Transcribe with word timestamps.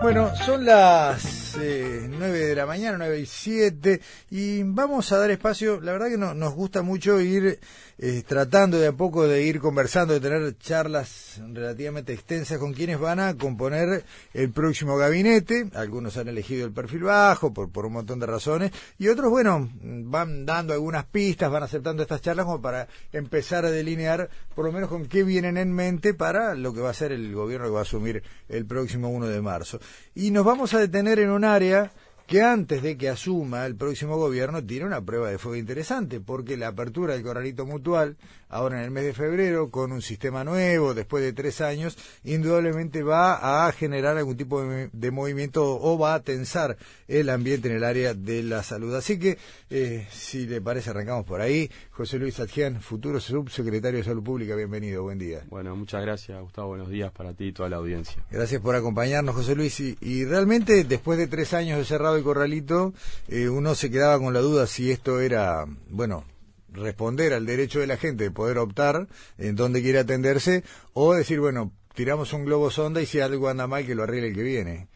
Bueno, 0.00 0.34
son 0.34 0.64
las 0.64 1.39
eh, 1.62 2.06
9 2.08 2.38
de 2.46 2.54
la 2.54 2.66
mañana, 2.66 2.98
9 2.98 3.20
y 3.20 3.26
7, 3.26 4.00
y 4.30 4.62
vamos 4.62 5.12
a 5.12 5.18
dar 5.18 5.30
espacio, 5.30 5.80
la 5.80 5.92
verdad 5.92 6.08
que 6.08 6.18
no, 6.18 6.34
nos 6.34 6.54
gusta 6.54 6.82
mucho 6.82 7.20
ir 7.20 7.58
eh, 7.98 8.22
tratando 8.26 8.78
de 8.78 8.88
a 8.88 8.92
poco 8.92 9.26
de 9.28 9.42
ir 9.42 9.60
conversando, 9.60 10.14
de 10.14 10.20
tener 10.20 10.56
charlas 10.58 11.40
relativamente 11.52 12.12
extensas 12.12 12.58
con 12.58 12.72
quienes 12.72 12.98
van 12.98 13.20
a 13.20 13.36
componer 13.36 14.04
el 14.32 14.50
próximo 14.50 14.96
gabinete. 14.96 15.68
Algunos 15.74 16.16
han 16.16 16.28
elegido 16.28 16.66
el 16.66 16.72
perfil 16.72 17.02
bajo 17.02 17.52
por, 17.52 17.70
por 17.70 17.86
un 17.86 17.92
montón 17.92 18.20
de 18.20 18.26
razones, 18.26 18.72
y 18.98 19.08
otros, 19.08 19.30
bueno, 19.30 19.68
van 19.82 20.46
dando 20.46 20.72
algunas 20.72 21.04
pistas, 21.04 21.50
van 21.50 21.62
aceptando 21.62 22.02
estas 22.02 22.22
charlas 22.22 22.46
como 22.46 22.60
para 22.60 22.88
empezar 23.12 23.64
a 23.64 23.70
delinear 23.70 24.28
por 24.54 24.64
lo 24.64 24.72
menos 24.72 24.88
con 24.88 25.06
qué 25.06 25.22
vienen 25.22 25.56
en 25.56 25.72
mente 25.72 26.14
para 26.14 26.54
lo 26.54 26.72
que 26.72 26.80
va 26.80 26.90
a 26.90 26.94
ser 26.94 27.12
el 27.12 27.34
gobierno 27.34 27.66
que 27.66 27.72
va 27.72 27.80
a 27.80 27.82
asumir 27.82 28.22
el 28.48 28.66
próximo 28.66 29.08
1 29.08 29.26
de 29.26 29.40
marzo. 29.40 29.80
Y 30.14 30.30
nos 30.30 30.44
vamos 30.44 30.74
a 30.74 30.78
detener 30.78 31.18
en 31.18 31.30
un 31.30 31.44
área 31.54 31.92
que 32.26 32.42
antes 32.42 32.80
de 32.82 32.96
que 32.96 33.08
asuma 33.08 33.66
el 33.66 33.74
próximo 33.74 34.16
gobierno 34.16 34.64
tiene 34.64 34.86
una 34.86 35.00
prueba 35.00 35.30
de 35.30 35.38
fuego 35.38 35.56
interesante, 35.56 36.20
porque 36.20 36.56
la 36.56 36.68
apertura 36.68 37.14
del 37.14 37.24
corralito 37.24 37.66
mutual, 37.66 38.16
ahora 38.50 38.78
en 38.78 38.84
el 38.84 38.90
mes 38.90 39.04
de 39.04 39.14
febrero, 39.14 39.70
con 39.70 39.92
un 39.92 40.02
sistema 40.02 40.44
nuevo, 40.44 40.92
después 40.92 41.24
de 41.24 41.32
tres 41.32 41.60
años, 41.60 41.96
indudablemente 42.24 43.02
va 43.02 43.66
a 43.66 43.72
generar 43.72 44.16
algún 44.16 44.36
tipo 44.36 44.62
de, 44.62 44.90
de 44.92 45.10
movimiento 45.10 45.80
o 45.80 45.98
va 45.98 46.14
a 46.14 46.20
tensar 46.20 46.76
el 47.08 47.30
ambiente 47.30 47.68
en 47.68 47.76
el 47.76 47.84
área 47.84 48.14
de 48.14 48.42
la 48.42 48.62
salud. 48.62 48.94
Así 48.94 49.18
que, 49.18 49.38
eh, 49.70 50.06
si 50.10 50.46
le 50.46 50.60
parece, 50.60 50.90
arrancamos 50.90 51.24
por 51.24 51.40
ahí. 51.40 51.70
José 51.90 52.18
Luis 52.18 52.38
Adjian, 52.40 52.80
futuro 52.80 53.20
subsecretario 53.20 53.98
de 53.98 54.04
Salud 54.04 54.22
Pública, 54.22 54.54
bienvenido, 54.54 55.02
buen 55.02 55.18
día. 55.18 55.44
Bueno, 55.48 55.74
muchas 55.76 56.02
gracias, 56.02 56.40
Gustavo, 56.40 56.68
buenos 56.68 56.90
días 56.90 57.12
para 57.12 57.34
ti 57.34 57.46
y 57.46 57.52
toda 57.52 57.68
la 57.68 57.76
audiencia. 57.76 58.24
Gracias 58.30 58.60
por 58.60 58.74
acompañarnos, 58.74 59.34
José 59.34 59.54
Luis. 59.54 59.78
Y, 59.80 59.96
y 60.00 60.24
realmente, 60.24 60.84
después 60.84 61.18
de 61.18 61.26
tres 61.26 61.54
años 61.54 61.78
de 61.78 61.84
cerrado 61.84 62.16
el 62.16 62.24
corralito, 62.24 62.92
eh, 63.28 63.48
uno 63.48 63.74
se 63.74 63.90
quedaba 63.90 64.18
con 64.18 64.34
la 64.34 64.40
duda 64.40 64.66
si 64.66 64.90
esto 64.90 65.20
era, 65.20 65.66
bueno, 65.88 66.24
responder 66.72 67.32
al 67.32 67.46
derecho 67.46 67.80
de 67.80 67.86
la 67.86 67.96
gente 67.96 68.24
de 68.24 68.30
poder 68.30 68.58
optar 68.58 69.08
en 69.38 69.56
dónde 69.56 69.82
quiere 69.82 69.98
atenderse 69.98 70.64
o 70.92 71.14
decir, 71.14 71.40
bueno, 71.40 71.72
tiramos 71.94 72.32
un 72.32 72.44
globo 72.44 72.70
sonda 72.70 73.02
y 73.02 73.06
si 73.06 73.20
algo 73.20 73.48
anda 73.48 73.66
mal 73.66 73.86
que 73.86 73.94
lo 73.94 74.04
arregle 74.04 74.28
el 74.28 74.34
que 74.34 74.42
viene. 74.42 74.88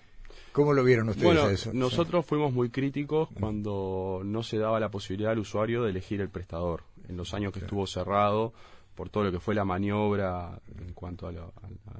¿Cómo 0.52 0.72
lo 0.72 0.84
vieron 0.84 1.08
ustedes 1.08 1.24
bueno, 1.24 1.42
a 1.42 1.52
eso? 1.52 1.72
Nosotros 1.72 2.24
fuimos 2.24 2.52
muy 2.52 2.70
críticos 2.70 3.28
cuando 3.40 4.22
no 4.24 4.44
se 4.44 4.56
daba 4.56 4.78
la 4.78 4.88
posibilidad 4.88 5.32
al 5.32 5.40
usuario 5.40 5.82
de 5.82 5.90
elegir 5.90 6.20
el 6.20 6.28
prestador. 6.28 6.84
En 7.08 7.16
los 7.16 7.34
años 7.34 7.52
que 7.52 7.58
claro. 7.58 7.66
estuvo 7.66 7.86
cerrado, 7.88 8.52
por 8.94 9.10
todo 9.10 9.24
lo 9.24 9.32
que 9.32 9.40
fue 9.40 9.54
la 9.54 9.64
maniobra 9.64 10.60
en 10.78 10.92
cuanto 10.94 11.26
a 11.26 11.32
lo, 11.32 11.52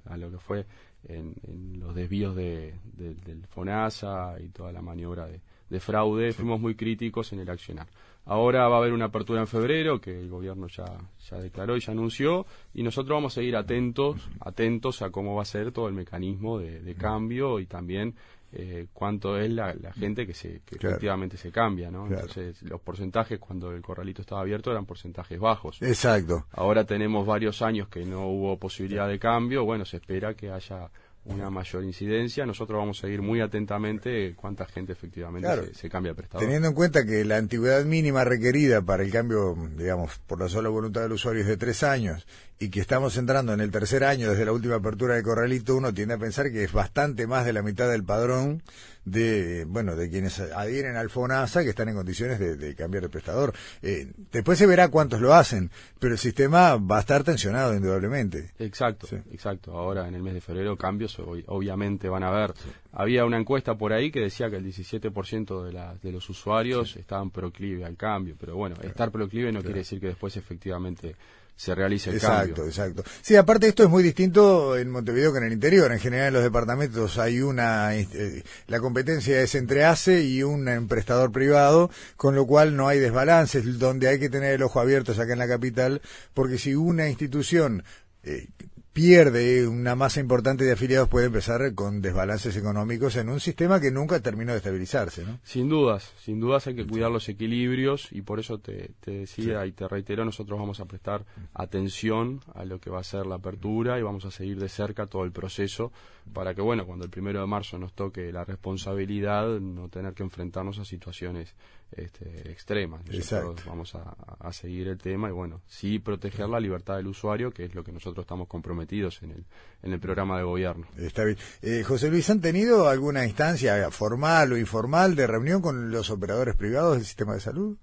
a, 0.06 0.14
a 0.14 0.16
lo 0.16 0.31
que 0.31 0.38
fue 0.38 0.66
en, 1.09 1.34
en, 1.42 1.81
los 1.81 1.94
desvíos 1.94 2.36
de, 2.36 2.75
de, 2.84 3.14
del 3.14 3.47
FONASA 3.48 4.36
y 4.41 4.48
toda 4.50 4.72
la 4.72 4.81
maniobra 4.81 5.27
de, 5.27 5.41
de 5.69 5.81
fraude, 5.81 6.33
sí. 6.33 6.38
fuimos 6.38 6.61
muy 6.61 6.75
críticos 6.77 7.33
en 7.33 7.41
el 7.41 7.50
accionar. 7.50 7.88
Ahora 8.27 8.69
va 8.69 8.77
a 8.77 8.78
haber 8.78 8.92
una 8.92 9.06
apertura 9.06 9.41
en 9.41 9.47
febrero 9.47 10.00
que 10.00 10.19
el 10.19 10.30
gobierno 10.30 10.67
ya, 10.69 10.86
ya 11.30 11.39
declaró 11.39 11.77
y 11.77 11.80
ya 11.80 11.92
anunció 11.92 12.47
y 12.72 12.83
nosotros 12.83 13.16
vamos 13.16 13.34
a 13.34 13.36
seguir 13.36 13.56
atentos, 13.56 14.28
atentos 14.41 15.03
a 15.03 15.11
cómo 15.11 15.34
va 15.34 15.42
a 15.42 15.47
ser 15.47 15.72
todo 15.72 15.89
el 15.89 15.94
mecanismo 15.94 16.58
de, 16.58 16.81
de 16.81 16.94
cambio 16.94 17.61
y 17.61 17.66
también 17.66 18.14
eh, 18.56 18.86
cuánto 18.92 19.36
es 19.36 19.50
la, 19.50 19.75
la, 19.75 19.92
gente 19.92 20.27
que, 20.27 20.33
se, 20.33 20.61
que 20.64 20.77
claro. 20.77 20.94
efectivamente 20.94 21.36
se 21.36 21.50
cambia, 21.50 21.91
¿no? 21.91 22.06
Claro. 22.06 22.20
Entonces, 22.20 22.62
los 22.62 22.81
porcentajes 22.81 23.41
cuando 23.41 23.72
el 23.72 23.83
corralito 23.83 24.22
estaba 24.22 24.42
abierto 24.42 24.70
eran 24.70 24.86
porcentajes 24.86 25.41
bajos. 25.41 25.83
Exacto. 25.83 26.47
Ahora 26.53 26.84
tenemos 26.84 27.27
varios 27.27 27.62
años 27.62 27.88
que 27.88 28.05
no 28.05 28.28
hubo 28.28 28.56
posibilidad 28.56 29.09
de 29.09 29.19
cambio, 29.19 29.64
bueno, 29.64 29.84
se 29.84 29.97
espera 29.97 30.34
que 30.34 30.50
haya 30.50 30.88
una 31.27 31.48
mayor 31.50 31.84
incidencia, 31.84 32.44
nosotros 32.44 32.78
vamos 32.78 32.98
a 32.98 33.03
seguir 33.03 33.22
muy 33.22 33.41
atentamente 33.41 34.34
cuánta 34.34 34.67
gente 34.67 34.92
efectivamente 34.92 35.47
claro. 35.47 35.64
se, 35.66 35.75
se, 35.75 35.89
cambia 35.89 36.12
de 36.12 36.16
prestador. 36.16 36.44
Teniendo 36.44 36.69
en 36.69 36.75
cuenta 36.75 37.04
que 37.06 37.25
la 37.25 37.38
antigüedad 37.38 37.84
mínima 37.84 38.25
requerida 38.25 38.82
para 38.82 39.03
el 39.03 39.10
cambio, 39.10 39.56
digamos, 39.76 40.19
por 40.26 40.41
la 40.41 40.49
sola 40.49 40.69
voluntad 40.69 41.03
del 41.03 41.12
usuario 41.12 41.43
es 41.43 41.49
de 41.49 41.56
tres 41.56 41.82
años 41.82 42.26
y 42.59 42.69
que 42.69 42.81
estamos 42.81 43.16
entrando 43.16 43.53
en 43.53 43.60
el 43.60 43.71
tercer 43.71 44.04
año 44.04 44.31
desde 44.31 44.44
la 44.44 44.53
última 44.53 44.76
apertura 44.76 45.15
del 45.15 45.25
corralito, 45.25 45.76
uno 45.76 45.93
tiende 45.94 46.15
a 46.15 46.19
pensar 46.19 46.53
que 46.53 46.65
es 46.65 46.72
bastante 46.72 47.26
más 47.26 47.44
de 47.44 47.53
la 47.53 47.62
mitad 47.62 47.91
del 47.91 48.04
padrón 48.04 48.62
de, 49.04 49.65
bueno, 49.66 49.97
de 49.97 50.10
quienes 50.10 50.41
adhieren 50.41 50.97
al 50.97 51.10
FONASA 51.10 51.62
que 51.62 51.70
están 51.70 51.88
en 51.88 51.97
condiciones 51.97 52.38
de, 52.38 52.56
de 52.56 52.75
cambiar 52.75 53.04
de 53.04 53.09
prestador. 53.09 53.53
Eh, 53.82 54.12
después 54.32 54.59
se 54.59 54.66
verá 54.66 54.88
cuántos 54.88 55.20
lo 55.20 55.34
hacen, 55.34 55.70
pero 55.98 56.15
el 56.15 56.19
sistema 56.19 56.76
va 56.76 56.98
a 56.98 57.00
estar 57.00 57.25
tensionado 57.25 57.75
indudablemente. 57.75 58.53
Exacto, 58.59 59.06
sí. 59.06 59.16
exacto. 59.32 59.72
Ahora 59.72 60.09
en 60.09 60.14
el 60.14 60.22
mes 60.22 60.34
de 60.34 60.41
febrero 60.41 60.76
cambios 60.76 61.19
obviamente 61.19 62.09
van 62.09 62.22
a 62.22 62.28
haber. 62.28 62.54
Sí. 62.56 62.70
Había 62.93 63.25
una 63.25 63.38
encuesta 63.38 63.76
por 63.76 63.93
ahí 63.93 64.10
que 64.10 64.20
decía 64.20 64.48
que 64.50 64.56
el 64.56 64.64
17% 64.64 65.64
de, 65.64 65.72
la, 65.72 65.94
de 65.94 66.12
los 66.12 66.28
usuarios 66.31 66.93
sí. 66.93 67.00
estaban 67.00 67.31
proclive 67.31 67.84
al 67.84 67.97
cambio, 67.97 68.37
pero 68.38 68.56
bueno, 68.56 68.76
claro. 68.76 68.88
estar 68.88 69.10
proclive 69.10 69.47
no 69.47 69.60
claro. 69.60 69.64
quiere 69.64 69.81
decir 69.81 70.00
que 70.00 70.09
después 70.09 70.37
efectivamente 70.37 71.16
se 71.56 71.75
realice 71.75 72.10
el 72.10 72.16
exacto, 72.16 72.37
cambio. 72.37 72.65
Exacto, 72.66 73.00
exacto. 73.00 73.20
Sí, 73.22 73.37
aparte 73.37 73.69
esto 73.69 73.84
es 73.84 73.88
muy 73.88 74.03
distinto 74.03 74.76
en 74.76 74.91
Montevideo 74.91 75.32
que 75.32 75.38
en 75.38 75.44
el 75.44 75.53
interior. 75.53 75.92
En 75.92 76.00
general 76.00 76.28
en 76.28 76.34
los 76.34 76.42
departamentos 76.42 77.19
hay 77.19 77.41
una, 77.41 77.97
eh, 77.97 78.42
la 78.66 78.81
competencia 78.81 79.41
es 79.41 79.54
entre 79.54 79.84
ACE 79.84 80.25
y 80.25 80.43
un 80.43 80.88
prestador 80.88 81.31
privado, 81.31 81.91
con 82.16 82.34
lo 82.34 82.47
cual 82.47 82.76
no 82.76 82.88
hay 82.88 82.98
desbalances, 82.98 83.78
donde 83.78 84.09
hay 84.09 84.19
que 84.19 84.28
tener 84.28 84.54
el 84.54 84.62
ojo 84.62 84.81
abierto 84.81 85.12
acá 85.12 85.32
en 85.32 85.38
la 85.38 85.48
capital, 85.48 86.03
porque 86.32 86.59
si 86.59 86.75
una 86.75 87.09
institución 87.09 87.84
eh, 88.25 88.48
pierde 88.94 89.66
una 89.66 89.97
masa 89.97 90.21
importante 90.21 90.65
de 90.65 90.72
afiliados 90.72 91.09
puede 91.09 91.27
empezar 91.27 91.75
con 91.75 92.00
desbalances 92.00 92.56
económicos 92.56 93.16
en 93.16 93.28
un 93.28 93.41
sistema 93.41 93.81
que 93.81 93.91
nunca 93.91 94.21
terminó 94.21 94.53
de 94.53 94.59
estabilizarse, 94.59 95.27
¿no? 95.27 95.41
Sin 95.43 95.69
dudas, 95.69 96.12
sin 96.16 96.38
dudas 96.38 96.69
hay 96.69 96.77
que 96.77 96.87
cuidar 96.87 97.10
los 97.10 97.28
equilibrios 97.28 98.12
y 98.12 98.22
por 98.22 98.38
eso 98.38 98.59
te, 98.59 98.93
te 99.00 99.10
decía 99.10 99.62
sí. 99.62 99.69
y 99.69 99.72
te 99.72 99.88
reitero, 99.88 100.25
nosotros 100.25 100.60
vamos 100.60 100.78
a 100.78 100.84
prestar 100.84 101.25
atención 101.55 102.41
a 102.55 102.65
lo 102.65 102.78
que 102.78 102.88
va 102.88 103.00
a 103.00 103.05
ser 103.05 103.27
la 103.27 103.34
apertura 103.34 103.99
y 103.99 104.03
vamos 104.03 104.27
a 104.27 104.31
seguir 104.31 104.60
de 104.60 104.69
cerca 104.69 105.09
todo 105.09 105.25
el 105.25 105.32
proceso 105.32 105.91
para 106.32 106.55
que, 106.55 106.62
bueno, 106.62 106.87
cuando 106.87 107.05
el 107.05 107.11
primero 107.11 107.41
de 107.41 107.47
marzo 107.49 107.76
nos 107.78 107.94
toque 107.94 108.32
la 108.32 108.44
responsabilidad, 108.44 109.59
no 109.59 109.88
tener 109.88 110.15
que 110.15 110.22
enfrentarnos 110.22 110.78
a 110.78 110.84
situaciones 110.84 111.55
este, 111.97 112.50
extremas. 112.50 113.05
Nosotros 113.06 113.65
vamos 113.66 113.94
a, 113.94 114.16
a, 114.38 114.53
seguir 114.53 114.88
el 114.88 114.99
tema 114.99 115.28
y, 115.28 115.32
bueno, 115.32 115.62
sí 115.66 115.99
proteger 115.99 116.49
la 116.49 116.60
libertad 116.60 116.97
del 116.97 117.06
usuario, 117.06 117.50
que 117.50 117.65
es 117.65 117.75
lo 117.75 117.84
que 117.84 117.93
nosotros 117.93 118.25
estamos 118.25 118.49
comprometidos 118.49 119.22
en 119.22 119.31
el, 119.32 119.44
en 119.82 119.93
el 119.93 120.00
programa 120.00 120.38
de 120.38 120.44
gobierno. 120.44 120.87
Está 120.97 121.25
bien. 121.25 121.38
Eh, 121.62 121.82
José 121.84 122.10
Luis, 122.10 122.28
¿han 122.31 122.41
tenido 122.41 122.88
alguna 122.88 123.25
instancia 123.25 123.91
formal 123.91 124.53
o 124.53 124.59
informal 124.59 125.15
de 125.15 125.27
reunión 125.27 125.62
con 125.62 125.91
los 125.91 126.10
operadores 126.10 126.56
privados 126.56 126.97
del 126.97 127.05
sistema 127.05 127.34
de 127.34 127.41
salud? 127.41 127.77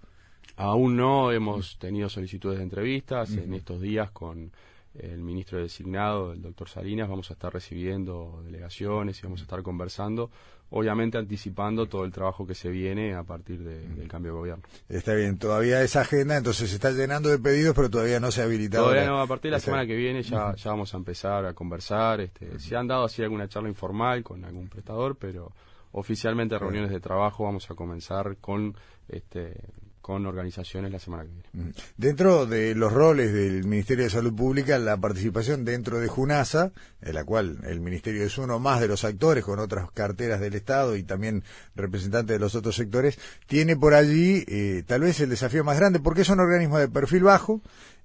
Aún 0.57 0.95
no, 0.95 1.31
hemos 1.31 1.79
tenido 1.79 2.09
solicitudes 2.09 2.57
de 2.57 2.63
entrevistas 2.63 3.31
uh 3.31 3.35
-huh. 3.35 3.43
en 3.43 3.53
estos 3.53 3.81
días 3.81 4.11
con 4.11 4.51
el 4.95 5.21
ministro 5.21 5.59
designado, 5.59 6.33
el 6.33 6.41
doctor 6.41 6.67
Salinas, 6.67 7.07
vamos 7.07 7.29
a 7.29 7.33
estar 7.33 7.53
recibiendo 7.53 8.41
delegaciones 8.43 9.19
y 9.19 9.23
vamos 9.23 9.39
a 9.39 9.43
estar 9.43 9.63
conversando, 9.63 10.31
obviamente 10.71 11.17
anticipando 11.17 11.85
todo 11.85 12.05
el 12.05 12.11
trabajo 12.11 12.47
que 12.47 12.55
se 12.55 12.69
viene 12.69 13.13
a 13.13 13.23
partir 13.23 13.59
de, 13.59 13.87
del 13.89 14.07
cambio 14.07 14.31
de 14.31 14.37
gobierno. 14.37 14.63
Está 14.89 15.13
bien, 15.13 15.37
todavía 15.37 15.81
esa 15.83 16.01
agenda, 16.01 16.37
entonces 16.37 16.69
se 16.69 16.75
está 16.75 16.91
llenando 16.91 17.29
de 17.29 17.39
pedidos, 17.39 17.75
pero 17.75 17.89
todavía 17.89 18.19
no 18.19 18.31
se 18.31 18.41
ha 18.41 18.45
habilitado. 18.45 18.85
Todavía 18.85 19.05
no, 19.05 19.21
a 19.21 19.27
partir 19.27 19.51
de 19.51 19.57
la 19.57 19.59
semana 19.59 19.85
que 19.85 19.95
viene 19.95 20.23
ya, 20.23 20.55
ya 20.55 20.71
vamos 20.71 20.93
a 20.93 20.97
empezar 20.97 21.45
a 21.45 21.53
conversar, 21.53 22.21
este, 22.21 22.57
se 22.59 22.75
han 22.75 22.87
dado 22.87 23.05
así 23.05 23.21
alguna 23.21 23.47
charla 23.47 23.69
informal 23.69 24.23
con 24.23 24.43
algún 24.45 24.69
prestador, 24.69 25.17
pero 25.17 25.51
oficialmente 25.91 26.57
reuniones 26.57 26.91
de 26.91 27.01
trabajo 27.01 27.43
vamos 27.43 27.69
a 27.69 27.75
comenzar 27.75 28.37
con 28.37 28.75
este 29.09 29.53
con 30.01 30.25
organizaciones 30.25 30.91
la 30.91 30.99
semana 30.99 31.23
que 31.23 31.29
viene. 31.29 31.73
Dentro 31.97 32.45
de 32.45 32.75
los 32.75 32.91
roles 32.91 33.33
del 33.33 33.63
Ministerio 33.65 34.03
de 34.03 34.09
Salud 34.09 34.33
Pública, 34.33 34.77
la 34.79 34.97
participación 34.97 35.63
dentro 35.63 35.99
de 35.99 36.07
JUNASA, 36.07 36.71
en 37.01 37.13
la 37.13 37.23
cual 37.23 37.59
el 37.63 37.79
Ministerio 37.81 38.23
es 38.23 38.37
uno 38.37 38.59
más 38.59 38.81
de 38.81 38.87
los 38.87 39.03
actores 39.03 39.43
con 39.43 39.59
otras 39.59 39.91
carteras 39.91 40.39
del 40.39 40.55
Estado 40.55 40.95
y 40.95 41.03
también 41.03 41.43
representantes 41.75 42.35
de 42.35 42.39
los 42.39 42.55
otros 42.55 42.75
sectores, 42.75 43.19
tiene 43.47 43.75
por 43.75 43.93
allí 43.93 44.43
eh, 44.47 44.83
tal 44.85 45.01
vez 45.01 45.19
el 45.19 45.29
desafío 45.29 45.63
más 45.63 45.77
grande, 45.77 45.99
porque 45.99 46.21
es 46.21 46.29
un 46.29 46.39
organismo 46.39 46.79
de 46.79 46.89
perfil 46.89 47.23
bajo, 47.23 47.61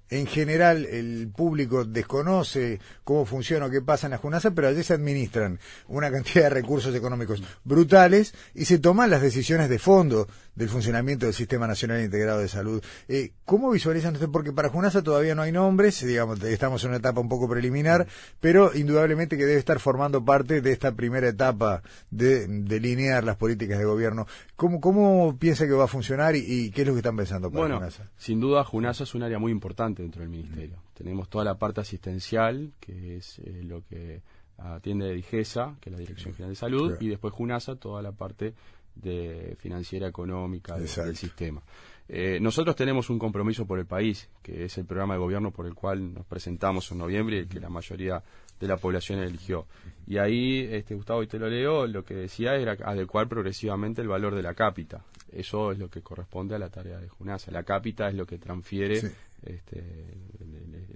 en 0.09 0.25
general 0.25 0.85
el 0.85 1.29
público 1.35 1.83
desconoce 1.83 2.79
cómo 3.03 3.25
funciona 3.25 3.65
o 3.65 3.69
qué 3.69 3.81
pasa 3.81 4.07
en 4.07 4.11
la 4.11 4.17
JUNASA, 4.17 4.51
pero 4.51 4.69
allí 4.69 4.83
se 4.83 4.93
administran 4.93 5.59
una 5.87 6.09
cantidad 6.11 6.43
de 6.43 6.49
recursos 6.49 6.95
económicos 6.95 7.43
brutales 7.63 8.33
y 8.53 8.65
se 8.65 8.79
toman 8.79 9.09
las 9.09 9.21
decisiones 9.21 9.69
de 9.69 9.79
fondo 9.79 10.27
del 10.57 10.69
funcionamiento 10.69 11.27
del 11.27 11.35
Sistema 11.35 11.67
Nacional 11.67 12.03
Integrado 12.03 12.39
de 12.39 12.47
Salud. 12.47 12.83
Eh, 13.07 13.31
¿Cómo 13.45 13.69
visualizan 13.69 14.13
ustedes? 14.13 14.31
Porque 14.31 14.51
para 14.51 14.69
JUNASA 14.69 15.03
todavía 15.03 15.35
no 15.35 15.43
hay 15.43 15.51
nombres, 15.51 16.03
digamos, 16.03 16.43
estamos 16.43 16.83
en 16.83 16.89
una 16.89 16.97
etapa 16.97 17.21
un 17.21 17.29
poco 17.29 17.47
preliminar, 17.47 18.07
pero 18.39 18.75
indudablemente 18.75 19.37
que 19.37 19.45
debe 19.45 19.59
estar 19.59 19.79
formando 19.79 20.25
parte 20.25 20.61
de 20.61 20.71
esta 20.71 20.95
primera 20.95 21.27
etapa 21.27 21.83
de 22.09 22.47
delinear 22.47 23.23
las 23.23 23.37
políticas 23.37 23.77
de 23.77 23.85
gobierno. 23.85 24.25
¿Cómo, 24.55 24.81
cómo 24.81 25.37
piensa 25.37 25.67
que 25.67 25.73
va 25.73 25.83
a 25.83 25.87
funcionar 25.87 26.35
y, 26.35 26.39
y 26.39 26.71
qué 26.71 26.81
es 26.81 26.87
lo 26.87 26.93
que 26.93 26.99
están 26.99 27.15
pensando 27.15 27.51
para 27.51 27.61
bueno, 27.61 27.75
JUNASA? 27.75 28.09
Sin 28.17 28.39
duda, 28.39 28.63
JUNASA 28.63 29.03
es 29.03 29.13
un 29.13 29.21
área 29.21 29.37
muy 29.37 29.51
importante 29.51 30.01
dentro 30.01 30.21
del 30.21 30.29
Ministerio. 30.29 30.81
Tenemos 30.95 31.29
toda 31.29 31.45
la 31.45 31.59
parte 31.59 31.81
asistencial, 31.81 32.71
que 32.79 33.17
es 33.17 33.37
eh, 33.39 33.61
lo 33.63 33.83
que 33.85 34.23
atiende 34.57 35.13
DIGESA, 35.13 35.75
que 35.79 35.89
es 35.89 35.93
la 35.93 35.99
Dirección 35.99 36.33
General 36.33 36.53
de 36.53 36.55
Salud, 36.55 36.97
y 36.99 37.09
después 37.09 37.31
JUNASA, 37.31 37.75
toda 37.75 38.01
la 38.01 38.11
parte 38.11 38.55
de 39.01 39.55
financiera 39.59 40.07
económica 40.07 40.77
del 40.77 41.15
sistema. 41.15 41.61
Eh, 42.09 42.39
nosotros 42.39 42.75
tenemos 42.75 43.09
un 43.09 43.19
compromiso 43.19 43.65
por 43.65 43.79
el 43.79 43.85
país, 43.85 44.29
que 44.41 44.65
es 44.65 44.77
el 44.77 44.85
programa 44.85 45.15
de 45.15 45.19
gobierno 45.19 45.51
por 45.51 45.65
el 45.65 45.73
cual 45.73 46.13
nos 46.13 46.25
presentamos 46.25 46.89
en 46.91 46.99
noviembre 46.99 47.39
y 47.39 47.47
que 47.47 47.59
la 47.59 47.69
mayoría 47.69 48.23
de 48.59 48.67
la 48.67 48.77
población 48.77 49.19
eligió. 49.19 49.67
Y 50.05 50.17
ahí, 50.17 50.67
este, 50.71 50.95
Gustavo, 50.95 51.21
y 51.21 51.27
te 51.27 51.37
lo 51.37 51.49
leo, 51.49 51.85
lo 51.85 52.05
que 52.05 52.13
decía 52.13 52.55
era 52.55 52.77
adecuar 52.85 53.27
progresivamente 53.27 54.01
el 54.01 54.07
valor 54.07 54.35
de 54.35 54.41
la 54.41 54.53
cápita. 54.53 55.03
Eso 55.31 55.71
es 55.73 55.79
lo 55.79 55.89
que 55.89 56.01
corresponde 56.01 56.55
a 56.55 56.59
la 56.59 56.69
tarea 56.69 56.97
de 56.97 57.09
Junasa. 57.09 57.51
La 57.51 57.63
cápita 57.63 58.07
es 58.07 58.15
lo 58.15 58.25
que 58.25 58.37
transfiere 58.37 59.01
este, 59.43 60.17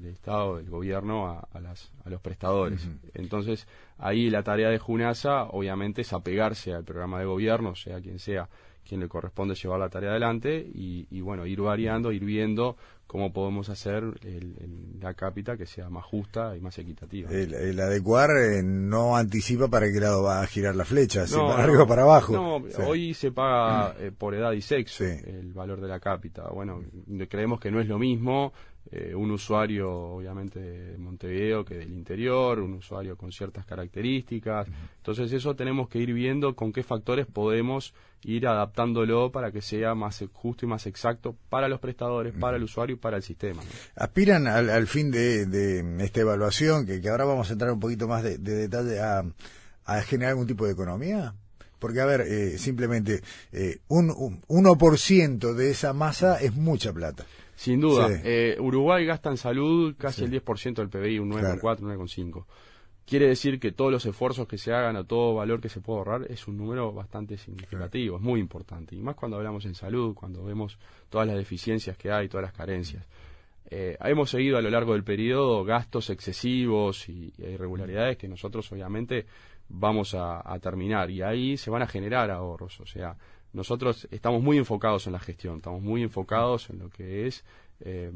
el, 0.02 0.12
Estado, 0.12 0.60
el 0.60 0.70
gobierno 0.70 1.30
a, 1.30 1.60
las, 1.60 1.92
a 2.04 2.10
los 2.10 2.22
prestadores. 2.22 2.88
Entonces, 3.14 3.68
ahí 3.98 4.30
la 4.30 4.44
tarea 4.44 4.70
de 4.70 4.80
Junasa, 4.80 5.44
obviamente, 5.44 6.02
es 6.02 6.14
apegarse 6.14 6.74
al 6.74 6.84
programa 6.84 7.20
de 7.20 7.26
gobierno, 7.26 7.76
sea 7.76 8.02
quien 8.02 8.20
sea 8.20 8.50
quien 8.88 9.00
le 9.00 9.08
corresponde 9.08 9.56
llevar 9.56 9.80
la 9.80 9.90
tarea 9.90 10.12
adelante 10.12 10.66
y, 10.74 11.22
bueno, 11.22 11.46
ir 11.46 11.62
variando, 11.62 12.12
ir 12.12 12.26
viendo 12.26 12.78
cómo 13.08 13.34
podemos 13.34 13.68
hacer 13.70 14.04
la 15.02 15.14
cápita 15.14 15.58
que 15.58 15.66
sea 15.66 15.90
más 15.90 16.06
justa 16.06 16.56
y 16.56 16.62
más 16.62 16.78
equitativa. 16.80 17.30
El, 17.30 17.80
adecuar 17.80 18.30
eh, 18.32 18.62
no 18.64 19.18
anticipa 19.18 19.68
para 19.68 19.92
qué 19.92 20.00
lado 20.00 20.24
va 20.24 20.42
a 20.42 20.48
girar 20.48 20.76
la 20.76 20.86
flecha, 20.86 21.28
si 21.28 21.36
para 21.36 21.64
arriba 21.64 21.84
o 21.84 21.88
para 21.88 22.04
abajo. 22.04 22.34
No, 22.34 22.64
hoy 22.86 23.14
se 23.14 23.32
paga 23.32 23.96
eh, 24.00 24.12
por 24.18 24.34
edad 24.34 24.54
y 24.54 24.62
sexo 24.62 25.04
el 25.04 25.52
valor 25.54 25.82
de 25.82 25.90
la 25.90 26.00
cápita. 26.00 26.50
Bueno, 26.50 26.82
creemos 27.30 27.60
que 27.60 27.70
no 27.70 27.82
es 27.82 27.88
lo 27.88 28.00
mismo 28.00 28.54
eh, 28.92 29.16
un 29.16 29.32
usuario 29.32 29.90
obviamente 29.90 30.60
de 30.60 30.98
Montevideo 30.98 31.64
que 31.64 31.76
del 31.76 31.94
interior, 31.94 32.60
un 32.60 32.74
usuario 32.74 33.16
con 33.16 33.32
ciertas 33.32 33.66
características. 33.66 34.68
Entonces 34.98 35.32
eso 35.32 35.56
tenemos 35.56 35.88
que 35.88 36.00
ir 36.00 36.14
viendo 36.14 36.56
con 36.56 36.74
qué 36.74 36.84
factores 36.84 37.26
podemos 37.26 37.94
ir 38.24 38.48
adaptándolo 38.48 39.32
para 39.32 39.52
que 39.52 39.62
sea 39.62 39.96
más 39.96 40.24
justo 40.34 40.66
y 40.66 40.70
más 40.70 40.86
exacto 40.88 41.36
para 41.50 41.68
los 41.68 41.80
prestadores, 41.80 42.34
para 42.38 42.58
el 42.58 42.64
usuario 42.64 42.96
y 42.96 43.00
para 43.00 43.18
el 43.18 43.24
sistema. 43.24 43.62
¿Aspiran 43.96 44.48
al, 44.48 44.88
fin 44.88 45.10
de, 45.10 45.84
esta 46.00 46.20
evaluación, 46.20 46.86
que, 46.86 47.02
ahora 47.10 47.26
vamos 47.26 47.50
a 47.50 47.54
entrar 47.54 47.72
un 47.72 47.80
poquito 47.80 48.08
más 48.08 48.24
de, 48.24 48.38
detalle, 48.38 49.00
a, 49.00 50.02
generar 50.02 50.32
algún 50.32 50.48
tipo 50.48 50.66
de 50.66 50.74
economía? 50.74 51.34
Porque, 51.80 52.00
a 52.00 52.06
ver, 52.06 52.22
eh, 52.22 52.58
simplemente 52.60 53.22
eh, 53.52 53.80
un, 53.88 54.12
un 54.48 54.66
1% 54.66 55.54
de 55.54 55.72
esa 55.72 55.94
masa 55.94 56.40
es 56.40 56.54
mucha 56.54 56.94
plata. 56.94 57.26
Sin 57.62 57.80
duda. 57.80 58.10
Eh, 58.24 58.58
Uruguay 58.60 59.06
gasta 59.06 59.30
en 59.30 59.38
salud 59.38 59.94
casi 59.96 60.24
el 60.24 60.32
10% 60.32 60.74
del 60.74 60.90
PBI, 60.90 61.20
un 61.20 61.30
9,4, 61.30 61.82
9,5. 61.82 62.46
Quiere 63.06 63.28
decir 63.28 63.60
que 63.60 63.72
todos 63.72 63.92
los 63.92 64.04
esfuerzos 64.04 64.48
que 64.48 64.58
se 64.58 64.74
hagan 64.74 64.96
o 64.96 65.04
todo 65.04 65.36
valor 65.36 65.62
que 65.62 65.70
se 65.70 65.80
pueda 65.80 66.00
ahorrar 66.00 66.32
es 66.32 66.48
un 66.48 66.58
número 66.58 66.92
bastante 66.92 67.38
significativo, 67.38 68.16
es 68.16 68.22
muy 68.24 68.40
importante. 68.40 68.96
Y 68.96 69.02
más 69.04 69.16
cuando 69.16 69.38
hablamos 69.38 69.64
en 69.66 69.76
salud, 69.76 70.16
cuando 70.16 70.44
vemos 70.44 70.80
todas 71.08 71.28
las 71.28 71.38
deficiencias 71.38 71.96
que 71.98 72.12
hay, 72.12 72.28
todas 72.28 72.46
las 72.46 72.54
carencias. 72.54 73.06
Eh, 73.70 73.96
hemos 74.06 74.32
seguido 74.32 74.58
a 74.58 74.62
lo 74.64 74.72
largo 74.72 74.94
del 74.94 75.04
periodo 75.04 75.64
gastos 75.64 76.10
excesivos 76.10 77.08
y, 77.10 77.32
irregularidades 77.38 78.18
que 78.18 78.28
nosotros 78.28 78.72
obviamente 78.72 79.28
vamos 79.70 80.16
a, 80.16 80.58
terminar 80.60 81.12
y 81.12 81.22
ahí 81.22 81.58
se 81.58 81.70
van 81.70 81.84
a 81.84 81.88
generar 81.88 82.32
ahorros. 82.32 82.80
O 82.80 82.88
sea, 82.88 83.16
nosotros 83.54 84.08
estamos 84.12 84.42
muy 84.42 84.58
enfocados 84.58 85.08
en 85.08 85.14
la 85.14 85.20
gestión, 85.20 85.58
estamos 85.58 85.82
muy 85.82 86.04
enfocados 86.04 86.70
en 86.70 86.80
lo 86.80 86.90
que 86.90 87.28
es 87.28 87.44
eh, 87.82 88.12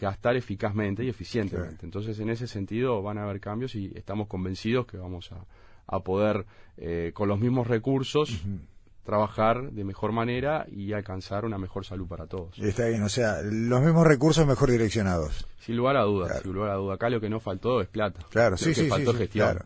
gastar 0.00 0.36
eficazmente 0.36 1.04
y 1.04 1.08
eficientemente. 1.08 1.84
Entonces, 1.84 2.18
en 2.20 2.30
ese 2.30 2.46
sentido 2.46 3.02
van 3.02 3.18
a 3.18 3.24
haber 3.24 3.40
cambios 3.40 3.74
y 3.74 3.92
estamos 3.94 4.28
convencidos 4.28 4.86
que 4.86 4.96
vamos 4.96 5.30
a, 5.86 6.00
poder, 6.00 6.46
eh, 6.76 7.10
con 7.14 7.28
los 7.28 7.40
mismos 7.40 7.66
recursos, 7.66 8.42
trabajar 9.04 9.72
de 9.72 9.82
mejor 9.82 10.12
manera 10.12 10.66
y 10.70 10.92
alcanzar 10.92 11.44
una 11.44 11.58
mejor 11.58 11.84
salud 11.84 12.06
para 12.06 12.26
todos. 12.26 12.56
Está 12.58 12.86
bien, 12.86 13.02
o 13.02 13.08
sea, 13.08 13.42
los 13.42 13.80
mismos 13.80 14.06
recursos 14.06 14.46
mejor 14.46 14.70
direccionados. 14.70 15.46
Sin 15.58 15.76
lugar 15.76 15.96
a 15.96 16.02
dudas, 16.02 16.42
sin 16.42 16.52
lugar 16.52 16.70
a 16.70 16.74
duda. 16.74 16.94
Acá 16.94 17.10
lo 17.10 17.20
que 17.20 17.28
no 17.28 17.40
faltó 17.40 17.80
es 17.80 17.88
plata. 17.88 18.20
Claro, 18.30 18.56
sí, 18.56 18.72
sí, 18.74 18.86
faltó 18.86 19.12
gestión. 19.14 19.64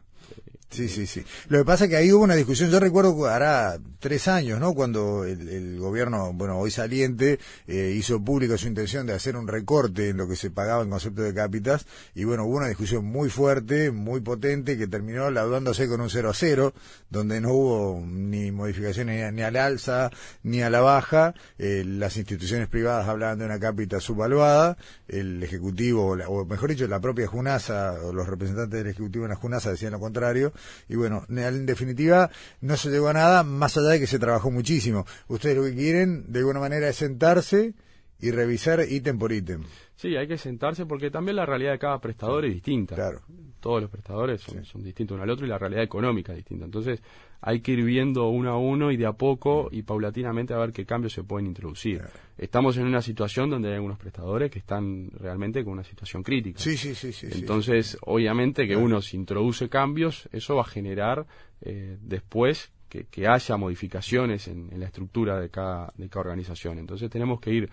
Sí, 0.71 0.89
sí, 0.89 1.07
sí. 1.07 1.25
Lo 1.49 1.59
que 1.59 1.65
pasa 1.65 1.85
es 1.85 1.91
que 1.91 1.97
ahí 1.97 2.13
hubo 2.13 2.25
una 2.25 2.35
discusión, 2.35 2.69
yo 2.69 2.81
recuerdo 2.81 3.27
hará 3.27 3.79
tres 4.01 4.27
años, 4.27 4.59
¿no? 4.59 4.75
Cuando 4.75 5.25
el, 5.25 5.79
gobierno, 5.79 6.33
bueno, 6.33 6.59
hoy 6.59 6.71
saliente, 6.71 7.39
eh, 7.69 7.95
hizo 7.97 8.23
público 8.23 8.59
su 8.59 8.67
intención 8.67 9.07
de 9.07 9.13
hacer 9.13 9.37
un 9.37 9.47
recorte 9.47 10.09
en 10.09 10.17
lo 10.17 10.27
que 10.27 10.35
se 10.35 10.51
pagaba 10.51 10.83
en 10.83 10.91
concepto 10.91 11.23
de 11.23 11.33
cápitas, 11.33 11.87
y 12.15 12.25
bueno, 12.25 12.45
hubo 12.45 12.57
una 12.57 12.67
discusión 12.67 13.05
muy 13.05 13.31
fuerte, 13.31 13.93
muy 13.93 14.21
potente, 14.21 14.77
que 14.77 14.89
terminó 14.89 15.31
laudándose 15.31 15.87
con 15.87 16.01
un 16.01 16.11
0 16.11 16.31
a 16.31 16.35
0, 16.35 16.75
donde 17.09 17.41
no 17.41 17.53
hubo 17.53 18.03
ni 18.05 18.51
modificaciones 18.51 19.33
ni, 19.33 19.43
al 19.43 19.57
alza, 19.57 20.11
ni 20.43 20.63
a 20.63 20.71
la 20.71 20.81
baja, 20.81 21.35
eh, 21.59 21.85
las 21.87 22.17
instituciones 22.17 22.67
privadas 22.67 23.07
hablaban 23.09 23.39
de 23.39 23.45
una 23.45 23.61
cápita 23.61 24.01
subvaluada, 24.01 24.77
el 25.07 25.43
Ejecutivo, 25.43 26.17
o 26.27 26.45
mejor 26.47 26.71
dicho, 26.71 26.89
la 26.89 27.01
propia 27.01 27.29
Junasa, 27.29 27.93
o 28.03 28.13
los 28.13 28.27
representantes 28.27 28.79
del 28.79 28.89
Ejecutivo 28.91 29.25
en 29.25 29.31
la 29.31 29.37
Junasa 29.37 29.71
decían 29.71 29.93
lo 29.93 30.01
contrario, 30.01 30.53
y 30.89 30.97
bueno, 30.97 31.27
en 31.29 31.67
definitiva 31.67 32.31
no 32.61 32.77
se 32.77 32.91
llegó 32.91 33.09
a 33.09 33.13
nada 33.13 33.43
más 33.43 33.77
allá 33.77 33.89
de 33.89 34.01
que 34.01 34.07
se 34.07 34.19
trabajó 34.19 34.51
muchísimo. 34.51 35.07
Ustedes 35.29 35.57
lo 35.57 35.65
que 35.65 35.75
quieren 35.75 36.33
de 36.33 36.41
alguna 36.41 36.61
manera 36.61 36.89
es 36.89 36.97
sentarse 36.97 37.75
y 38.21 38.31
revisar 38.31 38.81
ítem 38.89 39.19
por 39.19 39.33
ítem. 39.33 39.63
Sí, 39.97 40.17
hay 40.17 40.27
que 40.27 40.39
sentarse 40.39 40.87
porque 40.87 41.11
también 41.11 41.37
la 41.37 41.47
realidad 41.47 41.73
de 41.73 41.79
cada 41.79 42.01
prestador 42.01 42.45
es 42.45 42.55
distinta. 42.55 42.95
Claro. 42.95 43.21
Todos 43.61 43.83
los 43.83 43.91
prestadores 43.91 44.43
son, 44.43 44.83
distintos 44.83 45.15
uno 45.15 45.23
al 45.23 45.31
otro 45.31 45.47
y 45.47 45.49
la 45.49 45.59
realidad 45.59 45.83
económica 45.83 46.33
es 46.33 46.39
distinta. 46.39 46.65
Entonces 46.65 47.03
hay 47.41 47.61
que 47.61 47.73
ir 47.73 47.85
viendo 47.85 48.29
uno 48.29 48.51
a 48.51 48.59
uno 48.59 48.91
y 48.91 48.97
de 48.97 49.07
a 49.07 49.13
poco 49.13 49.69
y 49.71 49.83
paulatinamente 49.83 50.53
a 50.53 50.59
ver 50.59 50.73
qué 50.73 50.85
cambios 50.85 51.13
se 51.13 51.23
pueden 51.23 51.47
introducir. 51.47 52.03
Estamos 52.37 52.77
en 52.77 52.87
una 52.87 53.03
situación 53.03 53.51
donde 53.51 53.69
hay 53.69 53.75
algunos 53.75 53.99
prestadores 53.99 54.51
que 54.51 54.59
están 54.59 55.11
realmente 55.13 55.63
con 55.63 55.75
una 55.75 55.85
situación 55.85 56.23
crítica. 56.23 56.59
Sí, 56.59 56.77
sí, 56.77 56.95
sí. 56.95 57.13
sí 57.13 57.29
Entonces, 57.31 57.97
obviamente 58.03 58.67
que 58.67 58.77
uno 58.77 59.01
si 59.01 59.17
introduce 59.17 59.69
cambios, 59.69 60.29
eso 60.33 60.57
va 60.57 60.63
a 60.63 60.67
generar 60.67 61.27
eh, 61.61 61.97
después 62.01 62.73
que, 62.89 63.27
haya 63.27 63.57
modificaciones 63.57 64.47
en, 64.49 64.73
en, 64.73 64.79
la 64.79 64.87
estructura 64.87 65.41
de 65.41 65.51
cada, 65.51 65.93
de 65.97 66.09
cada 66.09 66.21
organización. 66.21 66.79
Entonces 66.79 67.11
tenemos 67.11 67.41
que 67.41 67.51
ir 67.51 67.71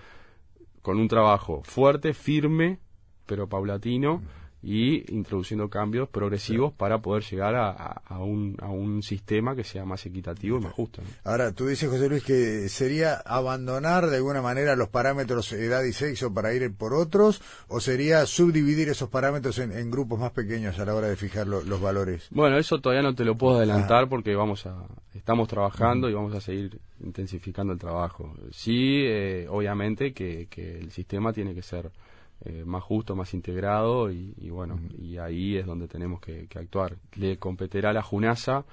con 0.81 0.99
un 0.99 1.07
trabajo 1.07 1.61
fuerte, 1.63 2.13
firme, 2.13 2.79
pero 3.25 3.47
paulatino 3.47 4.21
y 4.63 5.11
introduciendo 5.13 5.69
cambios 5.69 6.07
progresivos 6.09 6.71
para 6.73 6.99
poder 6.99 7.23
llegar 7.23 7.55
a, 7.55 8.19
un, 8.19 8.55
a 8.61 8.69
un 8.69 9.01
sistema 9.01 9.55
que 9.55 9.63
sea 9.63 9.85
más 9.85 10.05
equitativo 10.05 10.57
y 10.57 10.61
más 10.61 10.73
justo. 10.73 11.01
Ahora, 11.23 11.51
tú 11.51 11.67
dices, 11.67 11.89
José 11.89 12.07
Luis, 12.09 12.23
que 12.23 12.69
sería 12.69 13.15
abandonar 13.15 14.07
de 14.07 14.17
alguna 14.17 14.41
manera 14.41 14.75
los 14.75 14.89
parámetros 14.89 15.51
edad 15.53 15.83
y 15.83 15.93
sexo 15.93 16.33
para 16.33 16.53
ir 16.53 16.73
por 16.75 16.93
otros, 16.93 17.41
o 17.67 17.79
sería 17.79 18.25
subdividir 18.25 18.89
esos 18.89 19.09
parámetros 19.09 19.57
en, 19.59 19.91
grupos 19.91 20.19
más 20.19 20.31
pequeños 20.31 20.79
a 20.79 20.85
la 20.85 20.95
hora 20.95 21.07
de 21.07 21.15
fijar 21.15 21.47
los 21.47 21.81
valores. 21.81 22.27
Bueno, 22.29 22.57
eso 22.57 22.79
todavía 22.79 23.01
no 23.01 23.15
te 23.15 23.25
lo 23.25 23.35
puedo 23.35 23.57
adelantar 23.57 24.07
porque 24.07 24.35
vamos 24.35 24.65
a, 24.67 24.85
estamos 25.13 25.47
trabajando 25.47 26.09
y 26.09 26.13
vamos 26.13 26.35
a 26.35 26.39
seguir 26.39 26.79
intensificando 27.03 27.73
el 27.73 27.79
trabajo. 27.79 28.33
Sí, 28.51 29.03
eh, 29.05 29.47
obviamente 29.49 30.13
que, 30.13 30.47
que 30.49 30.77
el 30.77 30.91
sistema 30.91 31.33
tiene 31.33 31.53
que 31.53 31.61
ser 31.61 31.91
eh, 32.43 32.63
más 32.65 32.83
justo, 32.83 33.15
más 33.15 33.33
integrado 33.33 34.11
y, 34.11 34.49
bueno, 34.49 34.79
y 34.97 35.17
ahí 35.17 35.57
es 35.57 35.65
donde 35.65 35.87
tenemos 35.87 36.19
que, 36.19 36.47
actuar. 36.55 36.97
Le 37.15 37.37
competirá 37.37 37.91
a 37.91 37.93
la 37.93 38.01
JUNASA 38.01 38.65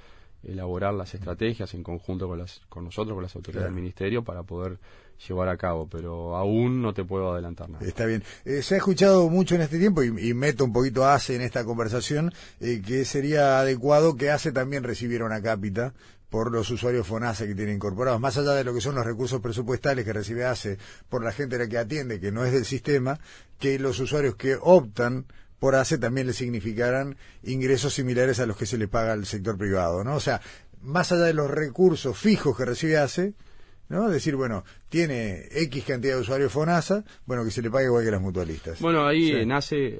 elaborar 0.42 0.94
las 0.94 1.14
estrategias 1.14 1.74
en 1.74 1.82
conjunto 1.82 2.28
con, 2.28 2.38
las, 2.38 2.60
con 2.68 2.84
nosotros, 2.84 3.14
con 3.14 3.22
las 3.22 3.34
autoridades 3.34 3.66
del 3.66 3.74
Ministerio, 3.74 4.22
para 4.22 4.42
poder 4.42 4.78
llevar 5.26 5.48
a 5.48 5.56
cabo, 5.56 5.88
pero 5.88 6.36
aún 6.36 6.80
no 6.80 6.94
te 6.94 7.04
puedo 7.04 7.32
adelantar 7.32 7.68
nada. 7.68 7.84
Está 7.84 8.06
bien. 8.06 8.22
Eh, 8.44 8.62
se 8.62 8.74
ha 8.74 8.78
escuchado 8.78 9.28
mucho 9.28 9.56
en 9.56 9.62
este 9.62 9.78
tiempo, 9.78 10.02
y, 10.02 10.34
meto 10.34 10.64
un 10.64 10.72
poquito 10.72 11.04
a 11.04 11.14
ACE 11.14 11.34
en 11.34 11.42
esta 11.42 11.64
conversación, 11.64 12.32
eh, 12.60 12.80
que 12.86 13.04
sería 13.04 13.60
adecuado 13.60 14.16
que 14.16 14.30
ACE 14.30 14.52
también 14.52 14.84
recibiera 14.84 15.24
una 15.24 15.42
cápita 15.42 15.92
por 16.30 16.52
los 16.52 16.70
usuarios 16.70 17.06
FONASA 17.06 17.46
que 17.46 17.54
tiene 17.54 17.72
incorporados, 17.72 18.20
más 18.20 18.36
allá 18.36 18.52
de 18.52 18.64
lo 18.64 18.74
que 18.74 18.80
son 18.80 18.94
los 18.94 19.06
recursos 19.06 19.40
presupuestales 19.40 20.04
que 20.04 20.12
recibe 20.12 20.44
ACE 20.44 20.78
por 21.08 21.24
la 21.24 21.32
gente 21.32 21.56
a 21.56 21.60
la 21.60 21.68
que 21.68 21.78
atiende, 21.78 22.20
que 22.20 22.32
no 22.32 22.44
es 22.44 22.52
del 22.52 22.64
sistema, 22.64 23.18
que 23.58 23.78
los 23.78 23.98
usuarios 23.98 24.36
que 24.36 24.56
optan 24.60 25.24
por 25.58 25.74
ACE 25.74 25.98
también 25.98 26.26
le 26.26 26.32
significarán 26.32 27.16
ingresos 27.42 27.94
similares 27.94 28.40
a 28.40 28.46
los 28.46 28.56
que 28.56 28.66
se 28.66 28.78
le 28.78 28.88
paga 28.88 29.12
al 29.12 29.26
sector 29.26 29.56
privado, 29.56 30.04
¿no? 30.04 30.14
O 30.14 30.20
sea, 30.20 30.40
más 30.82 31.10
allá 31.12 31.24
de 31.24 31.34
los 31.34 31.50
recursos 31.50 32.16
fijos 32.16 32.56
que 32.56 32.64
recibe 32.64 32.98
ACE, 32.98 33.34
¿no? 33.88 34.08
Decir, 34.08 34.36
bueno, 34.36 34.64
tiene 34.88 35.48
X 35.50 35.84
cantidad 35.84 36.14
de 36.14 36.20
usuarios 36.20 36.52
FONASA, 36.52 37.04
bueno, 37.26 37.44
que 37.44 37.50
se 37.50 37.62
le 37.62 37.70
pague 37.70 37.86
igual 37.86 38.04
que 38.04 38.10
las 38.10 38.20
mutualistas. 38.20 38.80
Bueno, 38.80 39.06
ahí 39.06 39.44
nace, 39.46 39.98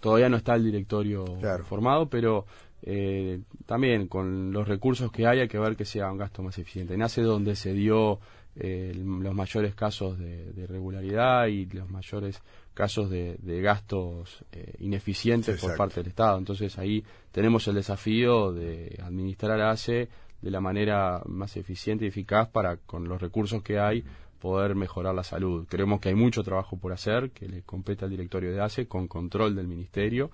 todavía 0.00 0.28
no 0.28 0.38
está 0.38 0.54
el 0.54 0.64
directorio 0.64 1.38
formado, 1.68 2.08
pero 2.08 2.46
eh, 2.82 3.40
también 3.66 4.06
con 4.06 4.52
los 4.52 4.66
recursos 4.66 5.10
que 5.10 5.26
hay 5.26 5.40
hay 5.40 5.48
que 5.48 5.58
ver 5.58 5.76
que 5.76 5.84
sea 5.84 6.10
un 6.10 6.18
gasto 6.18 6.42
más 6.42 6.58
eficiente. 6.58 6.96
Nace 6.96 7.22
donde 7.22 7.56
se 7.56 7.72
dio 7.72 8.20
los 8.60 9.34
mayores 9.36 9.76
casos 9.76 10.18
de, 10.18 10.52
irregularidad 10.56 11.46
y 11.46 11.66
los 11.66 11.88
mayores 11.88 12.42
casos 12.74 13.08
de, 13.08 13.36
gastos 13.62 14.44
ineficientes 14.80 15.60
por 15.60 15.76
parte 15.76 16.00
del 16.00 16.08
Estado. 16.08 16.38
Entonces 16.38 16.76
ahí 16.76 17.04
tenemos 17.30 17.68
el 17.68 17.76
desafío 17.76 18.52
de 18.52 18.98
administrar 19.00 19.60
ACE 19.60 20.08
de 20.40 20.50
la 20.50 20.60
manera 20.60 21.22
más 21.26 21.56
eficiente 21.56 22.04
y 22.04 22.08
eficaz 22.08 22.48
para, 22.48 22.76
con 22.78 23.08
los 23.08 23.20
recursos 23.20 23.62
que 23.62 23.78
hay, 23.78 24.04
poder 24.38 24.74
mejorar 24.74 25.14
la 25.14 25.24
salud. 25.24 25.66
Creemos 25.68 26.00
que 26.00 26.10
hay 26.10 26.14
mucho 26.14 26.42
trabajo 26.42 26.76
por 26.76 26.92
hacer, 26.92 27.30
que 27.30 27.48
le 27.48 27.62
compete 27.62 28.04
al 28.04 28.10
directorio 28.10 28.52
de 28.52 28.60
ACE 28.60 28.86
con 28.86 29.08
control 29.08 29.56
del 29.56 29.66
ministerio, 29.66 30.30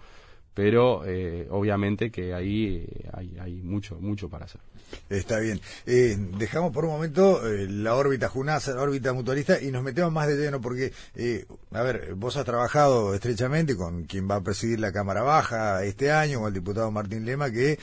pero 0.55 1.05
eh, 1.05 1.49
obviamente 1.51 2.11
que 2.11 2.33
ahí 2.33 2.87
eh, 2.89 3.11
hay, 3.13 3.37
hay 3.41 3.55
mucho, 3.63 3.97
mucho 4.01 4.29
para 4.29 4.45
hacer. 4.47 4.61
Está 5.09 5.41
bien. 5.41 5.61
Eh, 5.87 6.17
dejamos 6.39 6.73
por 6.73 6.85
un 6.85 6.93
momento 6.93 7.47
eh, 7.47 7.67
la 7.69 7.95
órbita 7.97 8.29
Junasa, 8.29 8.75
la 8.75 8.83
órbita 8.83 9.13
mutualista, 9.13 9.61
y 9.61 9.73
nos 9.73 9.83
metemos 9.83 10.13
más 10.13 10.29
de 10.29 10.37
lleno 10.37 10.61
porque, 10.61 10.93
a 11.73 11.83
ver, 11.83 12.15
vos 12.15 12.37
has 12.37 12.45
trabajado 12.45 13.15
estrechamente 13.15 13.77
con 13.77 14.05
quien 14.05 14.31
va 14.31 14.37
a 14.37 14.41
presidir 14.41 14.79
la 14.79 14.93
Cámara 14.93 15.23
Baja 15.23 15.83
este 15.85 16.13
año, 16.13 16.39
con 16.39 16.49
el 16.49 16.55
diputado 16.55 16.91
Martín 16.93 17.25
Lema, 17.25 17.51
que, 17.51 17.79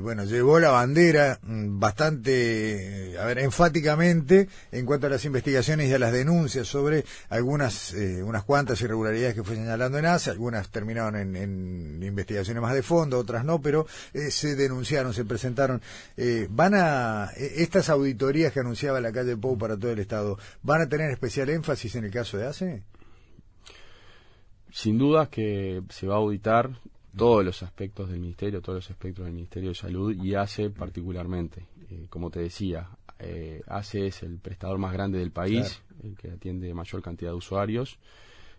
bueno, 0.00 0.24
llevó 0.24 0.58
la 0.58 0.70
bandera 0.70 1.38
mm, 1.42 1.78
bastante, 1.78 3.14
a 3.20 3.24
ver, 3.26 3.38
enfáticamente 3.38 4.48
en 4.72 4.86
cuanto 4.86 5.06
a 5.06 5.10
las 5.10 5.24
investigaciones 5.24 5.88
y 5.88 5.94
a 5.94 5.98
las 5.98 6.12
denuncias 6.12 6.66
sobre 6.66 7.04
algunas, 7.28 7.94
unas 8.24 8.42
cuantas 8.42 8.80
irregularidades 8.80 9.34
que 9.34 9.44
fue 9.44 9.54
señalando 9.54 9.98
en 9.98 10.06
ASE, 10.06 10.30
algunas 10.30 10.68
terminaron 10.70 11.16
en 11.16 12.15
investigaciones 12.16 12.62
más 12.62 12.74
de 12.74 12.82
fondo, 12.82 13.18
otras 13.18 13.44
no, 13.44 13.60
pero 13.60 13.86
se 14.30 14.56
denunciaron, 14.56 15.12
se 15.12 15.24
presentaron 15.24 15.82
van 16.50 16.74
a 16.74 17.30
e, 17.36 17.62
estas 17.62 17.90
auditorías 17.90 18.52
que 18.52 18.60
anunciaba 18.60 19.00
la 19.00 19.12
calle 19.12 19.36
Pou 19.36 19.58
para 19.58 19.76
todo 19.76 19.92
el 19.92 19.98
estado, 19.98 20.38
van 20.62 20.80
a 20.80 20.88
tener 20.88 21.10
especial 21.10 21.50
énfasis 21.50 21.96
en 21.96 22.04
el 22.04 22.10
caso 22.10 22.38
de 22.38 22.46
ACE? 22.46 22.82
Sin 24.70 24.98
duda 24.98 25.28
que 25.30 25.82
se 25.90 26.06
va 26.06 26.14
a 26.14 26.18
auditar 26.18 26.70
todos 27.16 27.44
los 27.44 27.62
aspectos 27.62 28.10
del 28.10 28.20
ministerio, 28.20 28.60
todos 28.60 28.76
los 28.76 28.90
aspectos 28.90 29.24
del 29.24 29.34
Ministerio 29.34 29.70
de 29.70 29.74
Salud 29.74 30.14
y 30.14 30.34
ACE 30.34 30.70
particularmente. 30.70 31.66
Eh, 31.90 32.06
como 32.10 32.30
te 32.30 32.40
decía, 32.40 32.90
eh, 33.18 33.62
ACE 33.66 34.08
es 34.08 34.22
el 34.22 34.38
prestador 34.38 34.78
más 34.78 34.92
grande 34.92 35.18
del 35.18 35.30
país, 35.30 35.82
el 36.02 36.16
que 36.16 36.30
atiende 36.30 36.72
mayor 36.74 37.02
cantidad 37.02 37.30
de 37.30 37.36
usuarios 37.36 37.98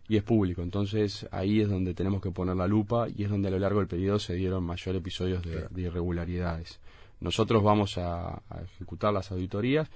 y 0.07 0.17
es 0.17 0.23
público. 0.23 0.61
Entonces 0.61 1.27
ahí 1.31 1.61
es 1.61 1.69
donde 1.69 1.93
tenemos 1.93 2.21
que 2.21 2.31
poner 2.31 2.55
la 2.55 2.67
lupa 2.67 3.07
y 3.09 3.23
es 3.23 3.29
donde 3.29 3.47
a 3.47 3.51
lo 3.51 3.59
largo 3.59 3.79
del 3.79 3.87
periodo 3.87 4.19
se 4.19 4.35
dieron 4.35 4.63
mayor 4.63 4.95
episodios 4.95 5.43
de 5.43 5.81
irregularidades. 5.81 6.79
Nosotros 7.19 7.63
vamos 7.63 7.97
a, 7.97 8.41
ejecutar 8.75 9.13
las 9.13 9.31
auditorías, 9.31 9.89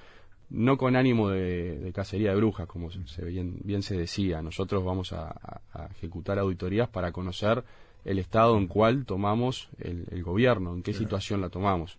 no 0.49 0.77
con 0.77 0.95
ánimo 0.95 1.29
de, 1.29 1.91
cacería 1.93 2.31
de 2.31 2.35
brujas, 2.35 2.67
como 2.67 2.89
se 2.91 3.25
bien, 3.25 3.59
bien, 3.63 3.83
se 3.83 3.95
decía. 3.95 4.41
Nosotros 4.41 4.83
vamos 4.83 5.13
a, 5.13 5.61
ejecutar 5.95 6.39
auditorías 6.39 6.89
para 6.89 7.11
conocer 7.11 7.63
el 8.03 8.17
estado 8.17 8.57
en 8.57 8.67
cual 8.67 9.05
tomamos 9.05 9.69
el, 9.79 10.23
gobierno, 10.23 10.73
en 10.73 10.81
qué 10.81 10.93
situación 10.93 11.41
la 11.41 11.49
tomamos. 11.49 11.97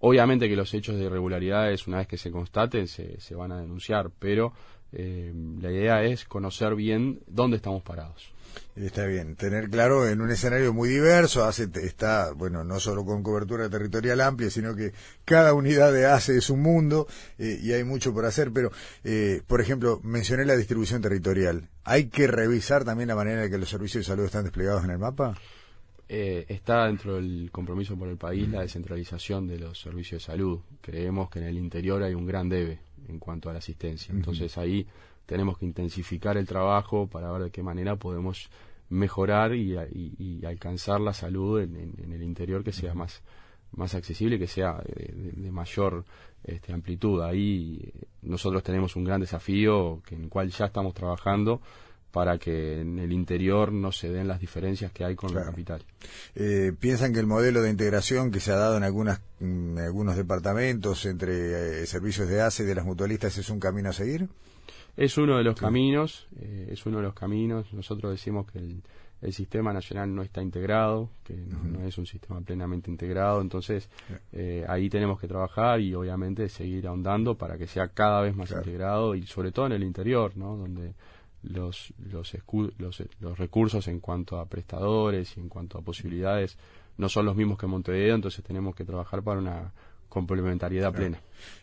Obviamente 0.00 0.48
que 0.48 0.56
los 0.56 0.74
hechos 0.74 0.96
de 0.96 1.04
irregularidades, 1.04 1.86
una 1.86 1.98
vez 1.98 2.08
que 2.08 2.18
se 2.18 2.30
constaten, 2.30 2.88
se, 2.88 3.20
se 3.20 3.34
van 3.34 3.52
a 3.52 3.60
denunciar, 3.60 4.10
pero 4.18 4.52
eh, 4.96 5.32
la 5.60 5.70
idea 5.70 6.02
es 6.04 6.24
conocer 6.24 6.74
bien 6.74 7.20
dónde 7.26 7.56
estamos 7.56 7.82
parados. 7.82 8.34
Está 8.76 9.06
bien, 9.06 9.36
tener 9.36 9.70
claro 9.70 10.08
en 10.08 10.20
un 10.20 10.30
escenario 10.30 10.72
muy 10.72 10.88
diverso, 10.88 11.44
ACE 11.44 11.68
está, 11.82 12.32
bueno, 12.32 12.64
no 12.64 12.80
solo 12.80 13.04
con 13.04 13.22
cobertura 13.22 13.68
territorial 13.68 14.20
amplia, 14.20 14.50
sino 14.50 14.74
que 14.74 14.92
cada 15.24 15.54
unidad 15.54 15.92
de 15.92 16.06
ACE 16.06 16.36
es 16.36 16.50
un 16.50 16.60
mundo 16.60 17.06
eh, 17.38 17.58
y 17.62 17.72
hay 17.72 17.84
mucho 17.84 18.12
por 18.12 18.24
hacer, 18.24 18.50
pero, 18.52 18.72
eh, 19.04 19.42
por 19.46 19.60
ejemplo, 19.60 20.00
mencioné 20.02 20.44
la 20.44 20.56
distribución 20.56 21.02
territorial. 21.02 21.68
¿Hay 21.84 22.08
que 22.08 22.26
revisar 22.26 22.84
también 22.84 23.08
la 23.08 23.14
manera 23.14 23.44
en 23.44 23.50
que 23.50 23.58
los 23.58 23.68
servicios 23.68 24.04
de 24.04 24.12
salud 24.12 24.24
están 24.24 24.44
desplegados 24.44 24.84
en 24.84 24.90
el 24.90 24.98
mapa? 24.98 25.36
Eh, 26.06 26.44
está 26.48 26.86
dentro 26.86 27.14
del 27.14 27.50
compromiso 27.50 27.96
por 27.96 28.08
el 28.08 28.18
país 28.18 28.48
la 28.48 28.60
descentralización 28.60 29.46
de 29.46 29.58
los 29.58 29.80
servicios 29.80 30.22
de 30.22 30.32
salud. 30.32 30.60
Creemos 30.80 31.30
que 31.30 31.38
en 31.38 31.46
el 31.46 31.56
interior 31.56 32.02
hay 32.02 32.14
un 32.14 32.26
gran 32.26 32.48
debe 32.48 32.80
en 33.08 33.18
cuanto 33.18 33.48
a 33.48 33.52
la 33.52 33.58
asistencia. 33.58 34.12
Entonces 34.12 34.56
ahí 34.58 34.86
tenemos 35.24 35.58
que 35.58 35.64
intensificar 35.64 36.36
el 36.36 36.46
trabajo 36.46 37.06
para 37.06 37.32
ver 37.32 37.44
de 37.44 37.50
qué 37.50 37.62
manera 37.62 37.96
podemos 37.96 38.50
mejorar 38.90 39.54
y, 39.54 39.76
alcanzar 40.44 41.00
la 41.00 41.14
salud 41.14 41.60
en, 41.60 42.12
el 42.12 42.22
interior 42.22 42.62
que 42.62 42.72
sea 42.72 42.92
más, 42.94 43.22
más 43.72 43.94
accesible, 43.94 44.38
que 44.38 44.46
sea 44.46 44.82
de, 44.84 45.50
mayor 45.50 46.04
este, 46.42 46.72
amplitud. 46.72 47.22
Ahí 47.22 47.92
nosotros 48.20 48.62
tenemos 48.62 48.94
un 48.96 49.04
gran 49.04 49.20
desafío 49.20 50.02
que, 50.06 50.16
en 50.16 50.24
el 50.24 50.28
cual 50.28 50.50
ya 50.50 50.66
estamos 50.66 50.92
trabajando 50.92 51.62
para 52.14 52.38
que 52.38 52.80
en 52.80 53.00
el 53.00 53.12
interior 53.12 53.72
no 53.72 53.90
se 53.90 54.08
den 54.08 54.28
las 54.28 54.38
diferencias 54.38 54.92
que 54.92 55.04
hay 55.04 55.16
con 55.16 55.34
la 55.34 55.42
capital. 55.42 55.82
Eh, 56.36 56.70
¿Piensan 56.78 57.12
que 57.12 57.18
el 57.18 57.26
modelo 57.26 57.60
de 57.60 57.70
integración 57.70 58.30
que 58.30 58.38
se 58.38 58.52
ha 58.52 58.56
dado 58.56 58.76
en, 58.76 58.84
algunas, 58.84 59.20
en 59.40 59.76
algunos 59.80 60.16
departamentos 60.16 61.06
entre 61.06 61.82
eh, 61.82 61.86
servicios 61.86 62.28
de 62.28 62.40
ACE 62.40 62.62
y 62.62 62.66
de 62.66 62.76
las 62.76 62.84
mutualistas 62.84 63.36
es 63.36 63.50
un 63.50 63.58
camino 63.58 63.88
a 63.88 63.92
seguir? 63.92 64.28
Es 64.96 65.18
uno 65.18 65.38
de 65.38 65.42
los 65.42 65.58
caminos, 65.58 66.28
eh, 66.40 66.68
es 66.70 66.86
uno 66.86 66.98
de 66.98 67.02
los 67.02 67.14
caminos. 67.14 67.74
Nosotros 67.74 68.12
decimos 68.12 68.46
que 68.48 68.60
el, 68.60 68.82
sistema 69.32 69.72
nacional 69.72 70.14
no 70.14 70.22
está 70.22 70.42
integrado, 70.42 71.08
que 71.24 71.34
no, 71.34 71.82
es 71.86 71.96
un 71.96 72.04
sistema 72.04 72.42
plenamente 72.42 72.90
integrado, 72.90 73.40
entonces 73.40 73.88
eh, 74.32 74.66
ahí 74.68 74.90
tenemos 74.90 75.18
que 75.18 75.26
trabajar 75.26 75.80
y 75.80 75.94
obviamente 75.94 76.46
seguir 76.50 76.86
ahondando 76.86 77.34
para 77.34 77.56
que 77.56 77.66
sea 77.66 77.88
cada 77.88 78.20
vez 78.20 78.36
más 78.36 78.50
integrado 78.50 79.14
y 79.14 79.26
sobre 79.26 79.50
todo 79.50 79.64
en 79.64 79.72
el 79.72 79.82
interior, 79.82 80.36
¿no? 80.36 80.58
Donde 80.58 80.92
los, 81.44 81.92
los, 81.98 82.36
los, 82.78 83.02
los 83.20 83.38
recursos 83.38 83.88
en 83.88 84.00
cuanto 84.00 84.38
a 84.38 84.46
prestadores 84.46 85.36
y 85.36 85.40
en 85.40 85.48
cuanto 85.48 85.78
a 85.78 85.82
posibilidades 85.82 86.56
no 86.96 87.08
son 87.08 87.26
los 87.26 87.36
mismos 87.36 87.58
que 87.58 87.66
Montevideo, 87.66 88.14
entonces 88.14 88.44
tenemos 88.44 88.74
que 88.74 88.84
trabajar 88.84 89.22
para 89.22 89.40
una 89.40 89.72
complementariedad 90.08 90.92
plena. 90.92 91.20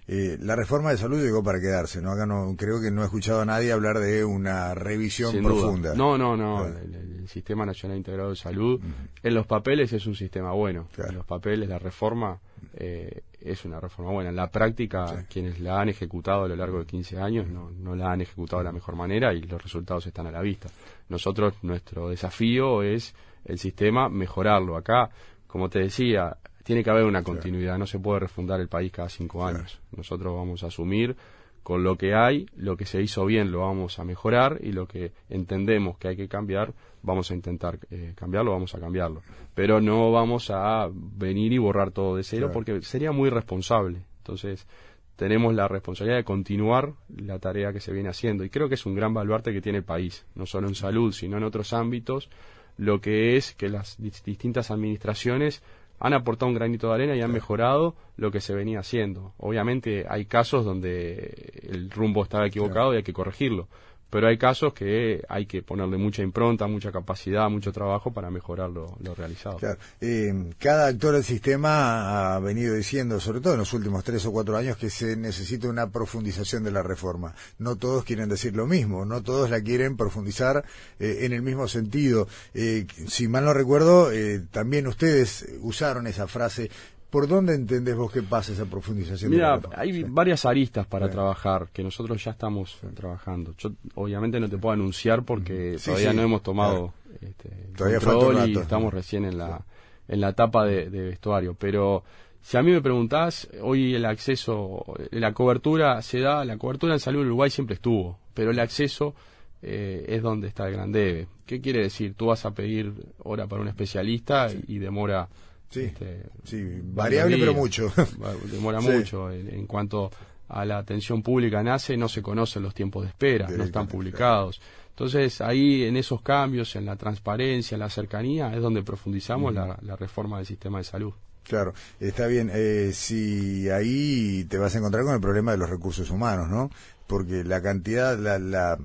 Eh, 0.07 0.37
la 0.41 0.57
reforma 0.57 0.91
de 0.91 0.97
salud 0.97 1.23
llegó 1.23 1.41
para 1.41 1.61
quedarse, 1.61 2.01
¿no? 2.01 2.11
Acá 2.11 2.25
no, 2.25 2.53
creo 2.57 2.81
que 2.81 2.91
no 2.91 3.01
he 3.01 3.05
escuchado 3.05 3.41
a 3.41 3.45
nadie 3.45 3.71
hablar 3.71 3.99
de 3.99 4.25
una 4.25 4.75
revisión 4.75 5.41
profunda. 5.41 5.95
No, 5.95 6.17
no, 6.17 6.35
no. 6.35 6.65
El, 6.67 7.09
Sistema 7.27 7.65
Nacional 7.65 7.97
Integrado 7.97 8.31
de 8.31 8.35
Salud, 8.35 8.81
en 9.23 9.33
los 9.33 9.47
papeles 9.47 9.93
es 9.93 10.05
un 10.05 10.15
sistema 10.15 10.51
bueno. 10.51 10.89
En 10.97 11.15
los 11.15 11.25
papeles 11.25 11.69
la 11.69 11.79
reforma 11.79 12.41
eh, 12.73 13.21
es 13.41 13.65
una 13.65 13.79
reforma 13.79 14.11
buena. 14.11 14.29
En 14.29 14.35
la 14.35 14.47
práctica, 14.47 15.25
quienes 15.29 15.59
la 15.59 15.81
han 15.81 15.89
ejecutado 15.89 16.43
a 16.43 16.47
lo 16.47 16.55
largo 16.55 16.79
de 16.79 16.85
15 16.85 17.19
años 17.19 17.47
no, 17.47 17.71
no 17.71 17.95
la 17.95 18.11
han 18.11 18.21
ejecutado 18.21 18.59
de 18.61 18.65
la 18.65 18.71
mejor 18.71 18.95
manera 18.95 19.33
y 19.33 19.41
los 19.41 19.61
resultados 19.61 20.05
están 20.07 20.27
a 20.27 20.31
la 20.31 20.41
vista. 20.41 20.69
Nosotros, 21.09 21.55
nuestro 21.63 22.09
desafío 22.09 22.83
es 22.83 23.15
el 23.45 23.57
sistema 23.57 24.09
mejorarlo. 24.09 24.77
Acá, 24.77 25.09
como 25.47 25.69
te 25.69 25.79
decía, 25.79 26.37
tiene 26.63 26.83
que 26.83 26.89
haber 26.89 27.03
una 27.03 27.23
continuidad, 27.23 27.77
no 27.77 27.87
se 27.87 27.99
puede 27.99 28.19
refundar 28.19 28.59
el 28.59 28.67
país 28.67 28.91
cada 28.91 29.09
cinco 29.09 29.45
años. 29.45 29.79
Nosotros 29.95 30.35
vamos 30.35 30.63
a 30.63 30.67
asumir 30.67 31.15
con 31.63 31.83
lo 31.83 31.97
que 31.97 32.13
hay, 32.13 32.47
lo 32.55 32.75
que 32.75 32.85
se 32.85 33.01
hizo 33.01 33.25
bien 33.25 33.51
lo 33.51 33.59
vamos 33.59 33.99
a 33.99 34.03
mejorar 34.03 34.59
y 34.61 34.71
lo 34.71 34.87
que 34.87 35.11
entendemos 35.29 35.97
que 35.97 36.07
hay 36.07 36.15
que 36.15 36.27
cambiar, 36.27 36.73
vamos 37.03 37.29
a 37.31 37.35
intentar 37.35 37.79
eh, 37.91 38.13
cambiarlo, 38.15 38.51
vamos 38.51 38.73
a 38.73 38.79
cambiarlo. 38.79 39.21
Pero 39.53 39.79
no 39.79 40.11
vamos 40.11 40.49
a 40.49 40.89
venir 40.91 41.53
y 41.53 41.57
borrar 41.57 41.91
todo 41.91 42.15
de 42.15 42.23
cero 42.23 42.49
porque 42.51 42.81
sería 42.81 43.11
muy 43.11 43.29
responsable. 43.29 44.01
Entonces, 44.17 44.67
tenemos 45.15 45.53
la 45.53 45.67
responsabilidad 45.67 46.17
de 46.17 46.23
continuar 46.23 46.93
la 47.15 47.37
tarea 47.37 47.71
que 47.71 47.79
se 47.79 47.93
viene 47.93 48.09
haciendo 48.09 48.43
y 48.43 48.49
creo 48.49 48.67
que 48.67 48.75
es 48.75 48.85
un 48.85 48.95
gran 48.95 49.13
baluarte 49.13 49.53
que 49.53 49.61
tiene 49.61 49.79
el 49.79 49.83
país, 49.83 50.25
no 50.33 50.47
solo 50.47 50.67
en 50.67 50.75
salud, 50.75 51.11
sino 51.11 51.37
en 51.37 51.43
otros 51.43 51.73
ámbitos, 51.73 52.29
lo 52.77 53.01
que 53.01 53.37
es 53.37 53.53
que 53.53 53.69
las 53.69 53.97
distintas 54.01 54.71
administraciones 54.71 55.61
han 56.03 56.13
aportado 56.13 56.49
un 56.49 56.55
granito 56.55 56.87
de 56.87 56.95
arena 56.95 57.15
y 57.15 57.21
han 57.21 57.31
mejorado 57.31 57.95
lo 58.17 58.31
que 58.31 58.41
se 58.41 58.55
venía 58.55 58.79
haciendo. 58.79 59.33
Obviamente 59.37 60.05
hay 60.09 60.25
casos 60.25 60.65
donde 60.65 61.61
el 61.61 61.91
rumbo 61.91 62.23
estaba 62.23 62.47
equivocado 62.47 62.91
y 62.93 62.97
hay 62.97 63.03
que 63.03 63.13
corregirlo, 63.13 63.67
pero 64.11 64.27
hay 64.27 64.37
casos 64.37 64.73
que 64.73 65.23
hay 65.29 65.45
que 65.45 65.63
ponerle 65.63 65.97
mucha 65.97 66.21
impronta, 66.21 66.67
mucha 66.67 66.91
capacidad, 66.91 67.49
mucho 67.49 67.71
trabajo 67.71 68.11
para 68.11 68.29
mejorar 68.29 68.69
lo, 68.69 68.97
realizado. 69.15 69.57
Eh, 70.01 70.51
cada 70.59 70.87
actor 70.87 71.13
del 71.13 71.23
sistema 71.23 72.35
ha 72.35 72.39
venido 72.39 72.75
diciendo, 72.75 73.21
sobre 73.21 73.39
todo 73.39 73.53
en 73.53 73.59
los 73.59 73.73
últimos 73.73 74.03
tres 74.03 74.25
o 74.25 74.31
cuatro 74.33 74.57
años, 74.57 74.75
que 74.75 74.89
se 74.89 75.15
necesita 75.15 75.69
una 75.69 75.89
profundización 75.89 76.63
de 76.63 76.71
la 76.71 76.83
reforma. 76.83 77.33
No 77.57 77.77
todos 77.77 78.03
quieren 78.03 78.27
decir 78.27 78.53
lo 78.53 78.67
mismo, 78.67 79.05
no 79.05 79.23
todos 79.23 79.49
la 79.49 79.61
quieren 79.61 79.95
profundizar 79.95 80.65
eh, 80.99 81.19
en 81.21 81.31
el 81.31 81.41
mismo 81.41 81.69
sentido. 81.69 82.27
Eh, 82.53 82.85
si 83.07 83.29
mal 83.29 83.45
no 83.45 83.53
recuerdo, 83.53 84.09
también 84.51 84.87
ustedes 84.87 85.47
usaron 85.61 86.05
esa 86.05 86.27
frase 86.27 86.69
¿Por 87.11 87.27
dónde 87.27 87.53
entendés 87.55 87.97
vos 87.97 88.09
que 88.09 88.23
pasa 88.23 88.53
esa 88.53 88.65
profundización? 88.65 89.31
Mira, 89.31 89.59
hay 89.75 90.03
varias 90.03 90.45
aristas 90.45 90.87
para 90.87 91.09
trabajar 91.09 91.67
que 91.73 91.83
nosotros 91.83 92.23
ya 92.23 92.31
estamos 92.31 92.79
trabajando. 92.95 93.53
Yo 93.57 93.71
obviamente 93.95 94.39
no 94.39 94.47
te 94.47 94.57
puedo 94.57 94.71
anunciar 94.71 95.23
porque 95.23 95.75
todavía 95.83 96.13
no 96.13 96.21
hemos 96.21 96.41
tomado 96.41 96.93
este, 97.19 97.49
control 97.75 98.49
y 98.49 98.57
estamos 98.57 98.93
recién 98.93 99.25
en 99.25 99.37
la, 99.37 99.61
en 100.07 100.21
la 100.21 100.29
etapa 100.29 100.65
de, 100.65 100.89
vestuario. 100.89 101.53
Pero 101.53 102.05
Si 102.41 102.55
a 102.55 102.63
mí 102.63 102.71
me 102.71 102.81
preguntás, 102.81 103.49
hoy 103.61 103.93
el 103.93 104.05
acceso, 104.05 104.85
la 105.11 105.33
cobertura 105.33 106.01
se 106.01 106.21
da, 106.21 106.45
la 106.45 106.57
cobertura 106.57 106.93
en 106.93 107.01
salud 107.01 107.23
en 107.23 107.27
Uruguay 107.27 107.49
siempre 107.49 107.73
estuvo, 107.73 108.19
pero 108.33 108.51
el 108.51 108.59
acceso 108.59 109.15
eh, 109.61 110.05
es 110.07 110.21
donde 110.21 110.47
está 110.47 110.65
el 110.65 110.75
gran 110.75 110.93
debe. 110.93 111.27
¿Qué 111.45 111.59
quiere 111.59 111.81
decir? 111.81 112.13
Tú 112.13 112.27
vas 112.27 112.45
a 112.45 112.51
pedir 112.51 112.93
hora 113.21 113.47
para 113.47 113.61
un 113.61 113.67
especialista 113.67 114.47
y 114.65 114.79
demora... 114.79 115.27
Sí, 115.71 115.83
este, 115.83 116.81
variable 116.83 117.37
pero 117.37 117.53
mucho. 117.53 117.91
Demora 118.51 118.81
mucho. 118.81 119.31
En, 119.31 119.65
cuanto 119.65 120.11
a 120.49 120.65
la 120.65 120.77
atención 120.77 121.23
pública 121.23 121.63
nace, 121.63 121.95
no 121.95 122.09
se 122.09 122.21
conocen 122.21 122.61
los 122.61 122.73
tiempos 122.73 123.03
de 123.03 123.09
espera, 123.09 123.47
no 123.47 123.63
están 123.63 123.87
publicados. 123.87 124.61
Entonces, 124.89 125.39
ahí 125.39 125.83
en 125.83 125.95
esos 125.95 126.21
cambios, 126.21 126.75
en 126.75 126.85
la 126.85 126.97
transparencia, 126.97 127.75
en 127.75 127.79
la 127.79 127.89
cercanía, 127.89 128.53
es 128.53 128.61
donde 128.61 128.83
profundizamos 128.83 129.53
la, 129.53 129.95
reforma 129.95 130.37
del 130.37 130.45
sistema 130.45 130.79
de 130.79 130.83
salud. 130.83 131.13
Claro, 131.43 131.73
está 131.99 132.27
bien. 132.27 132.51
Eh, 132.53 132.91
si 132.93 133.69
ahí 133.69 134.43
te 134.43 134.57
vas 134.57 134.75
a 134.75 134.79
encontrar 134.79 135.05
con 135.05 135.15
el 135.15 135.21
problema 135.21 135.53
de 135.53 135.57
los 135.57 135.69
recursos 135.69 136.11
humanos, 136.11 136.49
¿no? 136.49 136.69
Porque 137.07 137.43
la 137.43 137.61
cantidad, 137.61 138.17
la, 138.19 138.37
la 138.37 138.77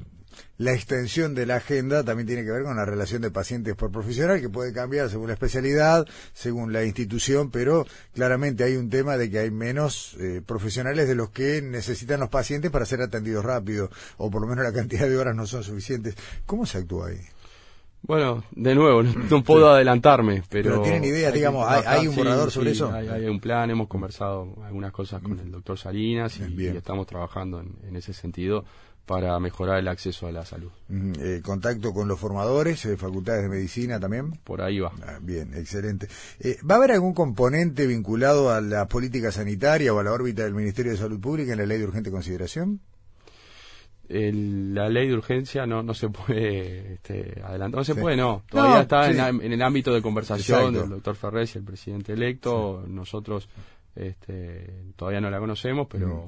la 0.58 0.72
extensión 0.72 1.34
de 1.34 1.46
la 1.46 1.56
agenda 1.56 2.02
también 2.04 2.26
tiene 2.26 2.44
que 2.44 2.50
ver 2.50 2.62
con 2.62 2.76
la 2.76 2.84
relación 2.84 3.22
de 3.22 3.30
pacientes 3.30 3.74
por 3.74 3.90
profesional, 3.90 4.40
que 4.40 4.48
puede 4.48 4.72
cambiar 4.72 5.10
según 5.10 5.28
la 5.28 5.34
especialidad, 5.34 6.06
según 6.32 6.72
la 6.72 6.84
institución, 6.84 7.50
pero 7.50 7.86
claramente 8.14 8.64
hay 8.64 8.76
un 8.76 8.88
tema 8.88 9.16
de 9.16 9.30
que 9.30 9.38
hay 9.38 9.50
menos 9.50 10.16
eh, 10.18 10.42
profesionales 10.44 11.08
de 11.08 11.14
los 11.14 11.30
que 11.30 11.62
necesitan 11.62 12.20
los 12.20 12.28
pacientes 12.28 12.70
para 12.70 12.86
ser 12.86 13.02
atendidos 13.02 13.44
rápido, 13.44 13.90
o 14.16 14.30
por 14.30 14.42
lo 14.42 14.48
menos 14.48 14.64
la 14.64 14.72
cantidad 14.72 15.08
de 15.08 15.16
horas 15.18 15.36
no 15.36 15.46
son 15.46 15.62
suficientes. 15.62 16.14
¿Cómo 16.46 16.66
se 16.66 16.78
actúa 16.78 17.08
ahí? 17.08 17.20
Bueno, 18.02 18.44
de 18.52 18.74
nuevo, 18.74 19.02
no, 19.02 19.42
puedo 19.42 19.68
adelantarme, 19.68 20.44
pero... 20.48 20.70
Pero 20.70 20.82
tienen 20.82 21.04
idea, 21.04 21.32
digamos, 21.32 21.66
¿hay, 21.68 22.06
un 22.06 22.14
borrador 22.14 22.52
sobre 22.52 22.70
eso? 22.70 22.92
Hay, 22.92 23.26
un 23.26 23.40
plan, 23.40 23.68
hemos 23.68 23.88
conversado 23.88 24.54
algunas 24.64 24.92
cosas 24.92 25.20
con 25.22 25.40
el 25.40 25.50
doctor 25.50 25.76
Salinas 25.76 26.38
y, 26.38 26.66
estamos 26.68 27.06
trabajando 27.08 27.60
en 27.60 27.96
ese 27.96 28.12
sentido 28.12 28.64
para 29.06 29.38
mejorar 29.38 29.78
el 29.78 29.88
acceso 29.88 30.26
a 30.26 30.32
la 30.32 30.44
salud. 30.44 30.70
Eh, 30.90 31.40
¿Contacto 31.42 31.94
con 31.94 32.08
los 32.08 32.18
formadores, 32.18 32.82
de 32.82 32.96
facultades 32.96 33.44
de 33.44 33.48
medicina 33.48 34.00
también? 34.00 34.32
Por 34.42 34.60
ahí 34.60 34.80
va. 34.80 34.92
Ah, 35.06 35.18
bien, 35.22 35.54
excelente. 35.54 36.08
Eh, 36.40 36.56
¿Va 36.68 36.75
a 36.75 36.78
haber 36.78 36.90
algún 36.90 37.14
componente 37.14 37.86
vinculado 37.86 38.50
a 38.50 38.60
la 38.60 38.88
política 38.88 39.30
sanitaria 39.30 39.94
o 39.94 40.00
a 40.00 40.04
la 40.04 40.12
órbita 40.12 40.42
del 40.42 40.54
Ministerio 40.54 40.90
de 40.90 40.98
Salud 40.98 41.20
Pública 41.20 41.52
en 41.52 41.58
la 41.58 41.66
ley 41.66 41.78
de 41.78 41.84
urgente 41.84 42.10
consideración? 42.10 42.80
la 44.08 44.88
ley 44.88 45.08
de 45.08 45.14
urgencia 45.14 45.66
no, 45.66 45.82
no 45.82 45.92
se 45.92 46.08
puede 46.08 46.94
este, 46.94 47.42
adelantar, 47.42 47.78
no 47.78 47.84
se 47.84 47.96
puede, 47.96 48.16
no. 48.16 48.44
Todavía 48.48 48.82
está 48.82 49.10
en, 49.10 49.52
el 49.52 49.62
ámbito 49.62 49.92
de 49.92 50.00
conversación 50.00 50.75
del 50.75 50.88
doctor 50.88 51.16
Ferrez 51.16 51.56
y 51.56 51.58
el 51.58 51.64
presidente 51.64 52.12
electo. 52.12 52.84
Nosotros 52.86 53.48
este, 53.96 54.92
todavía 54.94 55.20
no 55.20 55.30
la 55.30 55.40
conocemos, 55.40 55.88
pero 55.90 56.26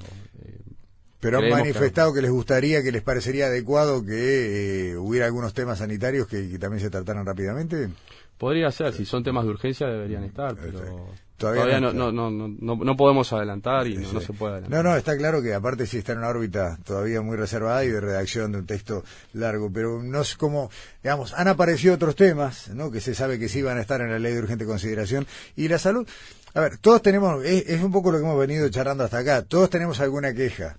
pero 1.21 1.39
han 1.39 1.49
manifestado 1.49 2.13
que... 2.13 2.23
les 2.23 2.31
gustaría, 2.31 2.83
que 2.83 2.93
les 2.93 3.03
parecería 3.03 3.47
adecuado 3.47 4.05
que 4.05 4.91
eh, 4.91 4.97
hubiera 4.97 5.27
algunos 5.27 5.53
temas 5.55 5.79
sanitarios 5.79 6.29
que, 6.29 6.59
también 6.59 6.81
se 6.81 6.91
trataran 6.91 7.27
rápidamente. 7.27 7.89
Podría 8.37 8.71
ser, 8.71 8.93
si 8.93 9.05
son 9.05 9.25
temas 9.25 9.45
de 9.45 9.51
urgencia 9.51 9.89
deberían 9.89 10.23
estar, 10.23 10.55
pero 10.55 11.09
todavía, 11.37 11.81
no, 11.81 11.93
no, 11.93 12.13
no, 12.13 12.31
no, 12.31 12.97
podemos 12.97 13.33
adelantar 13.33 13.89
y 13.89 13.97
no, 13.97 14.21
se 14.21 14.33
puede 14.33 14.55
adelantar. 14.55 14.85
No, 14.85 14.91
no, 14.91 14.97
está 14.97 15.17
claro 15.17 15.43
que 15.43 15.55
aparte 15.55 15.87
si 15.87 15.99
está 15.99 16.13
en 16.13 16.19
una 16.19 16.29
órbita 16.29 16.79
todavía 16.85 17.21
muy 17.21 17.37
reservada 17.37 17.85
y 17.85 17.89
de 17.89 18.01
redacción 18.01 18.53
de 18.53 18.59
un 18.59 18.67
texto 18.67 19.03
largo, 19.33 19.73
pero 19.73 20.01
no 20.05 20.21
es 20.21 20.37
como, 20.37 20.71
digamos, 21.03 21.35
han 21.35 21.49
aparecido 21.49 21.95
otros 21.95 22.15
temas, 22.15 22.69
¿no? 22.69 22.93
Que 22.93 23.01
se 23.01 23.17
sabe 23.17 23.41
que 23.41 23.49
sí 23.49 23.61
van 23.61 23.79
a 23.79 23.81
estar 23.81 24.01
en 24.01 24.11
la 24.13 24.21
ley 24.21 24.35
de 24.35 24.39
urgente 24.39 24.67
consideración 24.67 25.27
y 25.57 25.67
la 25.67 25.81
salud. 25.81 26.07
A 26.55 26.61
ver, 26.61 26.79
todos 26.79 27.03
tenemos, 27.03 27.45
es 27.45 27.83
un 27.83 27.91
poco 27.91 28.13
lo 28.13 28.19
que 28.19 28.25
hemos 28.25 28.39
venido 28.39 28.69
charlando 28.69 29.03
hasta 29.03 29.19
acá, 29.19 29.43
todos 29.43 29.69
tenemos 29.69 29.99
alguna 29.99 30.33
queja 30.33 30.77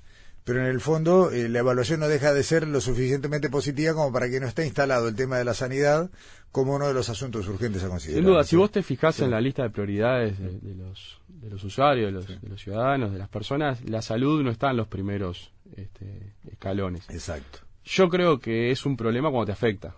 pero 0.50 0.62
en 0.62 0.72
el 0.72 0.82
fondo 0.82 1.30
eh, 1.30 1.48
la 1.48 1.60
evaluación 1.60 2.00
no 2.00 2.08
deja 2.08 2.34
de 2.34 2.42
ser 2.42 2.68
lo 2.68 2.82
suficientemente 2.82 3.52
positiva 3.52 3.94
como 3.94 4.12
para 4.12 4.32
que 4.32 4.40
no 4.40 4.48
esté 4.48 4.66
instalado 4.66 5.08
el 5.08 5.16
tema 5.16 5.38
de 5.38 5.46
la 5.46 5.54
sanidad 5.54 6.10
como 6.52 6.74
uno 6.74 6.88
de 6.88 6.96
los 6.96 7.08
asuntos 7.08 7.48
urgentes 7.48 7.84
a 7.84 7.88
considerar. 7.88 8.24
Sin 8.24 8.32
duda, 8.32 8.44
si 8.44 8.56
vos 8.56 8.72
te 8.72 8.82
fijas 8.82 9.20
en 9.20 9.30
la 9.30 9.40
lista 9.42 9.62
de 9.62 9.70
prioridades 9.70 10.40
de, 10.40 10.74
los, 10.74 11.22
de 11.28 11.52
los 11.52 11.64
usuarios, 11.64 12.08
de 12.08 12.12
los, 12.14 12.42
de 12.42 12.50
los, 12.50 12.60
ciudadanos, 12.60 13.12
de 13.12 13.20
las 13.20 13.30
personas, 13.30 13.88
la 13.88 14.02
salud 14.02 14.42
no 14.42 14.50
está 14.50 14.72
en 14.72 14.78
los 14.78 14.88
primeros 14.88 15.52
este, 15.76 16.34
escalones. 16.52 17.08
Exacto. 17.12 17.60
Yo 17.84 18.10
creo 18.10 18.40
que 18.40 18.72
es 18.72 18.88
un 18.88 18.98
problema 18.98 19.30
cuando 19.30 19.46
te 19.46 19.52
afecta 19.52 19.94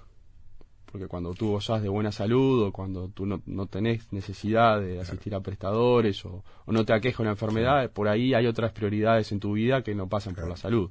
porque 0.91 1.07
cuando 1.07 1.33
tú 1.33 1.51
gozas 1.51 1.81
de 1.81 1.89
buena 1.89 2.11
salud 2.11 2.63
o 2.63 2.71
cuando 2.71 3.07
tú 3.07 3.25
no, 3.25 3.41
no 3.45 3.67
tenés 3.67 4.11
necesidad 4.11 4.81
de 4.81 4.99
asistir 4.99 5.33
a 5.33 5.39
prestadores 5.39 6.25
o, 6.25 6.43
no 6.67 6.85
te 6.85 6.93
aqueja 6.93 7.23
una 7.23 7.31
enfermedad, 7.31 7.89
por 7.91 8.07
ahí 8.07 8.33
hay 8.33 8.45
otras 8.45 8.71
prioridades 8.71 9.31
en 9.31 9.39
tu 9.39 9.53
vida 9.53 9.81
que 9.83 9.95
no 9.95 10.07
pasan 10.07 10.35
por 10.35 10.47
la 10.47 10.57
salud. 10.57 10.89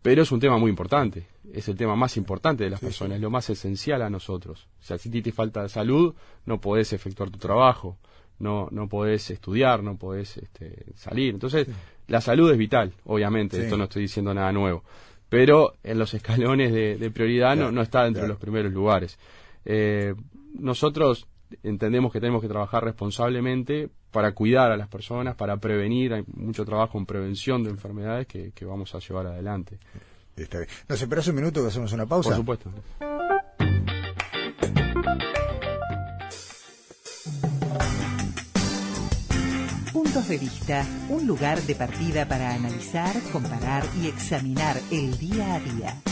Pero 0.00 0.22
es 0.22 0.32
un 0.32 0.40
tema 0.40 0.58
muy 0.58 0.70
importante, 0.70 1.26
es 1.52 1.68
el 1.68 1.76
tema 1.76 1.94
más 1.94 2.16
importante 2.16 2.64
de 2.64 2.70
las 2.70 2.80
personas, 2.80 3.16
es 3.16 3.22
lo 3.22 3.30
más 3.30 3.48
esencial 3.50 4.02
a 4.02 4.10
nosotros. 4.10 4.68
O 4.80 4.84
sea, 4.84 4.98
si 4.98 5.10
te 5.10 5.32
falta 5.32 5.68
salud, 5.68 6.14
no 6.44 6.60
podés 6.60 6.92
efectuar 6.92 7.30
tu 7.30 7.38
trabajo, 7.38 7.98
no, 8.38 8.68
no 8.72 8.88
podés 8.88 9.30
estudiar, 9.30 9.82
no 9.82 9.96
podés 9.96 10.36
este, 10.38 10.86
salir. 10.96 11.34
Entonces, 11.34 11.68
la 12.08 12.20
salud 12.20 12.50
es 12.50 12.58
vital, 12.58 12.92
obviamente, 13.04 13.62
esto 13.62 13.76
no 13.76 13.84
estoy 13.84 14.02
diciendo 14.02 14.34
nada 14.34 14.52
nuevo 14.52 14.82
pero 15.32 15.76
en 15.82 15.98
los 15.98 16.12
escalones 16.12 16.74
de, 16.74 17.10
prioridad 17.10 17.56
no, 17.56 17.72
no, 17.72 17.80
está 17.80 18.04
dentro 18.04 18.20
de 18.20 18.28
los 18.28 18.36
primeros 18.36 18.70
lugares. 18.70 19.18
Eh, 19.64 20.14
nosotros 20.58 21.26
entendemos 21.62 22.12
que 22.12 22.20
tenemos 22.20 22.42
que 22.42 22.48
trabajar 22.48 22.84
responsablemente 22.84 23.88
para 24.10 24.32
cuidar 24.32 24.72
a 24.72 24.76
las 24.76 24.88
personas, 24.88 25.34
para 25.34 25.56
prevenir, 25.56 26.12
hay 26.12 26.22
mucho 26.34 26.66
trabajo 26.66 26.98
en 26.98 27.06
prevención 27.06 27.64
de 27.64 27.70
enfermedades 27.70 28.26
que, 28.26 28.52
vamos 28.66 28.94
a 28.94 28.98
llevar 28.98 29.26
adelante. 29.26 29.78
Está 30.36 30.58
bien. 30.58 30.68
¿Nos 30.86 31.00
esperas 31.00 31.26
un 31.28 31.36
minuto 31.36 31.62
que 31.62 31.68
hacemos 31.68 31.90
una 31.94 32.04
pausa? 32.04 32.28
Por 32.28 32.36
supuesto. 32.36 32.70
Puntos 40.12 40.28
de 40.28 40.36
vista, 40.36 40.86
un 41.08 41.26
lugar 41.26 41.62
de 41.62 41.74
partida 41.74 42.28
para 42.28 42.52
analizar, 42.52 43.18
comparar 43.32 43.82
y 43.98 44.08
examinar 44.08 44.78
el 44.90 45.16
día 45.16 45.54
a 45.54 45.58
día. 45.58 46.02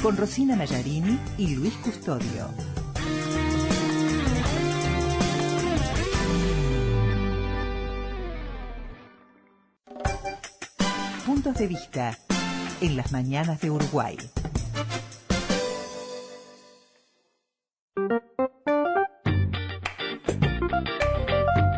Con 0.00 0.16
Rosina 0.16 0.54
Mallarini 0.54 1.18
y 1.36 1.56
Luis 1.56 1.74
Custodio. 1.78 2.50
Puntos 11.26 11.54
de 11.56 11.66
vista 11.66 12.16
en 12.80 12.96
las 12.96 13.10
mañanas 13.10 13.60
de 13.60 13.72
Uruguay. 13.72 14.16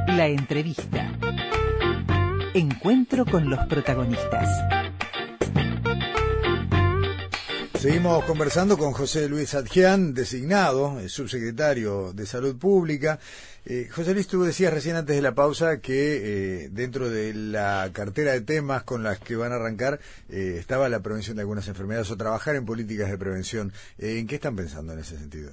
La 0.08 0.26
entrevista. 0.26 1.08
Encuentro 2.54 3.26
con 3.26 3.50
los 3.50 3.58
protagonistas. 3.66 4.48
Seguimos 7.74 8.24
conversando 8.24 8.78
con 8.78 8.92
José 8.92 9.28
Luis 9.28 9.54
Adjian, 9.54 10.14
designado 10.14 10.98
el 10.98 11.11
subsecretario 11.11 12.12
de 12.14 12.24
Salud 12.24 12.56
Pública. 12.56 13.18
Eh, 13.66 13.88
José 13.90 14.14
Luis, 14.14 14.26
tú 14.26 14.42
decías 14.42 14.72
recién 14.72 14.96
antes 14.96 15.14
de 15.14 15.22
la 15.22 15.34
pausa 15.34 15.80
que 15.80 16.64
eh, 16.64 16.68
dentro 16.70 17.11
de 17.11 17.34
la 17.34 17.90
cartera 17.92 18.32
de 18.32 18.40
temas 18.40 18.82
con 18.82 19.02
las 19.02 19.18
que 19.18 19.37
van 19.37 19.52
a 19.52 19.56
arrancar 19.56 20.00
eh, 20.30 20.56
estaba 20.58 20.88
la 20.88 21.00
prevención 21.00 21.37
de 21.37 21.42
algunas 21.42 21.68
enfermedades 21.68 22.11
o 22.11 22.16
trabajar 22.16 22.56
en 22.56 22.64
políticas 22.64 23.11
de 23.11 23.18
prevención. 23.18 23.72
¿En 23.98 24.26
qué 24.26 24.37
están 24.37 24.56
pensando 24.56 24.94
en 24.94 25.00
ese 25.00 25.18
sentido? 25.18 25.52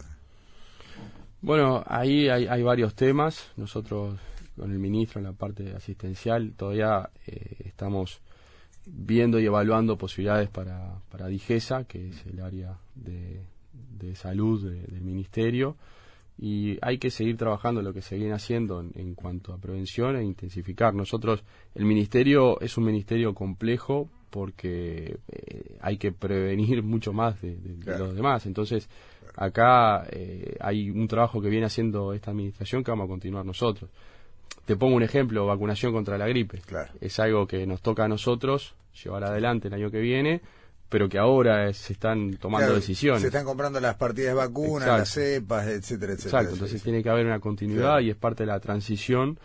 Bueno, 1.41 1.83
ahí 1.85 2.29
hay, 2.29 2.47
hay 2.47 2.63
varios 2.63 2.95
temas. 2.95 3.51
Nosotros 3.57 4.17
con 4.55 4.71
el 4.71 4.79
ministro 4.79 5.19
en 5.19 5.25
la 5.25 5.33
parte 5.33 5.73
asistencial. 5.73 6.53
Todavía 6.55 7.09
eh, 7.27 7.55
estamos 7.65 8.21
viendo 8.85 9.39
y 9.39 9.45
evaluando 9.45 9.97
posibilidades 9.97 10.49
para, 10.49 10.99
para 11.09 11.27
DIGESA, 11.27 11.85
que 11.85 12.09
es 12.09 12.25
el 12.25 12.39
área 12.41 12.77
de, 12.95 13.41
salud 14.13 14.63
del 14.63 15.01
ministerio, 15.01 15.75
y 16.37 16.77
hay 16.81 16.99
que 16.99 17.09
seguir 17.09 17.37
trabajando 17.37 17.81
lo 17.81 17.91
que 17.91 18.01
se 18.01 18.17
viene 18.17 18.33
haciendo 18.33 18.79
en, 18.81 19.15
cuanto 19.15 19.51
a 19.51 19.57
prevención 19.57 20.15
e 20.15 20.23
intensificar. 20.23 20.93
Nosotros, 20.93 21.43
el 21.73 21.85
ministerio 21.85 22.59
es 22.61 22.77
un 22.77 22.85
ministerio 22.85 23.33
complejo 23.33 24.09
porque 24.29 25.17
eh, 25.27 25.77
hay 25.81 25.97
que 25.97 26.11
prevenir 26.11 26.83
mucho 26.83 27.13
más 27.13 27.41
de, 27.41 27.57
los 27.85 28.15
demás. 28.15 28.45
Entonces, 28.45 28.87
acá 29.35 30.05
eh, 30.11 30.55
hay 30.59 30.89
un 30.89 31.07
trabajo 31.07 31.41
que 31.41 31.49
viene 31.49 31.65
haciendo 31.65 32.13
esta 32.13 32.31
administración 32.31 32.83
que 32.83 32.91
vamos 32.91 33.05
a 33.05 33.09
continuar 33.09 33.45
nosotros. 33.45 33.89
Te 34.65 34.75
pongo 34.75 34.95
un 34.95 35.03
ejemplo, 35.03 35.45
vacunación 35.45 35.93
contra 35.93 36.17
la 36.17 36.27
gripe. 36.27 36.61
Es 37.01 37.19
algo 37.19 37.45
que 37.47 37.67
nos 37.67 37.81
toca 37.81 38.05
a 38.05 38.07
nosotros 38.07 38.75
llevar 39.03 39.23
adelante 39.23 39.67
el 39.67 39.73
año 39.73 39.91
que 39.91 39.99
viene, 39.99 40.41
pero 40.89 41.09
que 41.09 41.17
ahora 41.17 41.71
se 41.73 41.93
están 41.93 42.37
tomando 42.37 42.73
decisiones. 42.73 43.21
Se 43.21 43.27
están 43.27 43.45
comprando 43.45 43.79
las 43.79 43.95
partidas 43.95 44.29
de 44.29 44.35
vacunas, 44.35 44.87
las 44.87 45.09
cepas, 45.09 45.67
etcétera, 45.67 46.13
etcétera. 46.13 46.39
Exacto, 46.39 46.53
entonces 46.53 46.81
tiene 46.81 47.03
que 47.03 47.09
haber 47.09 47.25
una 47.25 47.39
continuidad 47.39 47.99
y 47.99 48.09
es 48.09 48.15
parte 48.15 48.43
de 48.43 48.47
la 48.47 48.59
transición 48.59 49.37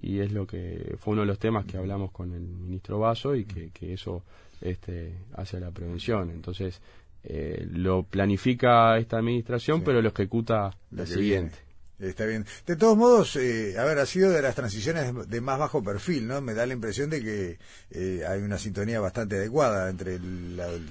y 0.00 0.20
es 0.20 0.32
lo 0.32 0.46
que 0.46 0.96
fue 0.98 1.12
uno 1.12 1.22
de 1.22 1.26
los 1.26 1.38
temas 1.38 1.66
que 1.66 1.76
hablamos 1.76 2.10
con 2.10 2.32
el 2.32 2.42
ministro 2.42 2.98
Vaso 2.98 3.34
y 3.34 3.44
que, 3.44 3.70
que 3.70 3.92
eso 3.92 4.22
este, 4.60 5.18
hace 5.34 5.60
la 5.60 5.70
prevención. 5.70 6.30
Entonces, 6.30 6.80
eh, 7.22 7.66
lo 7.70 8.02
planifica 8.02 8.98
esta 8.98 9.18
administración, 9.18 9.82
pero 9.82 10.02
lo 10.02 10.08
ejecuta 10.08 10.76
la 10.90 11.06
siguiente. 11.06 11.58
Está 11.98 12.26
bien. 12.26 12.44
De 12.66 12.74
todos 12.74 12.96
modos, 12.96 13.36
eh, 13.36 13.78
a 13.78 13.84
ver, 13.84 13.98
ha 13.98 14.06
sido 14.06 14.30
de 14.30 14.42
las 14.42 14.56
transiciones 14.56 15.28
de 15.28 15.40
más 15.40 15.58
bajo 15.58 15.82
perfil, 15.82 16.26
¿no? 16.26 16.40
Me 16.40 16.52
da 16.52 16.66
la 16.66 16.74
impresión 16.74 17.08
de 17.08 17.22
que 17.22 17.58
eh, 17.92 18.24
hay 18.28 18.40
una 18.42 18.58
sintonía 18.58 18.98
bastante 18.98 19.36
adecuada 19.36 19.88
entre 19.88 20.18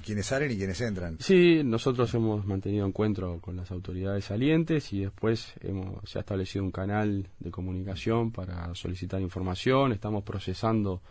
quienes 0.02 0.26
salen 0.26 0.50
y 0.50 0.56
quienes 0.56 0.80
entran. 0.80 1.18
Sí, 1.20 1.62
nosotros 1.62 2.12
hemos 2.14 2.46
mantenido 2.46 2.86
encuentro 2.86 3.38
con 3.40 3.56
las 3.56 3.70
autoridades 3.70 4.24
salientes 4.24 4.92
y 4.94 5.00
después 5.00 5.52
hemos, 5.60 6.08
se 6.08 6.18
ha 6.18 6.20
establecido 6.20 6.64
un 6.64 6.70
canal 6.70 7.28
de 7.38 7.50
comunicación 7.50 8.32
para 8.32 8.74
solicitar 8.74 9.20
información. 9.20 9.92
Estamos 9.92 10.24
procesando 10.24 11.02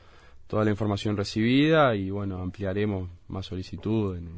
toda 0.48 0.66
la 0.66 0.72
información 0.72 1.16
recibida 1.16 1.96
y, 1.96 2.10
bueno, 2.10 2.42
ampliaremos 2.42 3.10
más 3.28 3.46
solicitud 3.46 4.18
en, 4.18 4.30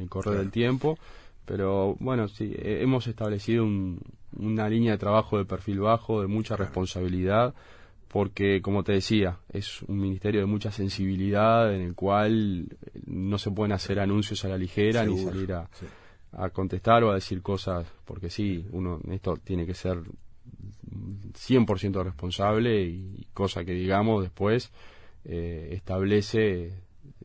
el 0.00 0.08
correo 0.08 0.34
del 0.34 0.50
tiempo. 0.50 0.98
Pero, 1.44 1.94
bueno, 2.00 2.26
sí, 2.26 2.54
hemos 2.56 3.06
establecido 3.06 3.64
un 3.64 4.00
una 4.36 4.68
línea 4.68 4.92
de 4.92 4.98
trabajo 4.98 5.38
de 5.38 5.44
perfil 5.44 5.80
bajo, 5.80 6.20
de 6.20 6.26
mucha 6.26 6.56
responsabilidad, 6.56 7.54
porque, 8.08 8.62
como 8.62 8.84
te 8.84 8.92
decía, 8.92 9.38
es 9.48 9.82
un 9.82 9.98
ministerio 9.98 10.40
de 10.40 10.46
mucha 10.46 10.70
sensibilidad 10.70 11.74
en 11.74 11.82
el 11.82 11.94
cual 11.94 12.68
no 13.06 13.38
se 13.38 13.50
pueden 13.50 13.72
hacer 13.72 13.98
anuncios 13.98 14.44
a 14.44 14.48
la 14.48 14.56
ligera 14.56 15.04
ni 15.04 15.18
salir 15.18 15.52
a, 15.52 15.68
a 16.32 16.50
contestar 16.50 17.02
o 17.04 17.10
a 17.10 17.14
decir 17.14 17.42
cosas, 17.42 17.86
porque 18.04 18.30
sí, 18.30 18.66
uno 18.70 19.00
esto 19.10 19.36
tiene 19.36 19.66
que 19.66 19.74
ser 19.74 19.98
100% 21.32 22.04
responsable 22.04 22.82
y 22.84 23.26
cosa 23.32 23.64
que 23.64 23.72
digamos 23.72 24.22
después 24.22 24.70
eh, 25.24 25.70
establece 25.72 26.83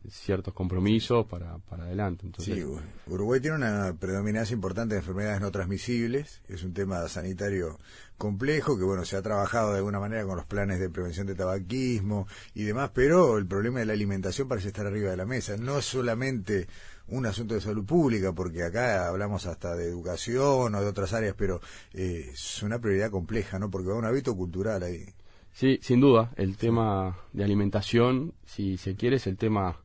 ciertos 0.10 0.54
compromisos 0.54 1.26
para, 1.26 1.58
para 1.60 1.84
adelante. 1.84 2.26
Entonces, 2.26 2.56
sí, 2.56 2.64
Uruguay 3.08 3.40
tiene 3.40 3.58
una 3.58 3.96
predominancia 4.00 4.54
importante 4.54 4.96
de 4.96 5.02
enfermedades 5.02 5.42
no 5.42 5.52
transmisibles, 5.52 6.42
es 6.48 6.64
un 6.64 6.74
tema 6.74 7.08
sanitario 7.08 7.80
complejo 8.18 8.78
que 8.78 8.84
bueno 8.84 9.06
se 9.06 9.16
ha 9.16 9.22
trabajado 9.22 9.72
de 9.72 9.78
alguna 9.78 10.00
manera 10.00 10.26
con 10.26 10.36
los 10.36 10.46
planes 10.46 10.80
de 10.80 10.90
prevención 10.90 11.26
de 11.26 11.36
tabaquismo 11.36 12.28
y 12.54 12.64
demás, 12.64 12.92
pero 12.94 13.38
el 13.38 13.48
problema 13.48 13.80
de 13.80 13.86
la 13.86 13.94
alimentación 13.94 14.48
parece 14.48 14.68
estar 14.68 14.86
arriba 14.86 15.10
de 15.12 15.18
la 15.18 15.26
mesa. 15.26 15.56
No 15.58 15.80
es 15.80 15.86
solamente 15.86 16.68
un 17.08 17.26
asunto 17.26 17.56
de 17.56 17.62
salud 17.62 17.86
pública, 17.86 18.34
porque 18.34 18.64
acá 18.64 19.08
hablamos 19.08 19.46
hasta 19.46 19.76
de 19.76 19.88
educación 19.88 20.76
o 20.76 20.82
de 20.82 20.88
otras 20.88 21.14
áreas, 21.14 21.36
pero 21.38 21.62
eh, 21.94 22.30
es 22.34 22.62
una 22.64 22.80
prioridad 22.80 23.10
compleja, 23.10 23.60
¿no? 23.60 23.70
Porque 23.70 23.90
va 23.90 23.96
un 23.96 24.06
hábito 24.06 24.36
cultural 24.36 24.84
ahí. 24.84 25.06
Sí, 25.54 25.80
sin 25.82 26.00
duda, 26.00 26.32
el 26.36 26.58
tema 26.58 27.18
de 27.34 27.44
alimentación, 27.44 28.34
si 28.46 28.78
se 28.78 28.96
quiere, 28.96 29.18
es 29.18 29.28
el 29.28 29.38
tema 29.38 29.78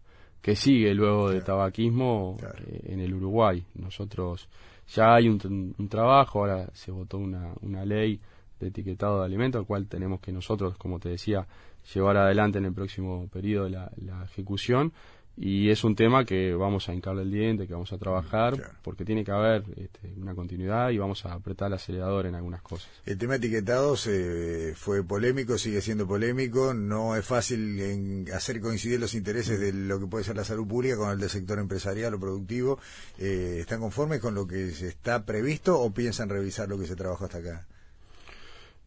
que 0.45 0.57
sigue 0.57 0.93
luego 0.93 1.31
del 1.31 1.43
tabaquismo 1.43 2.37
eh, 2.67 2.93
en 2.93 3.01
el 3.01 3.15
Uruguay. 3.15 3.65
Nosotros 3.77 4.47
ya 4.95 5.15
hay 5.15 5.27
un, 5.27 5.89
trabajo, 5.89 6.41
ahora 6.41 6.69
se 6.75 6.91
votó 6.91 7.17
una, 7.17 7.55
una 7.63 7.87
ley 7.87 8.21
de 8.61 8.67
etiquetado 8.67 9.21
de 9.21 9.25
alimentos, 9.25 9.61
al 9.61 9.67
cual 9.67 9.87
tenemos 9.87 10.21
que 10.21 10.33
nosotros, 10.33 10.77
como 10.77 10.99
te 10.99 11.09
decía, 11.09 11.47
llevar 11.95 12.19
adelante 12.19 12.59
en 12.59 12.67
el 12.67 12.75
próximo 12.75 13.27
periodo 13.33 13.71
la, 13.71 13.91
la 13.97 14.23
ejecución 14.25 14.93
y 15.37 15.71
es 15.71 15.83
un 15.83 15.97
tema 15.97 16.25
que 16.25 16.55
vamos 16.55 16.89
a 16.89 16.95
hincarle 16.95 17.23
el 17.23 17.31
diente, 17.31 17.67
que 17.67 17.73
vamos 17.73 17.93
a 17.93 17.99
trabajar, 17.99 18.73
porque 18.83 19.05
tiene 19.05 19.25
que 19.25 19.33
haber 19.33 19.65
este, 19.77 20.15
una 20.17 20.35
continuidad 20.35 20.91
y 20.91 20.99
vamos 20.99 21.27
a 21.27 21.33
apretar 21.33 21.69
el 21.69 21.75
acelerador 21.75 22.27
en 22.27 22.37
algunas 22.37 22.63
cosas. 22.63 22.89
El 23.05 23.19
tema 23.19 23.37
etiquetados 23.37 24.07
eh, 24.07 24.75
fue 24.77 25.03
polémico, 25.03 25.59
sigue 25.59 25.81
siendo 25.81 26.07
polémico, 26.07 26.73
no 26.73 27.17
es 27.17 27.27
fácil 27.27 27.81
en 27.81 28.27
hacer 28.33 28.61
coincidir 28.61 29.01
los 29.01 29.15
intereses 29.15 29.59
de 29.59 29.73
lo 29.73 29.99
que 29.99 30.07
puede 30.07 30.25
ser 30.25 30.37
la 30.37 30.45
salud 30.45 30.69
pública 30.69 30.97
con 30.97 31.11
el 31.11 31.19
del 31.19 31.31
sector 31.31 31.59
empresarial 31.59 32.15
o 32.15 32.21
productivo. 32.21 32.79
Eh, 33.19 33.59
¿Están 33.61 33.81
conformes 33.81 34.21
con 34.21 34.37
lo 34.37 34.47
que 34.47 34.69
está 34.69 35.25
previsto 35.25 35.81
o 35.81 35.93
piensan 35.93 36.29
revisar 36.29 36.69
lo 36.69 36.79
que 36.79 36.87
se 36.87 36.95
trabajó 36.95 37.25
hasta 37.25 37.39
acá? 37.39 37.67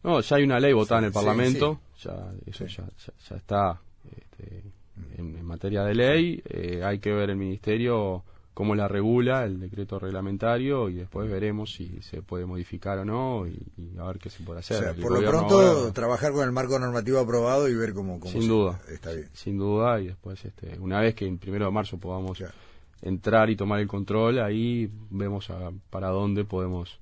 No, 0.02 0.20
ya 0.20 0.36
hay 0.36 0.44
una 0.44 0.60
ley 0.60 0.72
votada 0.72 1.00
en 1.00 1.06
el 1.06 1.12
Parlamento, 1.12 1.80
ya 2.02 2.32
eso 2.46 2.64
ya, 2.66 2.84
ya, 3.28 3.36
está. 3.36 3.80
Este, 4.16 4.62
en, 5.16 5.44
materia 5.44 5.82
de 5.84 5.94
ley, 5.94 6.42
eh, 6.44 6.82
hay 6.84 6.98
que 6.98 7.12
ver 7.12 7.30
el 7.30 7.36
Ministerio 7.36 8.22
cómo 8.58 8.74
la 8.74 8.88
regula 8.88 9.44
el 9.44 9.60
decreto 9.60 10.00
reglamentario 10.00 10.88
y 10.88 10.94
después 10.94 11.30
veremos 11.30 11.72
si 11.72 12.02
se 12.02 12.22
puede 12.22 12.44
modificar 12.44 12.98
o 12.98 13.04
no 13.04 13.46
y, 13.46 13.56
a 13.98 14.04
ver 14.08 14.18
qué 14.18 14.30
se 14.30 14.42
puede 14.42 14.60
hacer. 14.60 14.96
por 15.00 15.12
lo 15.12 15.30
pronto, 15.30 15.92
trabajar 15.92 16.32
con 16.32 16.44
el 16.44 16.50
marco 16.50 16.76
normativo 16.78 17.20
aprobado 17.20 17.68
y 17.68 17.74
ver 17.76 17.94
cómo, 17.94 18.18
cómo 18.18 18.32
sin 18.32 18.48
duda, 18.48 18.80
está 18.92 19.12
bien. 19.12 19.28
Sin 19.32 19.58
duda, 19.58 20.00
y 20.00 20.08
después, 20.08 20.44
este, 20.44 20.76
una 20.80 21.00
vez 21.00 21.14
que 21.14 21.24
en 21.24 21.38
primero 21.38 21.66
de 21.66 21.70
marzo 21.70 21.98
podamos 21.98 22.42
entrar 23.00 23.48
y 23.48 23.54
tomar 23.54 23.78
el 23.78 23.86
control, 23.86 24.40
ahí 24.40 24.90
vemos 25.10 25.52
para 25.88 26.08
dónde 26.08 26.44
podemos 26.44 26.98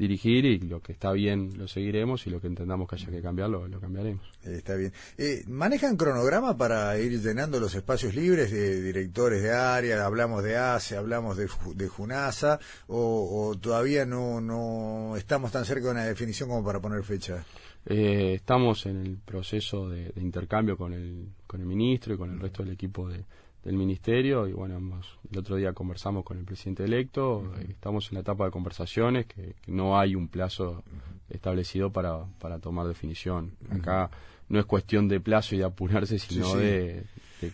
dirigir 0.00 0.46
y 0.46 0.58
lo 0.60 0.80
que 0.80 0.92
está 0.92 1.12
bien 1.12 1.58
lo 1.58 1.68
seguiremos 1.68 2.26
y 2.26 2.30
lo 2.30 2.40
que 2.40 2.46
entendamos 2.46 2.88
que 2.88 2.96
haya 2.96 3.10
que 3.10 3.20
cambiarlo 3.20 3.68
lo 3.68 3.80
cambiaremos. 3.80 4.26
está 4.42 4.74
bien. 4.74 4.94
Eh, 5.18 5.44
¿Manejan 5.46 5.98
cronograma 5.98 6.56
para 6.56 6.98
ir 6.98 7.20
llenando 7.20 7.60
los 7.60 7.74
espacios 7.74 8.14
libres 8.14 8.50
de 8.50 8.80
directores 8.80 9.42
de 9.42 9.52
área? 9.52 10.06
Hablamos 10.06 10.42
de 10.42 10.56
ACE, 10.56 10.96
hablamos 10.96 11.36
de, 11.36 11.48
de 11.74 11.88
JUNASA 11.88 12.58
o, 12.86 13.54
todavía 13.60 14.06
no, 14.06 14.40
no 14.40 15.16
estamos 15.18 15.52
tan 15.52 15.66
cerca 15.66 15.84
de 15.84 15.90
una 15.90 16.04
definición 16.04 16.48
como 16.48 16.64
para 16.64 16.80
poner 16.80 17.04
fecha? 17.04 17.44
Eh, 17.84 18.34
estamos 18.36 18.86
en 18.86 19.04
el 19.04 19.18
proceso 19.18 19.90
de, 19.90 20.08
de, 20.08 20.20
intercambio 20.22 20.78
con 20.78 20.94
el, 20.94 21.28
con 21.46 21.60
el 21.60 21.66
ministro 21.66 22.14
y 22.14 22.16
con 22.16 22.30
el 22.30 22.40
resto 22.40 22.62
del 22.62 22.72
equipo 22.72 23.06
de, 23.06 23.24
del 23.64 23.76
ministerio 23.76 24.48
y 24.48 24.52
bueno, 24.52 25.00
el 25.30 25.38
otro 25.38 25.56
día 25.56 25.72
conversamos 25.72 26.24
con 26.24 26.38
el 26.38 26.44
presidente 26.44 26.84
electo, 26.84 27.52
estamos 27.68 28.08
en 28.10 28.14
la 28.14 28.20
etapa 28.20 28.46
de 28.46 28.50
conversaciones, 28.50 29.26
que, 29.26 29.54
no 29.66 29.98
hay 29.98 30.14
un 30.14 30.28
plazo 30.28 30.82
establecido 31.28 31.90
para, 31.92 32.24
para 32.38 32.58
tomar 32.58 32.86
definición. 32.86 33.52
Acá 33.70 34.10
no 34.48 34.58
es 34.58 34.66
cuestión 34.66 35.08
de 35.08 35.20
plazo 35.20 35.54
y 35.54 35.58
de 35.58 35.64
apurarse, 35.64 36.18
sino 36.18 36.56
De, 36.56 37.04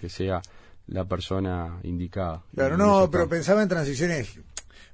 que 0.00 0.08
sea 0.08 0.42
la 0.88 1.04
persona 1.04 1.78
indicada. 1.82 2.42
Claro, 2.54 2.76
no, 2.76 3.08
pero 3.10 3.28
pensaba 3.28 3.62
en 3.62 3.68
transiciones 3.68 4.40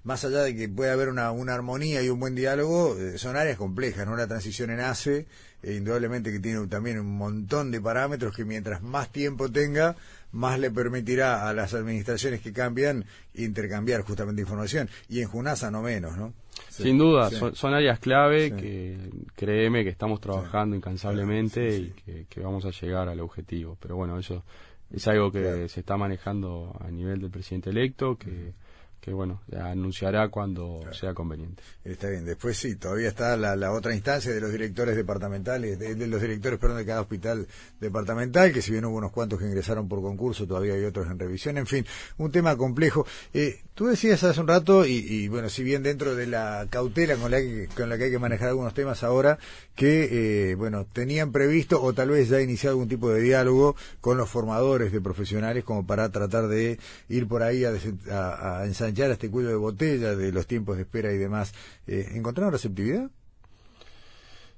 más 0.04 0.24
allá 0.24 0.42
de 0.42 0.56
que 0.56 0.68
pueda 0.68 0.92
haber 0.92 1.08
una, 1.08 1.30
una 1.30 1.54
armonía 1.54 2.02
y 2.02 2.08
un 2.08 2.18
buen 2.18 2.34
diálogo, 2.34 2.96
eh, 2.98 3.18
son 3.18 3.36
áreas 3.36 3.56
complejas, 3.56 4.06
¿no? 4.06 4.12
Una 4.12 4.26
transición 4.26 4.70
en 4.70 4.80
ACE, 4.80 5.26
e 5.62 5.74
indudablemente 5.74 6.32
que 6.32 6.40
tiene 6.40 6.66
también 6.66 6.98
un 6.98 7.16
montón 7.16 7.70
de 7.70 7.80
parámetros 7.80 8.34
que 8.34 8.44
mientras 8.44 8.82
más 8.82 9.12
tiempo 9.12 9.50
tenga, 9.50 9.96
más 10.32 10.58
le 10.58 10.70
permitirá 10.70 11.48
a 11.48 11.52
las 11.52 11.74
administraciones 11.74 12.40
que 12.40 12.52
cambian 12.52 13.04
intercambiar 13.34 14.02
justamente 14.02 14.42
información. 14.42 14.88
Y 15.08 15.20
en 15.20 15.28
Junasa 15.28 15.70
no 15.70 15.82
menos, 15.82 16.16
¿no? 16.16 16.32
Sin 16.68 16.98
duda, 16.98 17.30
son, 17.54 17.74
áreas 17.74 17.98
clave 17.98 18.54
que 18.54 19.10
créeme 19.34 19.84
que 19.84 19.90
estamos 19.90 20.20
trabajando 20.20 20.76
incansablemente 20.76 21.76
y 21.76 22.24
que, 22.28 22.40
vamos 22.40 22.64
a 22.64 22.70
llegar 22.70 23.08
al 23.08 23.20
objetivo. 23.20 23.76
Pero 23.80 23.96
bueno, 23.96 24.18
eso 24.18 24.44
es 24.90 25.06
algo 25.08 25.30
que 25.30 25.68
se 25.68 25.80
está 25.80 25.96
manejando 25.96 26.74
a 26.80 26.90
nivel 26.90 27.20
del 27.20 27.30
presidente 27.30 27.70
electo, 27.70 28.16
que 28.16 28.54
que 29.02 29.12
bueno, 29.12 29.40
anunciará 29.60 30.28
cuando 30.28 30.80
sea 30.92 31.12
conveniente. 31.12 31.60
Está 31.84 32.08
bien, 32.08 32.24
después 32.24 32.56
sí, 32.56 32.76
todavía 32.76 33.08
está 33.08 33.36
la, 33.36 33.72
otra 33.72 33.96
instancia 33.96 34.32
de 34.32 34.40
los 34.40 34.52
directores 34.52 34.94
departamentales, 34.94 35.76
de, 35.76 36.06
los 36.06 36.20
directores, 36.20 36.60
perdón, 36.60 36.78
de 36.78 36.86
cada 36.86 37.00
hospital 37.00 37.48
departamental, 37.80 38.52
que 38.52 38.62
si 38.62 38.70
bien 38.70 38.84
hubo 38.84 38.96
unos 38.96 39.10
cuantos 39.10 39.40
que 39.40 39.46
ingresaron 39.46 39.88
por 39.88 40.02
concurso, 40.02 40.46
todavía 40.46 40.74
hay 40.74 40.84
otros 40.84 41.10
en 41.10 41.18
revisión, 41.18 41.58
en 41.58 41.66
fin, 41.66 41.84
un 42.16 42.30
tema 42.30 42.56
complejo. 42.56 43.04
Eh, 43.34 43.62
tú 43.74 43.88
decías 43.88 44.22
hace 44.22 44.40
un 44.40 44.46
rato, 44.46 44.86
y, 44.86 45.26
bueno, 45.26 45.48
si 45.48 45.64
bien 45.64 45.82
dentro 45.82 46.14
de 46.14 46.28
la 46.28 46.68
cautela 46.70 47.16
con 47.16 47.32
la 47.32 47.40
que, 47.40 47.68
con 47.74 47.88
la 47.88 47.98
que 47.98 48.04
hay 48.04 48.10
que 48.12 48.20
manejar 48.20 48.50
algunos 48.50 48.72
temas 48.72 49.02
ahora, 49.02 49.36
que, 49.74 50.50
eh, 50.50 50.54
bueno, 50.54 50.86
tenían 50.92 51.32
previsto 51.32 51.82
o 51.82 51.92
tal 51.92 52.10
vez 52.10 52.28
ya 52.28 52.40
iniciado 52.40 52.74
algún 52.74 52.88
tipo 52.88 53.10
de 53.10 53.20
diálogo 53.20 53.74
con 54.00 54.16
los 54.16 54.30
formadores 54.30 54.92
de 54.92 55.00
profesionales 55.00 55.64
como 55.64 55.84
para 55.84 56.08
tratar 56.10 56.46
de 56.46 56.78
ir 57.08 57.26
por 57.26 57.42
ahí 57.42 57.64
a, 57.64 57.72
a, 58.10 58.60
a 58.60 58.66
ensanchar 58.92 59.10
este 59.10 59.30
cuello 59.30 59.48
de 59.48 59.56
botella 59.56 60.14
de 60.14 60.32
los 60.32 60.46
tiempos 60.46 60.76
de 60.76 60.82
espera 60.82 61.12
y 61.12 61.18
demás. 61.18 61.52
Eh, 61.86 62.10
¿Encontraron 62.14 62.52
receptividad? 62.52 63.10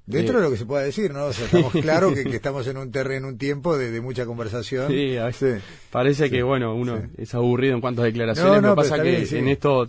Dentro 0.07 0.37
de 0.37 0.45
lo 0.45 0.51
que 0.51 0.59
se 0.59 0.67
pueda 0.67 0.83
decir, 0.83 1.15
¿no? 1.15 1.25
O 1.27 1.33
sea, 1.33 1.47
estamos 1.47 1.73
claros 1.81 2.13
que, 2.13 2.29
estamos 2.29 2.67
en 2.67 2.77
un 2.77 2.91
terreno, 2.91 3.29
un 3.29 3.39
tiempo 3.39 3.79
de, 3.79 3.99
mucha 4.03 4.27
conversación. 4.27 4.89
Sí, 4.89 5.17
a 5.17 5.27
veces 5.27 5.63
parece 5.91 6.29
que, 6.29 6.43
bueno, 6.43 6.75
uno 6.75 7.01
es 7.17 7.35
aburrido 7.35 7.75
en 7.75 7.81
cuanto 7.81 8.03
a 8.03 8.05
declaraciones. 8.05 8.61
No, 8.61 8.75
pasa 8.75 9.03
que 9.03 9.23
en 9.23 9.49
esto, 9.49 9.89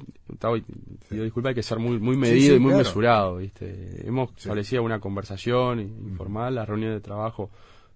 disculpa, 1.09 1.49
hay 1.49 1.55
que 1.55 1.63
ser 1.63 1.79
muy 1.79 1.99
muy 1.99 2.15
medido 2.15 2.55
y 2.55 2.59
muy 2.59 2.73
mesurado, 2.73 3.37
¿viste? 3.37 4.07
Hemos 4.07 4.29
establecido 4.37 4.83
una 4.83 5.01
conversación 5.01 5.81
informal, 5.81 6.55
las 6.55 6.69
reuniones 6.69 6.95
de 6.95 7.01
trabajo 7.01 7.51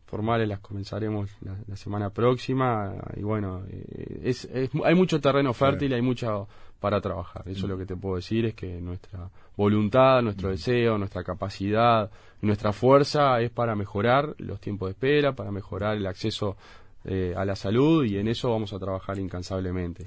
formales 0.09 0.47
las 0.47 0.59
comenzaremos 0.59 1.29
la, 1.41 1.75
semana 1.75 2.09
próxima 2.09 2.95
y 3.15 3.21
bueno, 3.21 3.61
eh, 3.69 4.21
es, 4.23 4.49
hay 4.83 4.95
mucho 4.95 5.21
terreno 5.21 5.53
fértil, 5.53 5.93
hay 5.93 6.01
mucho 6.01 6.47
para 6.79 6.99
trabajar. 6.99 7.43
Eso 7.47 7.65
es 7.65 7.69
lo 7.69 7.77
que 7.77 7.85
te 7.85 7.95
puedo 7.95 8.15
decir, 8.15 8.45
es 8.45 8.55
que 8.55 8.81
nuestra 8.81 9.29
voluntad, 9.55 10.21
nuestro 10.23 10.49
deseo, 10.49 10.97
nuestra 10.97 11.23
capacidad, 11.23 12.09
nuestra 12.41 12.73
fuerza 12.73 13.39
es 13.41 13.51
para 13.51 13.75
mejorar 13.75 14.33
los 14.39 14.59
tiempos 14.59 14.87
de 14.87 14.91
espera, 14.91 15.35
para 15.35 15.51
mejorar 15.51 15.97
el 15.97 16.07
acceso 16.07 16.57
eh, 17.05 17.33
a 17.37 17.45
la 17.45 17.55
salud 17.55 18.03
y 18.03 18.17
en 18.17 18.27
eso 18.27 18.49
vamos 18.49 18.73
a 18.73 18.77
trabajar 18.77 19.19
incansablemente. 19.19 20.03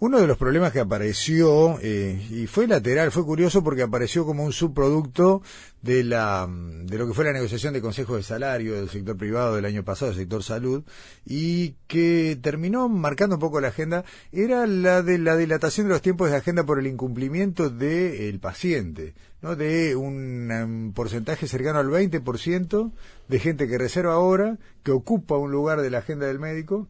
Uno 0.00 0.20
de 0.20 0.26
los 0.26 0.36
problemas 0.36 0.70
que 0.70 0.80
apareció, 0.80 1.78
eh, 1.80 2.22
y 2.30 2.46
fue 2.46 2.66
lateral, 2.66 3.10
fue 3.10 3.24
curioso 3.24 3.64
porque 3.64 3.82
apareció 3.82 4.26
como 4.26 4.44
un 4.44 4.52
subproducto 4.52 5.40
de, 5.82 6.04
la, 6.04 6.48
de 6.48 6.98
lo 6.98 7.06
que 7.06 7.14
fue 7.14 7.24
la 7.24 7.32
negociación 7.32 7.74
de 7.74 7.80
consejos 7.80 8.16
de 8.16 8.22
salario 8.22 8.74
del 8.74 8.88
sector 8.88 9.16
privado 9.16 9.54
del 9.54 9.64
año 9.64 9.84
pasado, 9.84 10.10
del 10.10 10.20
sector 10.20 10.42
salud, 10.42 10.84
y 11.24 11.76
que 11.86 12.38
terminó 12.40 12.88
marcando 12.88 13.36
un 13.36 13.40
poco 13.40 13.60
la 13.60 13.68
agenda, 13.68 14.04
era 14.32 14.66
la 14.66 15.02
de 15.02 15.18
la 15.18 15.36
dilatación 15.36 15.86
de 15.86 15.92
los 15.92 16.02
tiempos 16.02 16.30
de 16.30 16.36
agenda 16.36 16.64
por 16.64 16.78
el 16.78 16.86
incumplimiento 16.86 17.70
del 17.70 18.40
paciente, 18.40 19.14
¿no? 19.42 19.56
de 19.56 19.96
un, 19.96 20.50
un 20.50 20.92
porcentaje 20.92 21.46
cercano 21.46 21.78
al 21.78 21.88
20% 21.88 22.92
de 23.28 23.38
gente 23.38 23.68
que 23.68 23.78
reserva 23.78 24.14
ahora, 24.14 24.58
que 24.82 24.92
ocupa 24.92 25.36
un 25.36 25.52
lugar 25.52 25.80
de 25.82 25.90
la 25.90 25.98
agenda 25.98 26.26
del 26.26 26.38
médico 26.38 26.88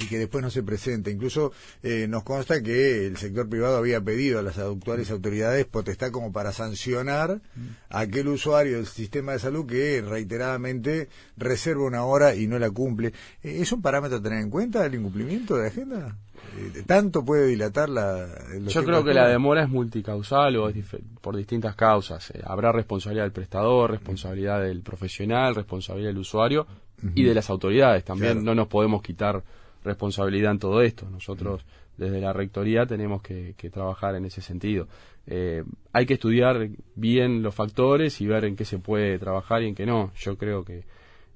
y 0.00 0.06
que 0.06 0.18
después 0.18 0.42
no 0.42 0.50
se 0.50 0.62
presenta. 0.62 1.10
Incluso 1.10 1.52
eh, 1.82 2.06
nos 2.08 2.22
consta 2.22 2.62
que 2.62 3.06
el 3.06 3.16
sector 3.16 3.48
privado 3.48 3.76
había 3.76 4.00
pedido 4.00 4.38
a 4.38 4.42
las 4.42 4.58
actuales 4.58 5.10
autoridades 5.10 5.66
potestad 5.66 6.10
como 6.10 6.32
para 6.32 6.52
sancionar 6.52 7.40
a 7.88 8.00
aquel 8.00 8.28
usuario 8.28 8.76
del 8.76 8.86
sistema 8.86 9.32
de 9.32 9.38
salud 9.38 9.66
que 9.66 10.02
reiteradamente 10.02 11.08
reserva 11.36 11.84
una 11.84 12.04
hora 12.04 12.34
y 12.34 12.46
no 12.46 12.58
la 12.58 12.70
cumple. 12.70 13.08
Eh, 13.42 13.58
¿Es 13.60 13.72
un 13.72 13.82
parámetro 13.82 14.18
a 14.18 14.22
tener 14.22 14.40
en 14.40 14.50
cuenta 14.50 14.84
el 14.86 14.94
incumplimiento 14.94 15.56
de 15.56 15.62
la 15.62 15.68
agenda? 15.68 16.16
Eh, 16.56 16.82
¿Tanto 16.86 17.24
puede 17.24 17.46
dilatar 17.46 17.88
la... 17.88 18.26
Yo 18.66 18.84
creo 18.84 19.04
que 19.04 19.14
la 19.14 19.28
demora 19.28 19.62
es 19.62 19.68
multicausal 19.68 20.56
o 20.56 20.68
es 20.68 20.76
por 21.20 21.36
distintas 21.36 21.74
causas. 21.74 22.32
habrá 22.44 22.72
responsabilidad 22.72 23.24
del 23.24 23.32
prestador, 23.32 23.90
responsabilidad 23.90 24.62
del 24.62 24.82
profesional, 24.82 25.54
responsabilidad 25.54 26.10
del 26.10 26.18
usuario 26.18 26.66
y 27.14 27.22
de 27.24 27.34
las 27.34 27.50
autoridades. 27.50 28.04
También 28.04 28.42
no 28.44 28.54
nos 28.54 28.68
podemos 28.68 29.02
quitar 29.02 29.42
responsabilidad 29.84 30.52
en 30.52 30.58
todo 30.58 30.82
esto. 30.82 31.08
Nosotros 31.10 31.64
desde 31.96 32.20
la 32.20 32.32
rectoría 32.32 32.86
tenemos 32.86 33.22
que, 33.22 33.54
trabajar 33.72 34.14
en 34.14 34.24
ese 34.24 34.40
sentido. 34.40 34.86
Eh, 35.26 35.64
hay 35.92 36.06
que 36.06 36.14
estudiar 36.14 36.70
bien 36.94 37.42
los 37.42 37.54
factores 37.54 38.20
y 38.20 38.26
ver 38.26 38.44
en 38.44 38.56
qué 38.56 38.64
se 38.64 38.78
puede 38.78 39.18
trabajar 39.18 39.62
y 39.62 39.68
en 39.68 39.74
qué 39.74 39.84
no. 39.84 40.12
Yo 40.16 40.38
creo 40.38 40.64
que 40.64 40.84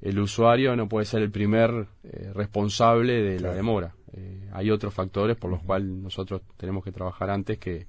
el 0.01 0.19
usuario 0.19 0.75
no 0.77 0.89
puede 0.89 1.05
ser 1.05 1.23
el 1.23 1.31
primer 1.31 1.87
eh, 2.05 2.31
responsable 2.35 3.23
de 3.23 3.41
la 3.41 3.53
demora. 3.53 3.95
Eh, 4.13 4.49
hay 4.53 4.71
otros 4.71 4.95
factores 4.95 5.37
por 5.37 5.51
los 5.51 5.63
cuales 5.63 5.89
nosotros 5.89 6.43
tenemos 6.57 6.85
que 6.85 6.93
trabajar 6.93 7.31
antes 7.31 7.59
que, 7.59 7.87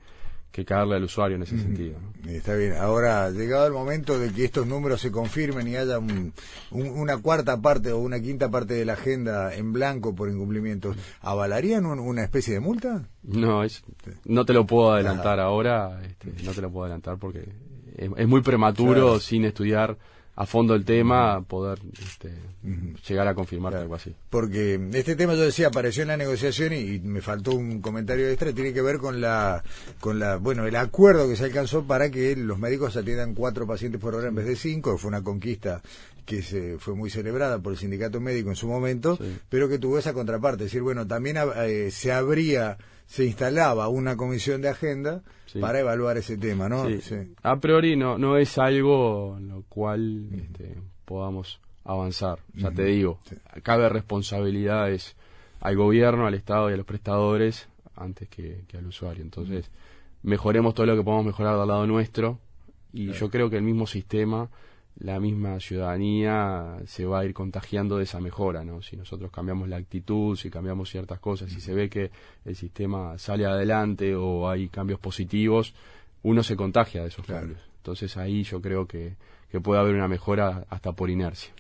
que 0.53 0.63
caerle 0.65 0.97
al 0.97 1.03
usuario 1.03 1.35
en 1.35 1.41
ese 1.41 1.57
sentido. 1.57 1.97
Está 2.27 2.53
bien. 2.53 2.73
Ahora, 2.73 3.31
llegado 3.31 3.65
el 3.65 3.73
momento 3.73 4.19
de 4.19 4.31
que 4.31 4.45
estos 4.45 4.67
números 4.67 5.01
se 5.01 5.11
confirmen 5.11 5.67
y 5.67 5.75
haya 5.75 5.99
una 6.69 7.17
cuarta 7.17 7.59
parte 7.59 7.91
o 7.91 7.97
una 7.97 8.21
quinta 8.21 8.51
parte 8.51 8.75
de 8.75 8.85
la 8.85 8.93
agenda 8.93 9.55
en 9.55 9.73
blanco 9.73 10.13
por 10.13 10.29
incumplimientos, 10.29 10.95
¿avalarían 11.21 11.87
una 11.87 12.23
especie 12.23 12.53
de 12.53 12.59
multa? 12.59 13.09
No, 13.23 13.63
es, 13.63 13.83
no 14.25 14.45
te 14.45 14.53
lo 14.53 14.67
puedo 14.67 14.93
adelantar 14.93 15.39
ahora, 15.39 15.99
este, 16.05 16.31
no 16.43 16.51
te 16.51 16.61
lo 16.61 16.71
puedo 16.71 16.85
adelantar 16.85 17.17
porque 17.17 17.49
es, 17.95 18.27
muy 18.27 18.43
prematuro 18.43 19.19
sin 19.19 19.45
estudiar 19.45 19.97
a 20.35 20.45
fondo 20.47 20.73
el 20.73 20.83
tema, 20.83 21.43
poder 21.43 21.79
este, 22.01 22.33
llegar 23.07 23.27
a 23.27 23.35
confirmar 23.35 23.75
algo 23.75 23.93
así. 23.93 24.15
Porque 24.29 24.79
este 24.93 25.15
tema, 25.15 25.35
yo 25.35 25.41
decía, 25.41 25.67
apareció 25.67 26.01
en 26.01 26.07
la 26.07 26.17
negociación 26.17 26.73
y, 26.73 26.99
me 26.99 27.21
faltó 27.21 27.51
un 27.51 27.81
comentario 27.81 28.27
extra, 28.27 28.51
tiene 28.51 28.73
que 28.73 28.81
ver 28.81 28.97
con 28.97 29.21
la, 29.21 29.63
con 29.99 30.17
la, 30.17 30.37
bueno, 30.37 30.65
el 30.65 30.75
acuerdo 30.75 31.27
que 31.27 31.35
se 31.35 31.45
alcanzó 31.45 31.83
para 31.83 32.09
que 32.09 32.35
los 32.35 32.57
médicos 32.57 32.97
atiendan 32.97 33.35
cuatro 33.35 33.67
pacientes 33.67 34.01
por 34.01 34.15
hora 34.15 34.29
en 34.29 34.35
vez 34.35 34.47
de 34.47 34.55
cinco, 34.55 34.97
fue 34.97 35.09
una 35.09 35.23
conquista 35.23 35.81
que 36.25 36.41
se 36.41 36.77
fue 36.79 36.95
muy 36.95 37.09
celebrada 37.09 37.59
por 37.59 37.73
el 37.73 37.77
sindicato 37.77 38.19
médico 38.19 38.49
en 38.49 38.55
su 38.55 38.67
momento, 38.67 39.19
pero 39.49 39.69
que 39.69 39.77
tuvo 39.77 39.99
esa 39.99 40.13
contraparte, 40.13 40.63
es 40.63 40.71
decir, 40.71 40.81
bueno, 40.81 41.05
también 41.05 41.37
eh, 41.57 41.89
se 41.91 42.11
abría, 42.11 42.77
se 43.05 43.25
instalaba 43.25 43.87
una 43.89 44.17
comisión 44.17 44.61
de 44.61 44.69
agenda 44.69 45.23
para 45.59 45.79
evaluar 45.79 46.17
ese 46.17 46.37
tema, 46.37 46.67
¿no? 46.69 46.87
A 47.43 47.59
priori 47.59 47.95
no, 47.95 48.17
no 48.17 48.37
es 48.37 48.57
algo 48.57 49.35
en 49.37 49.49
lo 49.49 49.63
cual 49.69 50.29
este, 50.33 50.75
podamos 51.05 51.59
avanzar, 51.83 52.39
ya 52.53 52.71
te 52.71 52.85
digo, 52.85 53.19
cabe 53.61 53.89
responsabilidades 53.89 55.15
al 55.59 55.75
gobierno, 55.75 56.25
al 56.25 56.33
Estado 56.33 56.69
y 56.69 56.73
a 56.73 56.77
los 56.77 56.85
prestadores 56.85 57.67
antes 57.95 58.27
que, 58.29 58.65
al 58.77 58.87
usuario, 58.87 59.21
entonces 59.21 59.69
mejoremos 60.23 60.73
todo 60.73 60.85
lo 60.85 60.95
que 60.95 61.03
podamos 61.03 61.25
mejorar 61.25 61.57
del 61.57 61.67
lado 61.67 61.85
nuestro 61.85 62.39
y 62.91 63.11
yo 63.11 63.29
creo 63.29 63.49
que 63.49 63.57
el 63.57 63.63
mismo 63.63 63.85
sistema 63.85 64.49
la 64.97 65.19
misma 65.19 65.60
ciudadanía 65.60 66.77
se 66.86 67.06
va 67.06 67.19
a 67.19 67.25
ir 67.25 67.34
contagiando 67.34 67.97
de 67.97 68.03
esa 68.03 68.19
mejora, 68.19 68.63
¿no? 68.63 68.82
Si 68.82 68.95
nosotros 68.95 69.32
cambiamos 69.32 69.67
la 69.67 69.77
actitud, 69.77 70.36
si 70.36 70.49
cambiamos 70.49 70.89
ciertas 70.89 71.19
cosas, 71.19 71.51
si 71.51 71.62
se 71.62 71.73
ve 71.73 71.89
que 71.89 72.12
el 72.45 72.56
sistema 72.56 73.17
sale 73.17 73.45
adelante 73.45 74.15
o 74.15 74.49
hay 74.49 74.69
cambios 74.69 74.99
positivos, 74.99 75.73
uno 76.21 76.43
se 76.43 76.56
contagia 76.56 77.01
de 77.01 77.08
esos 77.08 77.25
cambios. 77.25 77.60
Entonces 77.77 78.15
ahí 78.17 78.43
yo 78.43 78.62
creo 78.62 78.88
que, 78.88 79.15
que 79.51 79.60
puede 79.60 79.82
haber 79.82 79.95
una 79.95 80.08
mejora 80.08 80.65
hasta 80.69 80.93
por 80.93 81.10
inercia. 81.10 81.53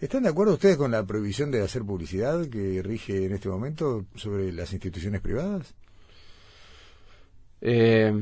¿Están 0.00 0.22
de 0.22 0.28
acuerdo 0.28 0.54
ustedes 0.54 0.76
con 0.76 0.90
la 0.90 1.04
prohibición 1.04 1.50
de 1.50 1.62
hacer 1.62 1.82
publicidad 1.82 2.46
que 2.46 2.82
rige 2.82 3.26
en 3.26 3.32
este 3.32 3.48
momento 3.48 4.06
sobre 4.14 4.52
las 4.52 4.72
instituciones 4.72 5.20
privadas? 5.20 5.74
Eh, 7.60 8.12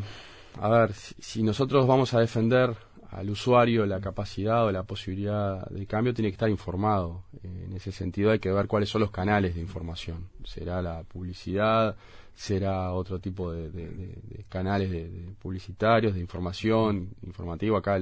a 0.61 0.68
ver, 0.68 0.92
si 0.92 1.42
nosotros 1.42 1.87
vamos 1.87 2.12
a 2.12 2.20
defender 2.20 2.76
al 3.11 3.29
usuario 3.31 3.87
la 3.87 4.01
capacidad 4.01 4.64
o 4.64 4.70
la 4.70 4.85
posibilidad 4.85 5.68
de 5.68 5.87
cambio 5.87 6.14
tiene 6.14 6.29
que 6.31 6.35
estar 6.35 6.49
informado. 6.49 7.25
En 7.42 7.73
ese 7.73 7.92
sentido 7.92 8.31
hay 8.31 8.38
que 8.38 8.53
ver 8.53 8.66
cuáles 8.66 8.88
son 8.88 9.01
los 9.01 9.11
canales 9.11 9.55
de 9.55 9.61
información. 9.61 10.29
Será 10.44 10.81
la 10.81 11.03
publicidad, 11.03 11.96
será 12.35 12.92
otro 12.92 13.18
tipo 13.18 13.53
de, 13.53 14.44
canales 14.49 14.90
de, 14.90 15.35
publicitarios, 15.40 16.14
de 16.14 16.20
información, 16.20 17.11
informativo. 17.23 17.77
Acá, 17.77 18.01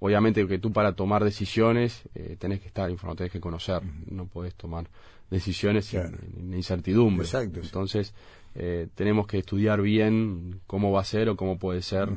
obviamente 0.00 0.46
que 0.46 0.58
tú 0.58 0.72
para 0.72 0.94
tomar 0.94 1.22
decisiones 1.22 2.02
eh, 2.14 2.36
tenés 2.38 2.60
que 2.60 2.68
estar 2.68 2.90
informado, 2.90 3.18
tenés 3.18 3.32
que 3.32 3.40
conocer. 3.40 3.82
No 4.10 4.26
podés 4.26 4.54
tomar 4.54 4.88
decisiones 5.30 5.94
en, 5.94 6.52
incertidumbre. 6.54 7.28
Entonces, 7.54 8.14
eh, 8.56 8.88
tenemos 8.96 9.28
que 9.28 9.38
estudiar 9.38 9.80
bien 9.80 10.60
cómo 10.66 10.90
va 10.90 11.02
a 11.02 11.04
ser 11.04 11.28
o 11.28 11.36
cómo 11.36 11.56
puede 11.56 11.82
ser 11.82 12.08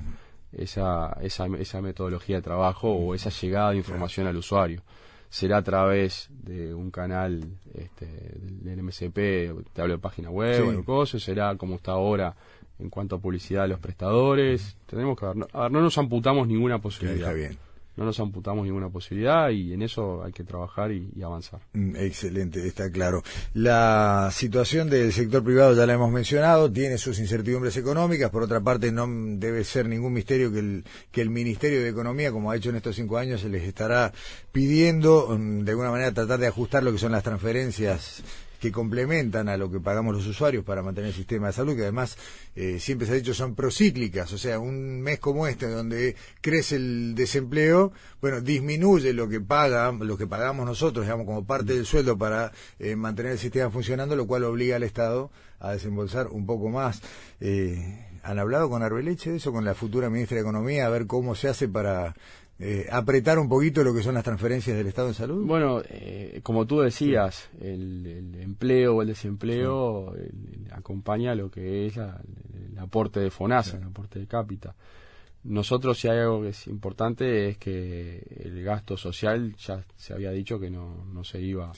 esa, 0.57 1.17
esa, 1.21 1.47
esa 1.57 1.81
metodología 1.81 2.37
de 2.37 2.41
trabajo 2.41 2.91
o 2.91 3.15
esa 3.15 3.29
llegada 3.29 3.71
de 3.71 3.77
información 3.77 4.27
al 4.27 4.37
usuario. 4.37 4.81
Será 5.29 5.57
a 5.57 5.63
través 5.63 6.29
de 6.29 6.73
un 6.73 6.91
canal 6.91 7.43
este, 7.73 8.05
del 8.05 8.83
MSP, 8.83 9.15
te 9.73 9.81
hablo 9.81 9.95
de 9.95 9.99
página 9.99 10.29
web 10.29 10.79
o 10.79 10.85
cosas, 10.85 11.23
será 11.23 11.55
como 11.57 11.75
está 11.75 11.93
ahora 11.93 12.35
en 12.77 12.89
cuanto 12.89 13.15
a 13.15 13.19
publicidad 13.19 13.63
de 13.63 13.69
los 13.69 13.79
prestadores. 13.79 14.77
Tenemos 14.85 15.17
que 15.17 15.25
ver, 15.25 15.35
no, 15.35 15.47
no 15.53 15.81
nos 15.81 15.97
amputamos 15.97 16.47
ninguna 16.47 16.79
posibilidad. 16.79 17.33
bien 17.33 17.57
no 17.95 18.05
nos 18.05 18.19
amputamos 18.19 18.65
ninguna 18.65 18.89
posibilidad 18.89 19.49
y 19.49 19.73
en 19.73 19.81
eso 19.81 20.23
hay 20.23 20.31
que 20.31 20.43
trabajar 20.43 20.91
y, 20.91 21.21
avanzar. 21.23 21.61
Mm, 21.73 21.95
excelente, 21.97 22.65
está 22.67 22.91
claro. 22.91 23.23
La 23.53 24.29
situación 24.31 24.89
del 24.89 25.13
sector 25.13 25.43
privado 25.43 25.75
ya 25.75 25.85
la 25.85 25.93
hemos 25.93 26.11
mencionado, 26.11 26.71
tiene 26.71 26.97
sus 26.97 27.19
incertidumbres 27.19 27.77
económicas, 27.77 28.29
por 28.29 28.43
otra 28.43 28.61
parte 28.61 28.91
no 28.91 29.07
debe 29.07 29.63
ser 29.63 29.87
ningún 29.87 30.13
misterio 30.13 30.51
que 30.51 30.59
el, 30.59 30.83
que 31.11 31.21
el 31.21 31.29
Ministerio 31.29 31.81
de 31.81 31.89
Economía, 31.89 32.31
como 32.31 32.51
ha 32.51 32.55
hecho 32.55 32.69
en 32.69 32.77
estos 32.77 32.95
cinco 32.95 33.17
años, 33.17 33.41
se 33.41 33.49
les 33.49 33.63
estará 33.63 34.11
pidiendo 34.51 35.27
mm, 35.29 35.63
de 35.63 35.71
alguna 35.71 35.91
manera 35.91 36.11
tratar 36.11 36.39
de 36.39 36.47
ajustar 36.47 36.83
lo 36.83 36.91
que 36.91 36.97
son 36.97 37.11
las 37.11 37.23
transferencias 37.23 38.23
que 38.63 38.71
complementan 38.71 39.49
a 39.49 39.57
lo 39.57 39.69
que 39.69 39.81
pagamos 39.81 40.15
los 40.15 40.25
usuarios 40.25 40.63
para 40.63 40.81
mantener 40.81 41.09
el 41.09 41.13
sistema 41.13 41.47
de 41.47 41.53
salud, 41.53 41.75
que 41.75 41.81
además 41.81 42.17
eh, 42.55 42.79
siempre 42.79 43.05
se 43.05 43.11
ha 43.11 43.15
dicho 43.15 43.33
son 43.33 43.55
procíclicas, 43.55 44.31
o 44.31 44.37
sea, 44.37 44.57
un 44.57 45.01
mes 45.01 45.19
como 45.19 45.47
este 45.47 45.67
donde 45.67 46.15
crece 46.39 46.77
el 46.77 47.13
desempleo, 47.13 47.91
bueno, 48.21 48.39
disminuye 48.39 49.11
lo 49.11 49.27
que 49.27 49.41
paga, 49.41 49.91
lo 49.91 50.17
que 50.17 50.27
pagamos 50.27 50.65
nosotros, 50.65 51.05
digamos, 51.05 51.25
como 51.25 51.43
parte 51.43 51.73
del 51.73 51.85
sueldo 51.85 52.17
para 52.17 52.53
eh, 52.79 52.95
mantener 52.95 53.33
el 53.33 53.37
sistema 53.37 53.69
funcionando, 53.69 54.15
lo 54.15 54.27
cual 54.27 54.45
obliga 54.45 54.77
al 54.77 54.83
Estado 54.83 55.29
a 55.59 55.73
desembolsar 55.73 56.27
un 56.27 56.45
poco 56.45 56.69
más. 56.69 57.01
Eh, 57.41 58.07
¿Han 58.23 58.39
hablado 58.39 58.69
con 58.69 58.81
Arbeleche 58.81 59.31
de 59.31 59.37
eso, 59.37 59.51
con 59.51 59.65
la 59.65 59.75
futura 59.75 60.09
ministra 60.09 60.35
de 60.35 60.43
Economía, 60.43 60.85
a 60.85 60.89
ver 60.89 61.05
cómo 61.05 61.35
se 61.35 61.49
hace 61.49 61.67
para 61.67 62.15
eh, 62.59 62.87
apretar 62.91 63.39
un 63.39 63.49
poquito 63.49 63.83
lo 63.83 63.93
que 63.93 64.03
son 64.03 64.13
las 64.13 64.23
transferencias 64.23 64.77
del 64.77 64.87
Estado 64.87 65.07
en 65.07 65.13
salud? 65.15 65.45
Bueno, 65.45 65.81
eh, 65.89 66.39
como 66.43 66.65
tú 66.65 66.79
decías, 66.81 67.49
el, 67.59 68.35
empleo 68.39 68.95
o 68.95 69.01
el 69.01 69.07
desempleo 69.07 70.13
acompaña 70.71 71.33
lo 71.35 71.49
que 71.49 71.87
es 71.87 71.97
el 71.97 72.77
aporte 72.77 73.19
de 73.19 73.31
FONASA, 73.31 73.77
el 73.77 73.83
aporte 73.83 74.19
de 74.19 74.27
cápita. 74.27 74.75
nosotros 75.43 75.99
si 75.99 76.07
hay 76.07 76.19
algo 76.19 76.43
que 76.43 76.49
es 76.49 76.67
importante 76.67 77.49
es 77.49 77.57
que 77.57 78.23
el 78.43 78.63
gasto 78.63 78.97
social 78.97 79.55
ya 79.57 79.83
se 79.95 80.13
había 80.13 80.31
dicho 80.31 80.59
que 80.59 80.69
no, 80.69 81.05
no 81.11 81.23
se 81.23 81.41
iba 81.41 81.71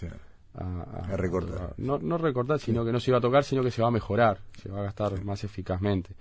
a, 0.55 1.15
recortar. 1.15 1.73
no, 1.77 1.99
no 1.99 2.17
recortar, 2.17 2.59
sino 2.59 2.85
que 2.85 2.91
no 2.91 2.99
se 2.99 3.11
iba 3.11 3.17
a 3.17 3.21
tocar, 3.21 3.43
sino 3.43 3.63
que 3.63 3.71
se 3.71 3.81
va 3.81 3.87
a 3.87 3.91
mejorar, 3.91 4.39
se 4.61 4.69
va 4.69 4.81
a 4.81 4.83
gastar 4.83 5.23
más 5.23 5.43
eficazmente. 5.43 6.15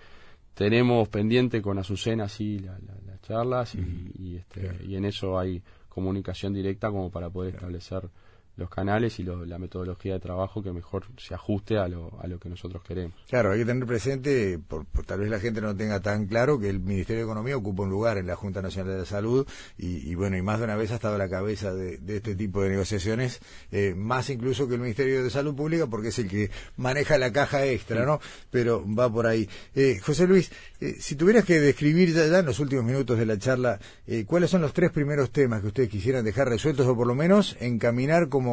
Tenemos 0.54 1.08
pendiente 1.08 1.60
con 1.60 1.78
Azucena, 1.78 2.28
sí, 2.28 2.60
las 2.60 2.78
charlas 3.22 3.74
y, 3.74 4.36
este, 4.36 4.84
y 4.86 4.94
en 4.96 5.04
eso 5.04 5.38
hay 5.38 5.62
comunicación 5.88 6.52
directa 6.52 6.90
como 6.90 7.10
para 7.10 7.30
poder 7.30 7.54
establecer 7.54 8.08
los 8.56 8.70
canales 8.70 9.18
y 9.18 9.24
la 9.24 9.58
metodología 9.58 10.14
de 10.14 10.20
trabajo 10.20 10.62
que 10.62 10.72
mejor 10.72 11.06
se 11.16 11.34
ajuste 11.34 11.76
a 11.76 11.88
lo, 11.88 12.20
a 12.20 12.28
lo 12.28 12.38
que 12.38 12.48
nosotros 12.48 12.82
queremos. 12.86 13.16
Claro, 13.28 13.52
hay 13.52 13.60
que 13.60 13.64
tener 13.64 13.86
presente, 13.86 14.58
por, 14.58 14.86
tal 15.04 15.20
vez 15.20 15.30
la 15.30 15.40
gente 15.40 15.60
no 15.60 15.74
tenga 15.76 16.00
tan 16.00 16.26
claro, 16.26 16.58
que 16.58 16.68
el 16.68 16.78
Ministerio 16.78 17.22
de 17.22 17.24
Economía 17.24 17.56
ocupa 17.56 17.82
un 17.82 17.90
lugar 17.90 18.16
en 18.18 18.26
la 18.26 18.36
Junta 18.36 18.62
Nacional 18.62 18.98
de 18.98 19.06
Salud 19.06 19.46
y, 19.76 20.14
bueno, 20.14 20.36
y 20.36 20.42
más 20.42 20.58
de 20.58 20.66
una 20.66 20.76
vez 20.76 20.92
ha 20.92 20.96
estado 20.96 21.16
a 21.16 21.18
la 21.18 21.28
cabeza 21.28 21.74
de, 21.74 21.98
este 22.06 22.36
tipo 22.36 22.62
de 22.62 22.70
negociaciones, 22.70 23.40
eh, 23.72 23.94
más 23.96 24.30
incluso 24.30 24.68
que 24.68 24.74
el 24.74 24.80
Ministerio 24.80 25.24
de 25.24 25.30
Salud 25.30 25.54
Pública, 25.54 25.86
porque 25.88 26.08
es 26.08 26.18
el 26.20 26.28
que 26.28 26.50
maneja 26.76 27.18
la 27.18 27.32
caja 27.32 27.64
extra, 27.66 28.04
¿no? 28.04 28.20
Pero 28.50 28.84
va 28.86 29.12
por 29.12 29.26
ahí. 29.26 29.48
Eh, 29.74 29.98
José 30.00 30.28
Luis, 30.28 30.52
eh, 30.80 30.94
si 31.00 31.16
tuvieras 31.16 31.44
que 31.44 31.58
describir 31.58 32.12
ya, 32.12 32.38
en 32.38 32.46
los 32.46 32.60
últimos 32.60 32.84
minutos 32.84 33.18
de 33.18 33.26
la 33.26 33.38
charla, 33.38 33.80
¿cuáles 34.26 34.50
son 34.50 34.62
los 34.62 34.72
tres 34.72 34.90
primeros 34.90 35.30
temas 35.30 35.60
que 35.60 35.68
ustedes 35.68 35.88
quisieran 35.88 36.24
dejar 36.24 36.48
resueltos 36.48 36.86
o 36.86 36.96
por 36.96 37.06
lo 37.06 37.14
menos 37.14 37.56
encaminar 37.60 38.28
como 38.28 38.43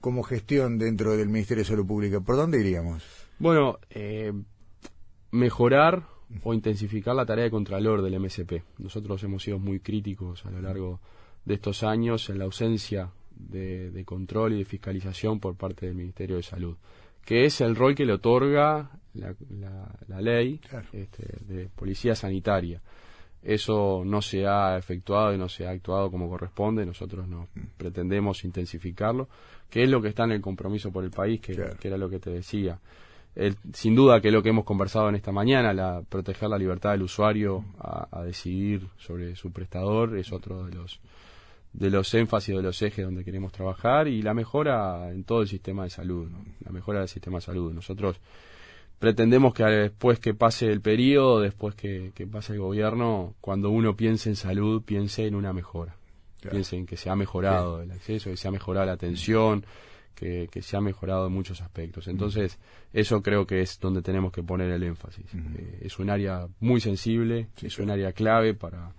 como, 0.00 0.22
gestión 0.22 0.78
dentro 0.78 1.16
del 1.16 1.28
Ministerio 1.28 1.62
de 1.62 1.68
Salud 1.68 1.86
Pública? 1.86 2.20
¿Por 2.20 2.36
dónde 2.36 2.60
iríamos? 2.60 3.02
Bueno, 3.38 3.78
eh, 3.90 4.32
mejorar 5.30 6.06
o 6.42 6.54
intensificar 6.54 7.14
la 7.14 7.26
tarea 7.26 7.44
de 7.44 7.50
contralor 7.50 8.02
del 8.02 8.20
MSP. 8.20 8.62
Nosotros 8.78 9.22
hemos 9.24 9.42
sido 9.42 9.58
muy 9.58 9.80
críticos 9.80 10.44
a 10.44 10.50
lo 10.50 10.60
largo 10.60 11.00
de 11.44 11.54
estos 11.54 11.82
años 11.82 12.28
en 12.28 12.38
la 12.38 12.44
ausencia 12.44 13.10
de, 13.30 14.02
control 14.04 14.54
y 14.54 14.58
de 14.58 14.64
fiscalización 14.64 15.40
por 15.40 15.56
parte 15.56 15.86
del 15.86 15.94
Ministerio 15.94 16.36
de 16.36 16.42
Salud, 16.42 16.76
que 17.24 17.44
es 17.44 17.60
el 17.60 17.76
rol 17.76 17.94
que 17.94 18.04
le 18.04 18.14
otorga 18.14 18.90
la, 19.14 20.20
ley 20.20 20.60
este, 20.92 21.24
de 21.46 21.68
policía 21.68 22.14
sanitaria. 22.14 22.82
Eso 23.42 24.02
no 24.04 24.20
se 24.20 24.46
ha 24.46 24.76
efectuado 24.76 25.32
y 25.32 25.38
no 25.38 25.48
se 25.48 25.66
ha 25.66 25.70
actuado 25.70 26.10
como 26.10 26.28
corresponde. 26.28 26.84
Nosotros 26.84 27.28
no 27.28 27.48
pretendemos 27.76 28.44
intensificarlo, 28.44 29.28
que 29.70 29.84
es 29.84 29.90
lo 29.90 30.02
que 30.02 30.08
está 30.08 30.24
en 30.24 30.32
el 30.32 30.40
compromiso 30.40 30.90
por 30.90 31.04
el 31.04 31.10
país, 31.10 31.40
que, 31.40 31.52
era 31.82 31.96
lo 31.96 32.10
que 32.10 32.18
te 32.18 32.30
decía. 32.30 32.80
sin 33.72 33.94
duda 33.94 34.20
que 34.20 34.32
lo 34.32 34.42
que 34.42 34.48
hemos 34.48 34.64
conversado 34.64 35.08
en 35.08 35.14
esta 35.14 35.30
mañana, 35.30 35.72
la, 35.72 36.02
proteger 36.08 36.48
la 36.48 36.58
libertad 36.58 36.90
del 36.90 37.02
usuario 37.02 37.64
a, 37.78 38.22
decidir 38.24 38.88
sobre 38.96 39.36
su 39.36 39.52
prestador, 39.52 40.18
es 40.18 40.32
otro 40.32 40.66
de 40.66 40.74
los 40.74 41.00
de 41.70 41.90
los 41.90 42.12
énfasis 42.14 42.56
de 42.56 42.62
los 42.62 42.80
ejes 42.80 43.04
donde 43.04 43.24
queremos 43.24 43.52
trabajar 43.52 44.08
y 44.08 44.22
la 44.22 44.32
mejora 44.32 45.10
en 45.10 45.22
todo 45.24 45.42
el 45.42 45.48
sistema 45.48 45.84
de 45.84 45.90
salud, 45.90 46.28
la 46.64 46.72
mejora 46.72 47.00
del 47.00 47.08
sistema 47.08 47.38
de 47.38 47.42
salud. 47.42 47.72
Nosotros 47.72 48.18
pretendemos 48.98 49.54
que 49.54 49.64
después 49.64 50.18
que 50.18 50.34
pase 50.34 50.66
el 50.66 50.80
periodo, 50.80 51.40
después 51.40 51.74
que, 51.74 52.12
pase 52.30 52.54
el 52.54 52.60
gobierno, 52.60 53.34
cuando 53.40 53.70
uno 53.70 53.96
piense 53.96 54.28
en 54.28 54.36
salud, 54.36 54.82
piense 54.82 55.26
en 55.26 55.34
una 55.34 55.52
mejora. 55.52 55.96
Piense 56.50 56.76
en 56.76 56.86
que 56.86 56.96
se 56.96 57.10
ha 57.10 57.16
mejorado 57.16 57.82
el 57.82 57.90
acceso, 57.90 58.30
que 58.30 58.36
se 58.36 58.48
ha 58.48 58.50
mejorado 58.50 58.86
la 58.86 58.92
atención, 58.92 59.64
que, 60.14 60.48
se 60.62 60.76
ha 60.76 60.80
mejorado 60.80 61.26
en 61.26 61.32
muchos 61.32 61.60
aspectos. 61.60 62.08
Entonces, 62.08 62.58
eso 62.92 63.22
creo 63.22 63.46
que 63.46 63.60
es 63.60 63.78
donde 63.80 64.02
tenemos 64.02 64.32
que 64.32 64.42
poner 64.42 64.70
el 64.70 64.82
énfasis. 64.82 65.26
Eh, 65.34 65.80
es 65.82 65.98
un 65.98 66.10
área 66.10 66.48
muy 66.60 66.80
sensible, 66.80 67.48
es 67.62 67.78
un 67.78 67.90
área 67.90 68.12
clave 68.12 68.54
para, 68.54 68.92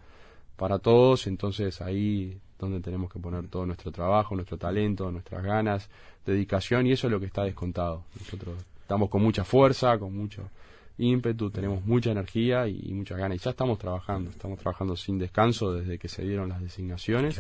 para 0.56 0.80
todos, 0.80 1.28
entonces 1.28 1.82
ahí 1.82 2.40
donde 2.58 2.82
tenemos 2.82 3.12
que 3.12 3.20
poner 3.20 3.48
todo 3.48 3.66
nuestro 3.66 3.92
trabajo, 3.92 4.36
nuestro 4.36 4.58
talento, 4.58 5.12
nuestras 5.12 5.44
ganas, 5.44 5.90
dedicación, 6.26 6.88
y 6.88 6.92
eso 6.92 7.08
es 7.08 7.12
lo 7.12 7.20
que 7.20 7.26
está 7.26 7.44
descontado. 7.44 8.04
Nosotros 8.20 8.56
estamos 8.90 9.12
con 9.12 9.22
mucha 9.22 9.44
fuerza, 9.44 10.00
con 10.00 10.18
mucho 10.18 10.50
ímpetu, 10.98 11.52
tenemos 11.52 11.86
mucha 11.86 12.10
energía 12.10 12.68
y, 12.68 12.92
muchas 12.92 13.20
ganas. 13.20 13.38
Y 13.38 13.40
ya 13.40 13.52
estamos 13.52 13.78
trabajando, 13.78 14.32
estamos 14.32 14.58
trabajando 14.58 14.96
sin 14.96 15.20
descanso 15.20 15.72
desde 15.74 16.00
que 16.00 16.08
se 16.08 16.24
dieron 16.24 16.50
las 16.50 16.60
designaciones 16.60 17.40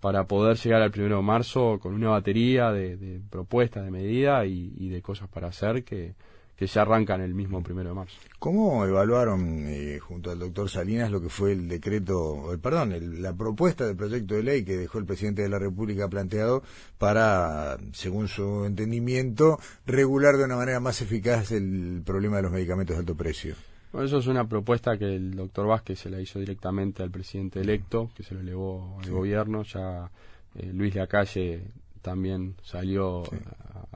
para 0.00 0.24
poder 0.24 0.56
llegar 0.56 0.82
al 0.82 0.90
primero 0.90 1.18
de 1.18 1.22
marzo 1.22 1.78
con 1.78 1.94
una 1.94 2.08
batería 2.08 2.72
de, 2.72 3.20
propuestas, 3.30 3.84
de 3.84 3.92
medidas 3.92 4.44
y, 4.48 4.88
de 4.88 5.00
cosas 5.02 5.28
para 5.28 5.46
hacer 5.46 5.84
que, 5.84 6.16
que 6.62 6.68
ya 6.68 6.82
arrancan 6.82 7.20
el 7.20 7.34
mismo 7.34 7.60
primero 7.60 7.88
de 7.88 7.96
marzo. 7.96 8.16
¿Cómo 8.38 8.86
evaluaron 8.86 9.64
eh, 9.66 9.98
junto 9.98 10.30
al 10.30 10.38
doctor 10.38 10.70
Salinas 10.70 11.10
lo 11.10 11.20
que 11.20 11.28
fue 11.28 11.50
el 11.50 11.66
decreto, 11.66 12.56
perdón, 12.62 13.20
la 13.20 13.32
propuesta 13.32 13.84
del 13.84 13.96
proyecto 13.96 14.36
de 14.36 14.44
ley 14.44 14.64
que 14.64 14.76
dejó 14.76 14.98
el 14.98 15.04
presidente 15.04 15.42
de 15.42 15.48
la 15.48 15.58
República 15.58 16.06
planteado 16.06 16.62
para, 16.98 17.78
según 17.92 18.28
su 18.28 18.64
entendimiento, 18.64 19.58
regular 19.86 20.36
de 20.36 20.44
una 20.44 20.54
manera 20.54 20.78
más 20.78 21.02
eficaz 21.02 21.50
el 21.50 22.00
problema 22.06 22.36
de 22.36 22.44
los 22.44 22.52
medicamentos 22.52 22.94
de 22.94 23.00
alto 23.00 23.16
precio? 23.16 23.56
Bueno, 23.90 24.06
eso 24.06 24.18
es 24.18 24.28
una 24.28 24.46
propuesta 24.46 24.96
que 24.96 25.16
el 25.16 25.34
doctor 25.34 25.66
Vázquez 25.66 25.98
se 25.98 26.10
la 26.10 26.20
hizo 26.20 26.38
directamente 26.38 27.02
al 27.02 27.10
presidente 27.10 27.60
electo, 27.60 28.12
que 28.14 28.22
se 28.22 28.34
lo 28.34 28.40
elevó 28.40 29.00
al 29.02 29.10
gobierno. 29.10 29.64
Ya 29.64 30.08
eh, 30.54 30.70
Luis 30.72 30.94
Lacalle 30.94 31.64
también 32.02 32.54
salió 32.62 33.24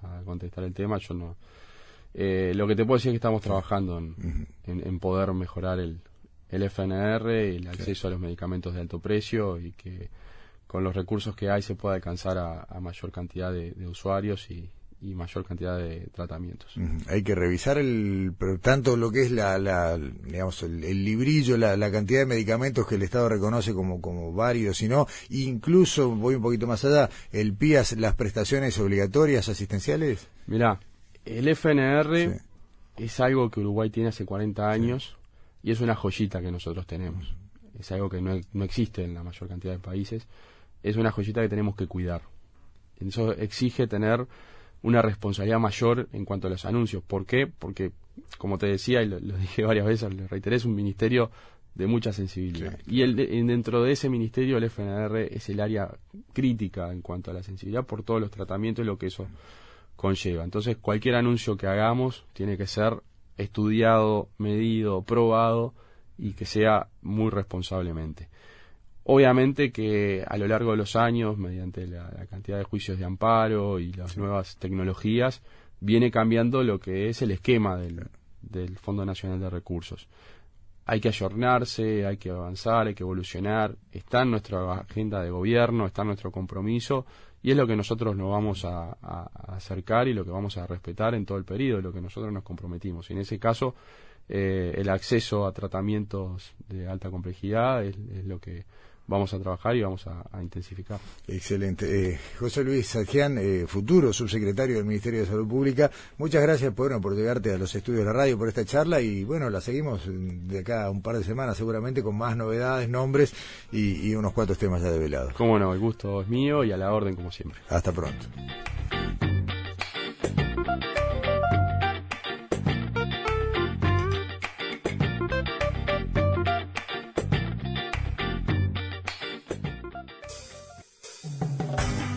a, 0.02 0.18
a 0.18 0.22
contestar 0.24 0.64
el 0.64 0.74
tema. 0.74 0.98
Yo 0.98 1.14
no 1.14 1.36
eh, 2.18 2.54
lo 2.54 2.66
que 2.66 2.74
te 2.74 2.86
puedo 2.86 2.96
decir 2.96 3.10
es 3.10 3.12
que 3.12 3.16
estamos 3.16 3.42
trabajando 3.42 3.98
en, 3.98 4.98
poder 5.00 5.34
mejorar 5.34 5.78
el, 5.80 6.00
el 6.48 6.62
FNR, 6.62 7.28
el 7.28 7.68
acceso 7.68 8.08
a 8.08 8.10
los 8.10 8.18
medicamentos 8.18 8.72
de 8.72 8.80
alto 8.80 9.00
precio 9.00 9.60
y 9.60 9.72
que 9.72 10.08
con 10.66 10.82
los 10.82 10.96
recursos 10.96 11.36
que 11.36 11.50
hay 11.50 11.60
se 11.60 11.74
pueda 11.74 11.94
alcanzar 11.94 12.38
a, 12.38 12.80
mayor 12.80 13.12
cantidad 13.12 13.52
de, 13.52 13.86
usuarios 13.86 14.50
y, 14.50 14.70
mayor 15.02 15.44
cantidad 15.44 15.76
de 15.78 16.08
tratamientos. 16.12 16.74
Hay 17.08 17.22
que 17.22 17.34
revisar 17.34 17.76
el 17.76 18.34
tanto 18.62 18.96
lo 18.96 19.12
que 19.12 19.22
es 19.22 19.30
la, 19.30 19.98
digamos 19.98 20.62
el, 20.62 20.80
librillo, 21.04 21.58
la, 21.58 21.92
cantidad 21.92 22.20
de 22.20 22.26
medicamentos 22.26 22.86
que 22.88 22.94
el 22.94 23.02
Estado 23.02 23.28
reconoce 23.28 23.74
como 23.74 24.00
como 24.00 24.32
varios, 24.32 24.78
sino 24.78 25.06
incluso 25.28 26.10
voy 26.16 26.36
un 26.36 26.42
poquito 26.42 26.66
más 26.66 26.82
allá, 26.86 27.10
el 27.30 27.52
PIAS, 27.52 27.92
las 27.98 28.14
prestaciones 28.14 28.78
obligatorias 28.78 29.50
asistenciales. 29.50 30.28
Mira, 30.46 30.80
el 31.26 31.48
FNR 31.48 32.40
es 32.96 33.20
algo 33.20 33.50
que 33.50 33.60
Uruguay 33.60 33.90
tiene 33.90 34.08
hace 34.08 34.24
40 34.24 34.70
años 34.70 35.16
y 35.62 35.72
es 35.72 35.80
una 35.80 35.94
joyita 35.94 36.40
que 36.40 36.50
nosotros 36.50 36.86
tenemos. 36.86 37.34
Es 37.78 37.92
algo 37.92 38.08
que 38.08 38.22
no, 38.22 38.40
no, 38.52 38.64
existe 38.64 39.04
en 39.04 39.14
la 39.14 39.22
mayor 39.22 39.48
cantidad 39.48 39.72
de 39.74 39.80
países. 39.80 40.26
Es 40.82 40.96
una 40.96 41.10
joyita 41.10 41.42
que 41.42 41.48
tenemos 41.48 41.76
que 41.76 41.86
cuidar. 41.86 42.22
Eso 42.98 43.32
exige 43.32 43.86
tener 43.86 44.26
una 44.82 45.02
responsabilidad 45.02 45.58
mayor 45.58 46.08
en 46.12 46.24
cuanto 46.24 46.46
a 46.46 46.50
los 46.50 46.64
anuncios. 46.64 47.02
¿Por 47.02 47.26
qué? 47.26 47.46
Porque, 47.46 47.92
como 48.38 48.56
te 48.56 48.66
decía 48.66 49.02
y 49.02 49.08
lo, 49.08 49.18
dije 49.18 49.64
varias 49.64 49.86
veces, 49.86 50.14
le 50.14 50.26
reiteré, 50.28 50.56
es 50.56 50.64
un 50.64 50.74
ministerio 50.74 51.30
de 51.74 51.86
mucha 51.86 52.12
sensibilidad. 52.12 52.78
Y 52.86 53.02
el, 53.02 53.16
dentro 53.16 53.82
de 53.82 53.92
ese 53.92 54.08
ministerio 54.08 54.56
el 54.56 54.64
FNR 54.70 55.28
es 55.30 55.48
el 55.50 55.60
área 55.60 55.90
crítica 56.32 56.90
en 56.90 57.02
cuanto 57.02 57.30
a 57.30 57.34
la 57.34 57.42
sensibilidad 57.42 57.84
por 57.84 58.02
todos 58.02 58.20
los 58.20 58.30
tratamientos 58.30 58.82
y 58.82 58.86
lo 58.86 58.96
que 58.96 59.06
eso 59.06 59.26
conlleva. 59.96 60.44
Entonces, 60.44 60.76
cualquier 60.76 61.16
anuncio 61.16 61.56
que 61.56 61.66
hagamos 61.66 62.24
tiene 62.32 62.56
que 62.56 62.66
ser 62.66 63.02
estudiado, 63.36 64.28
medido, 64.38 65.02
probado 65.02 65.74
y 66.18 66.32
que 66.32 66.44
sea 66.44 66.88
muy 67.02 67.30
responsablemente. 67.30 68.28
Obviamente 69.04 69.70
que 69.70 70.24
a 70.26 70.36
lo 70.36 70.48
largo 70.48 70.72
de 70.72 70.78
los 70.78 70.96
años, 70.96 71.38
mediante 71.38 71.86
la, 71.86 72.26
cantidad 72.28 72.58
de 72.58 72.64
juicios 72.64 72.98
de 72.98 73.04
amparo 73.04 73.78
y 73.78 73.92
las 73.92 74.16
nuevas 74.16 74.56
tecnologías, 74.56 75.42
viene 75.80 76.10
cambiando 76.10 76.62
lo 76.62 76.80
que 76.80 77.08
es 77.08 77.22
el 77.22 77.30
esquema 77.30 77.76
del, 77.76 78.08
del 78.42 78.76
Fondo 78.78 79.04
Nacional 79.04 79.38
de 79.38 79.50
Recursos. 79.50 80.08
Hay 80.86 81.00
que 81.00 81.08
ayornarse, 81.08 82.06
hay 82.06 82.16
que 82.16 82.30
avanzar, 82.30 82.86
hay 82.86 82.94
que 82.94 83.02
evolucionar. 83.02 83.76
Está 83.92 84.22
en 84.22 84.30
nuestra 84.30 84.72
agenda 84.72 85.20
de 85.20 85.30
gobierno, 85.30 85.86
está 85.86 86.02
en 86.02 86.08
nuestro 86.08 86.30
compromiso 86.30 87.04
y 87.42 87.50
es 87.50 87.56
lo 87.56 87.66
que 87.66 87.76
nosotros 87.76 88.16
nos 88.16 88.30
vamos 88.30 88.64
a, 88.64 88.96
acercar 89.48 90.08
y 90.08 90.14
lo 90.14 90.24
que 90.24 90.30
vamos 90.30 90.56
a 90.58 90.66
respetar 90.66 91.14
en 91.14 91.26
todo 91.26 91.38
el 91.38 91.44
periodo, 91.44 91.82
lo 91.82 91.92
que 91.92 92.00
nosotros 92.00 92.32
nos 92.32 92.42
comprometimos. 92.42 93.10
Y 93.10 93.12
en 93.12 93.20
ese 93.20 93.38
caso, 93.38 93.74
eh, 94.28 94.74
el 94.76 94.88
acceso 94.88 95.46
a 95.46 95.52
tratamientos 95.52 96.54
de 96.68 96.88
alta 96.88 97.10
complejidad 97.10 97.84
es 97.84 97.96
lo 98.24 98.40
que 98.40 98.64
vamos 99.06 99.32
a 99.34 99.38
trabajar 99.38 99.76
y 99.76 99.82
vamos 99.82 100.06
a, 100.06 100.42
intensificar. 100.42 100.98
Excelente. 101.26 102.12
Eh, 102.12 102.18
José 102.38 102.62
Luis 102.62 102.86
Sajian, 102.88 103.38
eh, 103.38 103.64
futuro 103.66 104.12
subsecretario 104.12 104.76
del 104.76 104.84
Ministerio 104.84 105.20
de 105.20 105.26
Salud 105.26 105.48
Pública, 105.48 105.90
muchas 106.18 106.42
gracias 106.42 106.72
por, 106.74 107.00
por 107.00 107.16
llegarte 107.16 107.52
a 107.52 107.58
los 107.58 107.74
estudios 107.74 108.00
de 108.00 108.06
la 108.06 108.12
radio 108.12 108.38
por 108.38 108.48
esta 108.48 108.64
charla 108.64 109.00
y 109.00 109.24
bueno, 109.24 109.50
la 109.50 109.60
seguimos 109.60 110.02
de 110.06 110.58
acá 110.58 110.84
a 110.84 110.90
un 110.90 111.02
par 111.02 111.16
de 111.16 111.24
semanas 111.24 111.56
seguramente 111.56 112.02
con 112.02 112.16
más 112.16 112.36
novedades, 112.36 112.88
nombres 112.88 113.34
y, 113.72 114.08
y 114.08 114.14
unos 114.14 114.32
cuantos 114.32 114.58
temas 114.58 114.82
ya 114.82 114.90
develados. 114.90 115.32
Cómo 115.34 115.58
no, 115.58 115.72
el 115.72 115.80
gusto 115.80 116.22
es 116.22 116.28
mío 116.28 116.64
y 116.64 116.72
a 116.72 116.76
la 116.76 116.92
orden 116.92 117.16
como 117.16 117.30
siempre. 117.30 117.60
Hasta 117.68 117.92
pronto. 117.92 118.26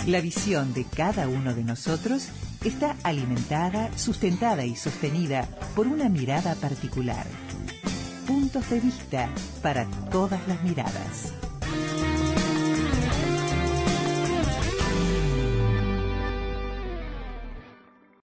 La 0.10 0.22
visión 0.22 0.74
de 0.74 0.86
cada 0.86 1.28
uno 1.28 1.53
de 1.53 1.64
nosotros 1.64 2.30
está 2.64 2.95
alimentada, 3.03 3.95
sustentada 3.95 4.66
y 4.66 4.76
sostenida 4.76 5.47
por 5.76 5.86
una 5.86 6.10
mirada 6.10 6.55
particular. 6.55 7.28
Puntos 8.26 8.68
de 8.72 8.80
vista 8.80 9.30
para 9.62 9.86
todas 10.10 10.47
las 10.47 10.64
miradas. 10.64 11.32